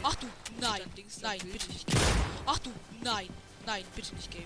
Ach 0.03 0.15
du, 0.15 0.27
nein, 0.59 0.81
Dings 0.95 1.21
nein, 1.21 1.39
bitte 1.51 1.71
nicht 1.71 1.87
Game. 1.87 1.99
Ach 2.45 2.59
du, 2.59 2.71
nein, 3.01 3.29
nein, 3.65 3.85
bitte 3.95 4.13
nicht 4.15 4.29
Game. 4.29 4.45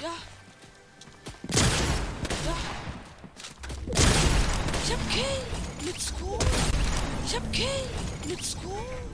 Ja. 0.00 0.14
Ja. 2.46 2.56
Ich 4.84 4.92
hab 4.92 5.10
Kill. 5.10 5.86
Let's 5.86 6.12
go. 6.18 6.38
Ich 7.26 7.34
hab 7.34 7.52
Kill. 7.52 7.88
Let's 8.28 8.56
go. 8.62 9.13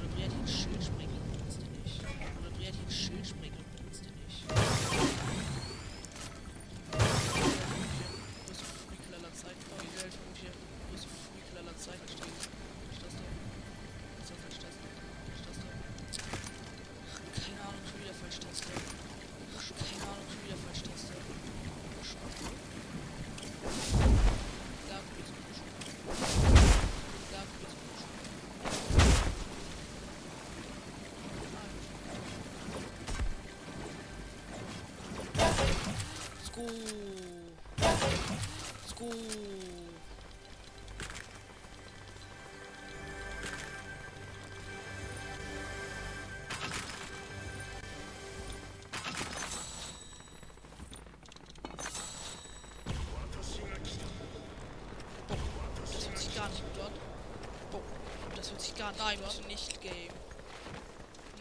Gar 58.81 58.93
nicht 58.93 59.03
Nein, 59.05 59.19
gut 59.19 59.27
an. 59.27 59.35
bitte 59.37 59.49
nicht 59.49 59.81
Game. 59.83 60.13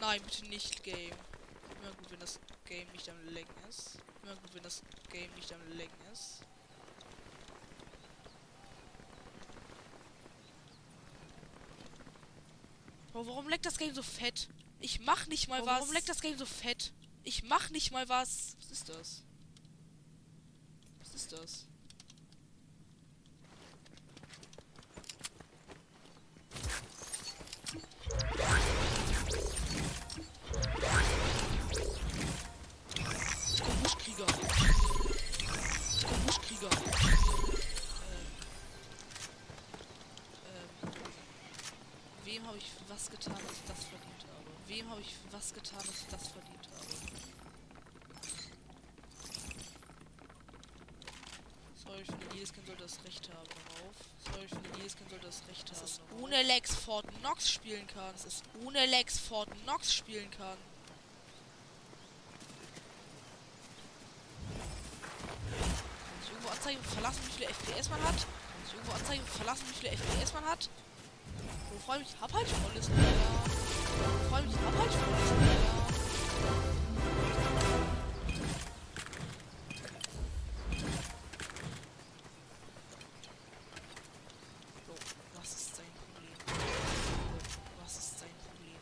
Nein, 0.02 0.22
bitte 0.24 0.46
nicht 0.48 0.84
Game. 0.84 1.16
Immer 1.82 1.92
gut, 1.98 2.12
wenn 2.12 2.20
das 2.20 2.40
Game 2.66 2.88
nicht 2.92 3.10
am 3.10 3.34
Längen 3.34 3.56
ist. 3.70 3.98
Immer 4.24 4.36
gut, 4.36 4.54
wenn 4.54 4.64
das 4.64 4.84
Game 5.10 5.32
nicht 5.36 5.52
am 5.54 5.62
Längen 5.78 5.92
ist. 6.12 6.42
Oh, 13.14 13.26
warum 13.26 13.50
leckt 13.50 13.66
das 13.66 13.78
Game 13.78 13.94
so 13.94 14.04
fett? 14.04 14.48
Ich 14.80 15.00
mach 15.02 15.28
nicht 15.28 15.48
mal 15.50 15.62
Oh, 15.62 15.66
was. 15.66 15.82
warum 15.82 15.94
leckt 15.94 16.10
das 16.10 16.22
Game 16.22 16.38
so 16.38 16.46
fett? 16.46 16.94
Ich 17.24 17.44
mach 17.44 17.70
nicht 17.70 17.92
mal 17.92 18.08
was. 18.08 18.56
Was 18.62 18.72
ist 18.72 18.90
das? 18.90 19.24
Was 21.00 21.14
ist 21.14 21.32
das? 21.34 21.66
Ich 45.50 45.64
getan, 45.64 45.80
dass 45.80 46.02
ich 46.02 46.08
das 46.12 46.28
verdient 46.28 46.68
habe? 46.72 46.86
Sorry, 51.76 52.02
ich 52.02 52.08
finde, 52.08 52.36
jedes 52.36 52.54
Kind 52.54 52.68
sollte 52.68 52.84
das 52.84 53.04
Recht 53.04 53.30
haben 53.30 53.48
darauf. 53.48 53.96
Sorry, 54.26 54.46
ich 54.46 54.50
finde, 54.52 54.70
jedes 54.78 54.96
Kind 54.96 55.10
sollte 55.10 55.26
das 55.26 55.42
Recht 55.48 55.72
haben. 55.72 55.82
Dass 55.82 55.92
es 55.92 56.02
ohne 56.22 56.44
Lex 56.44 56.76
Fort 56.76 57.06
Knox 57.20 57.50
spielen 57.50 57.88
kann. 57.88 58.12
dass 58.14 58.26
es 58.26 58.44
ohne 58.64 58.86
Lex 58.86 59.20
Fort 59.20 59.50
Knox 59.64 59.94
spielen 59.94 60.30
kann. 60.32 60.58
Kann 65.58 66.22
ich 66.24 66.30
irgendwo 66.30 66.50
anzeigen, 66.50 66.84
verlassen, 66.84 67.22
wie 67.26 67.32
viele 67.32 67.50
FPS 67.50 67.90
man 67.90 68.04
hat? 68.04 68.18
Kann 68.18 68.64
ich 68.68 68.74
irgendwo 68.74 68.92
anzeigen, 68.94 69.26
verlassen, 69.26 69.66
wie 69.70 69.74
viele 69.74 69.92
FPS 69.98 70.34
man 70.34 70.46
hat? 70.46 70.70
Freu 71.86 72.00
mich, 72.00 72.10
hab 72.20 72.34
halt 72.34 72.48
volles 72.48 72.90
Lager. 72.90 73.59
Freu 74.30 74.42
mich, 74.44 74.56
hab 74.56 74.78
halt 74.78 74.94
volles 74.94 75.32
Lager. 75.32 75.90
So, 84.86 84.94
was 85.34 85.50
ist 85.50 85.76
sein 85.76 85.92
Problem? 85.98 86.36
So, 86.46 87.60
was 87.82 87.98
ist 87.98 88.20
sein 88.20 88.36
Problem? 88.46 88.78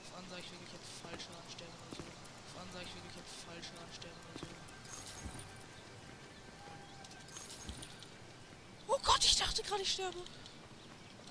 Auf 0.00 0.18
an 0.18 0.24
sag 0.30 0.38
ich 0.38 0.50
wirklich 0.52 0.72
jetzt 0.72 0.90
falsche 1.02 1.30
anstellen 1.42 1.74
oder 1.74 1.96
so. 1.96 2.02
Auf 2.06 2.54
an 2.62 2.68
sag 2.72 2.82
ich 2.82 2.94
wirklich 2.94 3.16
jetzt 3.16 3.34
falsche 3.44 3.74
anstellen 3.82 4.14
oder 4.30 4.38
so. 4.38 4.46
Oh 8.86 8.98
Gott, 9.02 9.24
ich 9.24 9.36
dachte 9.36 9.62
gerade 9.74 9.82
ich 9.82 9.92
sterbe. 9.92 10.18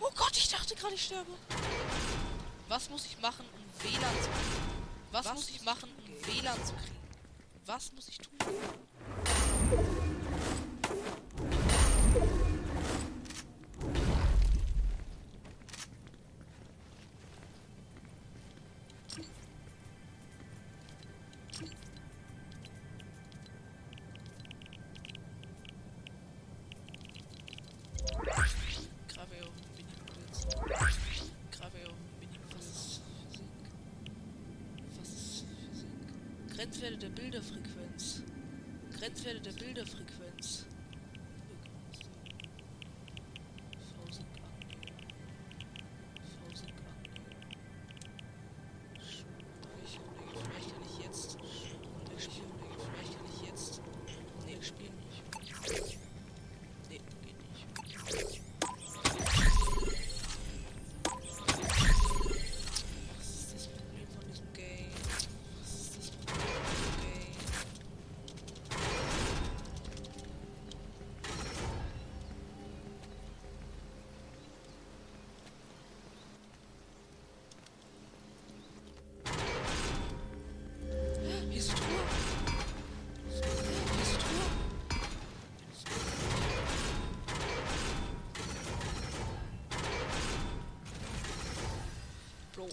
Oh 0.01 0.09
Gott, 0.15 0.35
ich 0.35 0.49
dachte 0.49 0.75
gerade 0.75 0.95
ich 0.95 1.05
sterbe. 1.05 1.31
Was 2.67 2.89
muss 2.89 3.05
ich 3.05 3.17
machen, 3.19 3.45
um 3.53 3.61
WLAN 3.83 4.15
zu 4.21 4.29
kriegen? 4.29 4.83
Was, 5.11 5.33
muss 5.33 5.49
ich 5.49 5.61
machen, 5.61 5.89
um 5.97 6.27
WLAN 6.27 6.65
zu 6.65 6.73
kriegen? 6.73 6.99
Was 7.65 7.93
muss 7.93 8.09
ich 8.09 8.17
tun? 8.17 8.37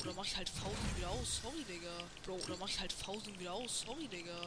Dann 0.07 0.17
mach 0.17 0.25
ich 0.25 0.37
halt 0.37 0.49
Fausing 0.49 0.97
wieder 0.97 1.11
aus. 1.11 1.41
Sorry, 1.43 1.65
Digga. 1.69 2.05
Bro, 2.25 2.39
dann 2.49 2.59
mach 2.59 2.69
ich 2.69 2.81
halt 2.81 2.93
Fausing 2.93 3.39
wieder 3.39 3.53
aus. 3.53 3.85
Sorry, 3.87 4.09
Digga. 4.09 4.47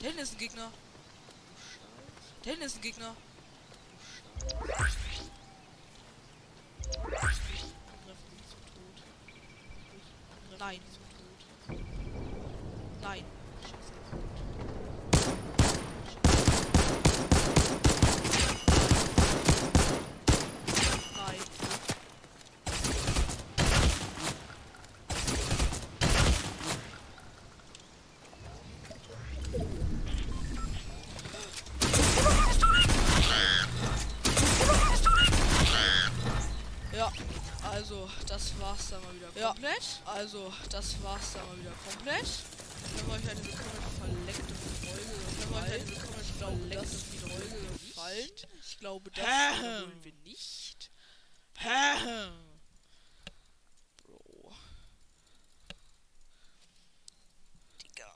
Da 0.00 0.06
hinten 0.06 0.22
ist 0.22 0.32
ein 0.32 0.38
Gegner. 0.38 0.72
Da 2.42 2.50
hinten 2.50 2.64
ist 2.64 2.76
ein 2.76 2.80
Gegner. 2.80 3.14
Angreifen 7.92 8.32
mich 8.32 8.42
zum 8.48 8.60
Tod. 8.72 9.02
Nein. 10.58 10.80
Zum 10.90 11.02
Tod. 11.76 11.84
Nein. 13.02 13.24
Scheiße. 13.62 13.92
Nein. 21.16 21.34
Ja, 36.92 37.12
also 37.72 38.08
das 38.28 38.52
war's 38.90 39.02
dann 39.02 39.02
mal 39.02 39.14
wieder 39.14 39.30
komplett. 39.48 40.00
Also 40.04 40.52
das 40.70 41.02
war's 41.02 41.32
dann 41.34 41.46
mal 41.46 41.58
wieder 41.58 41.72
komplett. 41.88 42.26
Wenn 42.96 43.10
euch 43.10 43.22
diese 43.36 43.56
komplett 43.56 43.92
verleckte 43.98 44.54
Folge 44.54 45.00
wenn 45.38 45.54
euch 45.54 45.84
diese 45.84 46.00
komplett 46.00 46.34
verleckte 46.36 47.28
Folge 47.28 47.78
gefallen, 47.86 48.30
ich 48.66 48.78
glaube, 48.78 49.10
das 49.10 49.26
wollen 49.26 50.04
wir 50.04 50.12
nicht. 50.24 50.90
Bro. 54.02 54.54
Digga. 57.82 58.14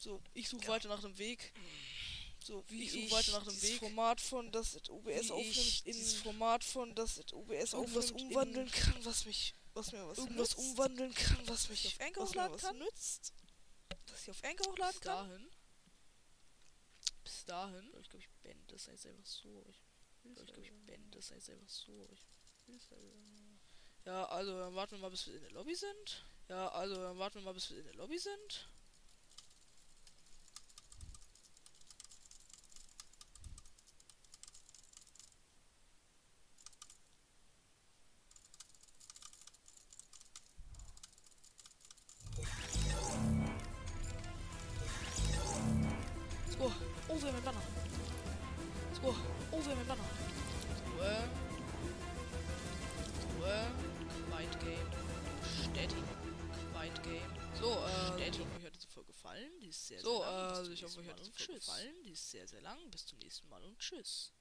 So, 0.00 0.22
ich 0.34 0.48
suche 0.48 0.68
weiter 0.68 0.88
nach 0.88 1.00
dem 1.00 1.18
Weg. 1.18 1.52
So, 2.46 2.64
wie 2.68 2.82
ich 2.82 2.92
suche 2.92 3.10
weiter 3.12 3.32
nach 3.32 3.44
dem 3.44 3.54
dieses 3.54 3.70
Weg. 3.70 3.78
Format 3.78 4.20
von 4.20 4.52
das 4.52 4.76
OBS 4.88 5.06
Wie 5.06 5.10
ich 5.12 5.30
aufnimmt 5.32 5.82
in 5.86 5.92
dieses 5.92 6.14
Format 6.14 6.64
von 6.64 6.94
das 6.94 7.32
OBS 7.32 7.72
irgendwas 7.72 8.10
umwandeln 8.10 8.70
kann, 8.70 9.04
was 9.04 9.24
mich 9.26 9.54
was 9.74 9.92
mir 9.92 10.06
was 10.06 10.18
irgendwas 10.18 10.56
nützt, 10.56 10.58
umwandeln 10.58 11.14
kann, 11.14 11.48
was 11.48 11.68
mich 11.68 11.86
auf 11.86 12.00
Anchor 12.00 12.24
hochladen 12.24 12.54
was 12.54 12.62
kann. 12.62 12.78
nützt. 12.78 13.34
dass 14.06 14.22
ich 14.22 14.30
auf 14.30 14.44
Anchor 14.44 14.66
hochladen 14.72 14.92
Bis 14.94 15.00
kann. 15.00 15.28
dahin. 15.28 15.50
Bis 17.24 17.44
dahin. 17.44 17.90
Ich 18.00 18.10
glaube, 18.10 18.24
ich 18.24 18.30
beende 18.42 18.66
das 18.72 18.86
jetzt 18.86 19.06
einfach 19.06 19.26
so. 19.26 19.64
Ich 20.24 20.34
glaube, 20.34 20.52
ich, 20.60 20.66
ich 20.66 20.72
beende 20.86 21.16
das 21.16 21.30
jetzt 21.30 21.50
einfach 21.50 21.68
so. 21.68 22.08
Ich 22.12 22.22
ja, 24.04 24.24
also 24.26 24.58
dann 24.58 24.74
warten 24.74 24.92
wir 24.92 24.98
mal, 24.98 25.10
bis 25.10 25.26
wir 25.28 25.36
in 25.36 25.42
der 25.42 25.52
Lobby 25.52 25.74
sind. 25.74 26.24
Ja, 26.48 26.68
also 26.70 26.96
dann 26.96 27.18
warten 27.18 27.36
wir 27.36 27.42
mal, 27.42 27.54
bis 27.54 27.70
wir 27.70 27.78
in 27.78 27.84
der 27.84 27.94
Lobby 27.94 28.18
sind. 28.18 28.68
Gefallen. 61.62 62.02
Die 62.02 62.12
ist 62.12 62.30
sehr, 62.30 62.46
sehr 62.46 62.60
lang. 62.60 62.90
Bis 62.90 63.06
zum 63.06 63.18
nächsten 63.18 63.48
Mal 63.48 63.62
und 63.64 63.78
tschüss. 63.78 64.32